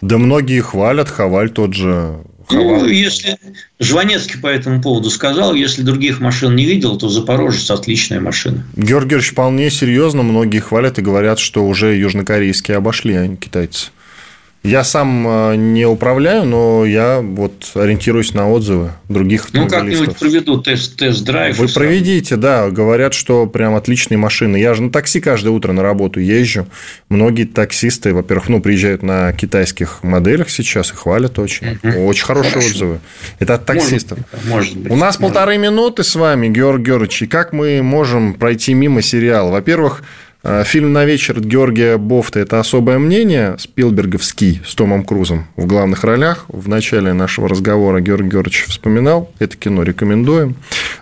Да 0.00 0.18
многие 0.18 0.60
хвалят, 0.60 1.08
Хаваль 1.08 1.50
тот 1.50 1.74
же. 1.74 2.18
Хаваль. 2.48 2.80
Ну, 2.80 2.86
если 2.86 3.38
Жванецкий 3.80 4.40
по 4.40 4.46
этому 4.46 4.80
поводу 4.82 5.10
сказал, 5.10 5.54
если 5.54 5.82
других 5.82 6.20
машин 6.20 6.54
не 6.54 6.64
видел, 6.64 6.96
то 6.96 7.08
Запорожец 7.08 7.70
отличная 7.70 8.20
машина. 8.20 8.64
Георгиевич, 8.76 9.30
вполне 9.30 9.70
серьезно 9.70 10.22
многие 10.22 10.60
хвалят 10.60 10.98
и 10.98 11.02
говорят, 11.02 11.38
что 11.38 11.66
уже 11.66 11.96
южнокорейские 11.96 12.76
обошли, 12.76 13.14
а 13.14 13.28
китайцы. 13.36 13.88
Я 14.66 14.82
сам 14.82 15.26
э, 15.26 15.56
не 15.56 15.86
управляю, 15.86 16.44
но 16.44 16.84
я 16.84 17.20
вот 17.20 17.70
ориентируюсь 17.74 18.34
на 18.34 18.50
отзывы 18.50 18.90
других 19.08 19.46
Ну, 19.52 19.68
как-нибудь 19.68 20.16
проведу 20.16 20.60
тест, 20.60 20.96
тест-драйв. 20.96 21.56
Вы 21.56 21.68
проведите, 21.68 22.34
да. 22.36 22.68
Говорят, 22.70 23.14
что 23.14 23.46
прям 23.46 23.76
отличные 23.76 24.18
машины. 24.18 24.56
Я 24.56 24.74
же 24.74 24.82
на 24.82 24.90
такси 24.90 25.20
каждое 25.20 25.50
утро 25.50 25.72
на 25.72 25.82
работу 25.82 26.18
езжу. 26.18 26.66
Многие 27.08 27.44
таксисты, 27.44 28.12
во-первых, 28.12 28.48
ну, 28.48 28.60
приезжают 28.60 29.04
на 29.04 29.32
китайских 29.32 30.02
моделях 30.02 30.50
сейчас 30.50 30.90
и 30.90 30.94
хвалят 30.94 31.38
очень. 31.38 31.78
Угу. 31.82 32.06
Очень 32.06 32.24
хорошие 32.24 32.52
Хорошо. 32.54 32.68
отзывы. 32.68 33.00
Это 33.38 33.54
от 33.54 33.66
таксистов. 33.66 34.18
Может, 34.32 34.48
может 34.48 34.78
быть. 34.78 34.92
У 34.92 34.96
нас 34.96 35.20
может. 35.20 35.34
полторы 35.34 35.58
минуты 35.58 36.02
с 36.02 36.16
вами, 36.16 36.48
Георг 36.48 36.82
Георгиевич. 36.82 37.22
И 37.22 37.26
как 37.26 37.52
мы 37.52 37.82
можем 37.82 38.34
пройти 38.34 38.74
мимо 38.74 39.00
сериала? 39.00 39.52
Во-первых, 39.52 40.02
фильм 40.64 40.92
«На 40.92 41.04
вечер» 41.04 41.40
Георгия 41.40 41.96
Бофта– 41.96 42.38
это 42.40 42.60
особое 42.60 42.98
мнение, 42.98 43.56
Спилберговский, 43.58 44.60
с 44.66 44.74
Томом 44.74 45.04
Крузом 45.04 45.46
в 45.56 45.66
главных 45.66 46.04
ролях. 46.04 46.44
В 46.48 46.68
начале 46.68 47.12
нашего 47.12 47.48
разговора 47.48 48.00
Георгий 48.00 48.30
Георгиевич 48.30 48.66
вспоминал. 48.68 49.32
Это 49.38 49.56
кино 49.56 49.82
рекомендуем. 49.82 50.56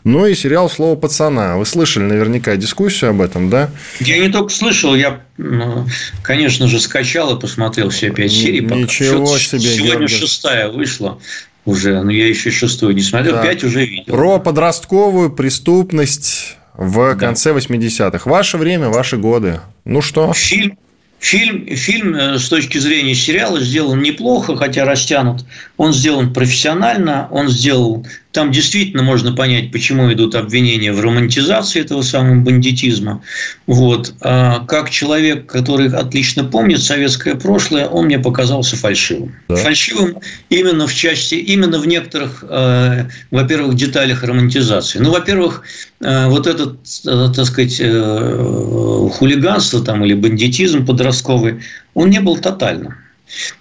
Ну 0.05 0.27
и 0.27 0.35
сериал 0.35 0.71
«Слово 0.71 0.97
пацана». 0.97 1.57
Вы 1.57 1.67
слышали 1.67 2.05
наверняка 2.05 2.57
дискуссию 2.57 3.11
об 3.11 3.21
этом, 3.21 3.51
да? 3.51 3.71
Я 4.01 4.19
не 4.19 4.31
только 4.31 4.51
слышал, 4.51 4.95
я, 4.95 5.21
ну, 5.37 5.87
конечно 6.23 6.67
же, 6.69 6.81
скачал 6.81 7.37
и 7.37 7.41
посмотрел 7.41 7.91
все 7.91 8.11
пять 8.11 8.33
серий. 8.33 8.61
Ничего 8.61 9.39
себе, 9.39 9.61
Сегодня 9.61 9.99
Георгий. 9.99 10.15
шестая 10.15 10.69
вышла 10.71 11.19
уже, 11.65 12.03
но 12.03 12.11
я 12.11 12.29
еще 12.29 12.51
шестую 12.51 12.95
не 12.95 13.03
смотрел, 13.03 13.43
пять 13.43 13.65
уже 13.65 13.85
видел. 13.85 14.15
Про 14.15 14.39
подростковую 14.39 15.31
преступность 15.31 16.57
в 16.77 17.15
да. 17.15 17.15
конце 17.15 17.53
80-х. 17.53 18.29
Ваше 18.29 18.59
время, 18.59 18.89
ваши 18.89 19.17
годы. 19.17 19.61
Ну 19.85 20.03
что? 20.03 20.33
Фильм, 20.33 20.77
фильм, 21.19 21.67
фильм 21.77 22.15
э, 22.15 22.39
с 22.39 22.49
точки 22.49 22.79
зрения 22.79 23.15
сериала 23.15 23.61
сделан 23.61 24.03
неплохо, 24.03 24.57
хотя 24.57 24.85
растянут. 24.85 25.45
Он 25.77 25.93
сделан 25.93 26.33
профессионально, 26.33 27.29
он 27.31 27.49
сделал 27.49 28.07
там 28.35 28.51
действительно 28.51 29.05
можно 29.05 29.33
понять, 29.33 29.71
почему 29.71 30.13
идут 30.13 30.35
обвинения 30.35 30.93
в 30.93 31.01
романтизации 31.01 31.81
этого 31.81 32.03
самого 32.03 32.41
бандитизма. 32.41 33.23
Вот. 33.69 34.13
А 34.21 34.67
как 34.67 34.91
человек, 34.91 35.47
который 35.47 35.89
отлично 35.89 36.43
помнит 36.43 36.83
советское 36.83 37.37
прошлое, 37.37 37.87
он 37.87 38.07
мне 38.07 38.19
показался 38.19 38.77
фальшивым. 38.77 39.37
Да. 39.49 39.55
Фальшивым 39.55 40.19
именно 40.51 40.89
в 40.89 40.95
части, 40.95 41.37
именно 41.37 41.79
в 41.79 41.87
некоторых, 41.87 42.43
э, 42.49 43.05
во-первых, 43.31 43.77
деталях 43.77 44.25
романтизации. 44.25 44.99
Ну, 44.99 45.13
во-первых, 45.13 45.63
э, 46.01 46.27
вот 46.27 46.49
этот, 46.49 46.79
э, 47.07 47.29
так 47.37 47.47
сказать, 47.47 47.77
э, 47.79 49.09
хулиганство 49.13 49.81
там, 49.81 50.05
или 50.05 50.15
бандитизм 50.15 50.85
подростковый, 50.85 51.61
он 51.95 52.11
не 52.11 52.19
был 52.19 52.37
тотальным. 52.37 52.97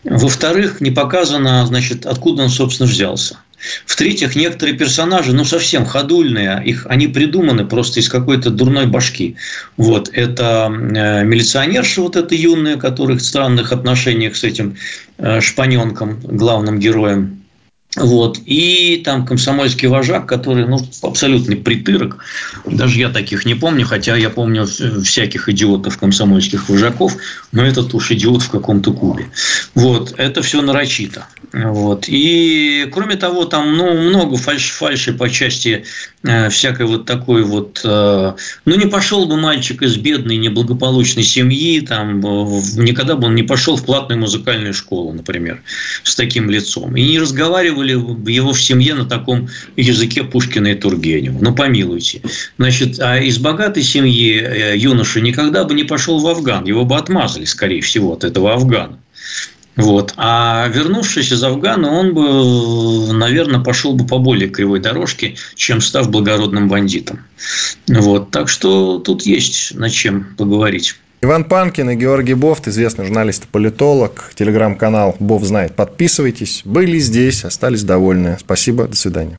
Во-вторых, 0.03 0.81
не 0.81 0.89
показано, 0.89 1.63
значит, 1.67 2.07
откуда 2.07 2.41
он, 2.41 2.49
собственно, 2.49 2.89
взялся. 2.89 3.37
В-третьих, 3.85 4.35
некоторые 4.35 4.77
персонажи, 4.77 5.33
ну, 5.33 5.45
совсем 5.45 5.85
ходульные, 5.85 6.61
их, 6.65 6.85
они 6.89 7.07
придуманы 7.07 7.65
просто 7.65 7.99
из 7.99 8.09
какой-то 8.09 8.49
дурной 8.49 8.85
башки. 8.85 9.35
Вот, 9.77 10.09
это 10.13 10.69
э, 10.69 11.23
милиционерша 11.23 12.01
вот 12.01 12.15
эта 12.15 12.35
юная, 12.35 12.77
которая 12.77 13.17
в 13.17 13.21
странных 13.21 13.71
отношениях 13.71 14.35
с 14.35 14.43
этим 14.43 14.77
э, 15.17 15.41
шпаненком, 15.41 16.19
главным 16.21 16.79
героем, 16.79 17.42
вот. 17.95 18.39
И 18.45 19.01
там 19.05 19.25
комсомольский 19.25 19.87
вожак, 19.87 20.25
который 20.25 20.65
ну, 20.65 20.79
абсолютный 21.03 21.55
притырок. 21.55 22.23
Даже 22.65 22.99
я 22.99 23.09
таких 23.09 23.45
не 23.45 23.55
помню, 23.55 23.85
хотя 23.85 24.15
я 24.15 24.29
помню 24.29 24.65
всяких 24.65 25.49
идиотов 25.49 25.97
комсомольских 25.97 26.69
вожаков, 26.69 27.15
но 27.51 27.63
этот 27.63 27.93
уж 27.93 28.11
идиот 28.11 28.41
в 28.41 28.49
каком-то 28.49 28.93
кубе. 28.93 29.27
Вот. 29.75 30.13
Это 30.17 30.41
все 30.41 30.61
нарочито. 30.61 31.27
Вот. 31.53 32.05
И, 32.07 32.89
кроме 32.91 33.15
того, 33.15 33.45
там 33.45 33.77
ну, 33.77 33.93
много 33.93 34.37
фальш, 34.37 34.71
фальши 34.71 35.13
по 35.13 35.29
части 35.29 35.85
всякой 36.49 36.87
вот 36.87 37.05
такой 37.05 37.43
вот... 37.43 37.81
Э, 37.83 38.33
ну, 38.65 38.75
не 38.75 38.87
пошел 38.87 39.25
бы 39.25 39.37
мальчик 39.37 39.81
из 39.81 39.97
бедной, 39.97 40.37
неблагополучной 40.37 41.23
семьи, 41.23 41.81
там, 41.81 42.19
э, 42.25 42.61
никогда 42.77 43.15
бы 43.15 43.27
он 43.27 43.35
не 43.35 43.43
пошел 43.43 43.75
в 43.75 43.85
платную 43.85 44.19
музыкальную 44.19 44.73
школу, 44.73 45.11
например, 45.11 45.61
с 46.03 46.15
таким 46.15 46.49
лицом. 46.49 46.95
И 46.95 47.03
не 47.03 47.19
разговаривал 47.19 47.83
воспитывали 47.83 48.31
его 48.31 48.53
в 48.53 48.61
семье 48.61 48.95
на 48.95 49.05
таком 49.05 49.49
языке 49.75 50.23
Пушкина 50.23 50.67
и 50.67 50.75
Тургенева. 50.75 51.37
Ну, 51.41 51.53
помилуйте. 51.53 52.21
Значит, 52.57 52.99
а 52.99 53.19
из 53.19 53.37
богатой 53.37 53.83
семьи 53.83 54.39
э, 54.39 54.77
юноша 54.77 55.21
никогда 55.21 55.63
бы 55.63 55.73
не 55.73 55.83
пошел 55.83 56.19
в 56.19 56.27
Афган. 56.27 56.65
Его 56.65 56.85
бы 56.85 56.95
отмазали, 56.95 57.45
скорее 57.45 57.81
всего, 57.81 58.13
от 58.13 58.23
этого 58.23 58.53
Афгана. 58.53 58.99
Вот. 59.75 60.13
А 60.17 60.67
вернувшись 60.67 61.31
из 61.31 61.43
Афгана, 61.43 61.91
он 61.91 62.13
бы, 62.13 63.13
наверное, 63.13 63.59
пошел 63.59 63.93
бы 63.93 64.05
по 64.05 64.19
более 64.19 64.49
кривой 64.49 64.79
дорожке, 64.79 65.35
чем 65.55 65.81
став 65.81 66.09
благородным 66.09 66.69
бандитом. 66.69 67.21
Вот. 67.87 68.31
Так 68.31 68.49
что 68.49 68.99
тут 68.99 69.23
есть 69.23 69.73
над 69.75 69.91
чем 69.91 70.35
поговорить. 70.37 70.95
Иван 71.21 71.45
Панкин 71.45 71.91
и 71.91 71.95
Георгий 71.95 72.33
Бофт, 72.33 72.67
известный 72.67 73.05
журналист 73.05 73.45
и 73.45 73.47
политолог, 73.47 74.33
телеграм-канал 74.35 75.15
Бов 75.19 75.43
знает. 75.45 75.73
Подписывайтесь. 75.73 76.63
Были 76.65 76.99
здесь, 76.99 77.45
остались 77.45 77.83
довольны. 77.83 78.37
Спасибо, 78.39 78.87
до 78.89 78.97
свидания. 78.97 79.37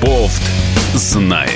Бофт 0.00 0.42
знает. 0.94 1.55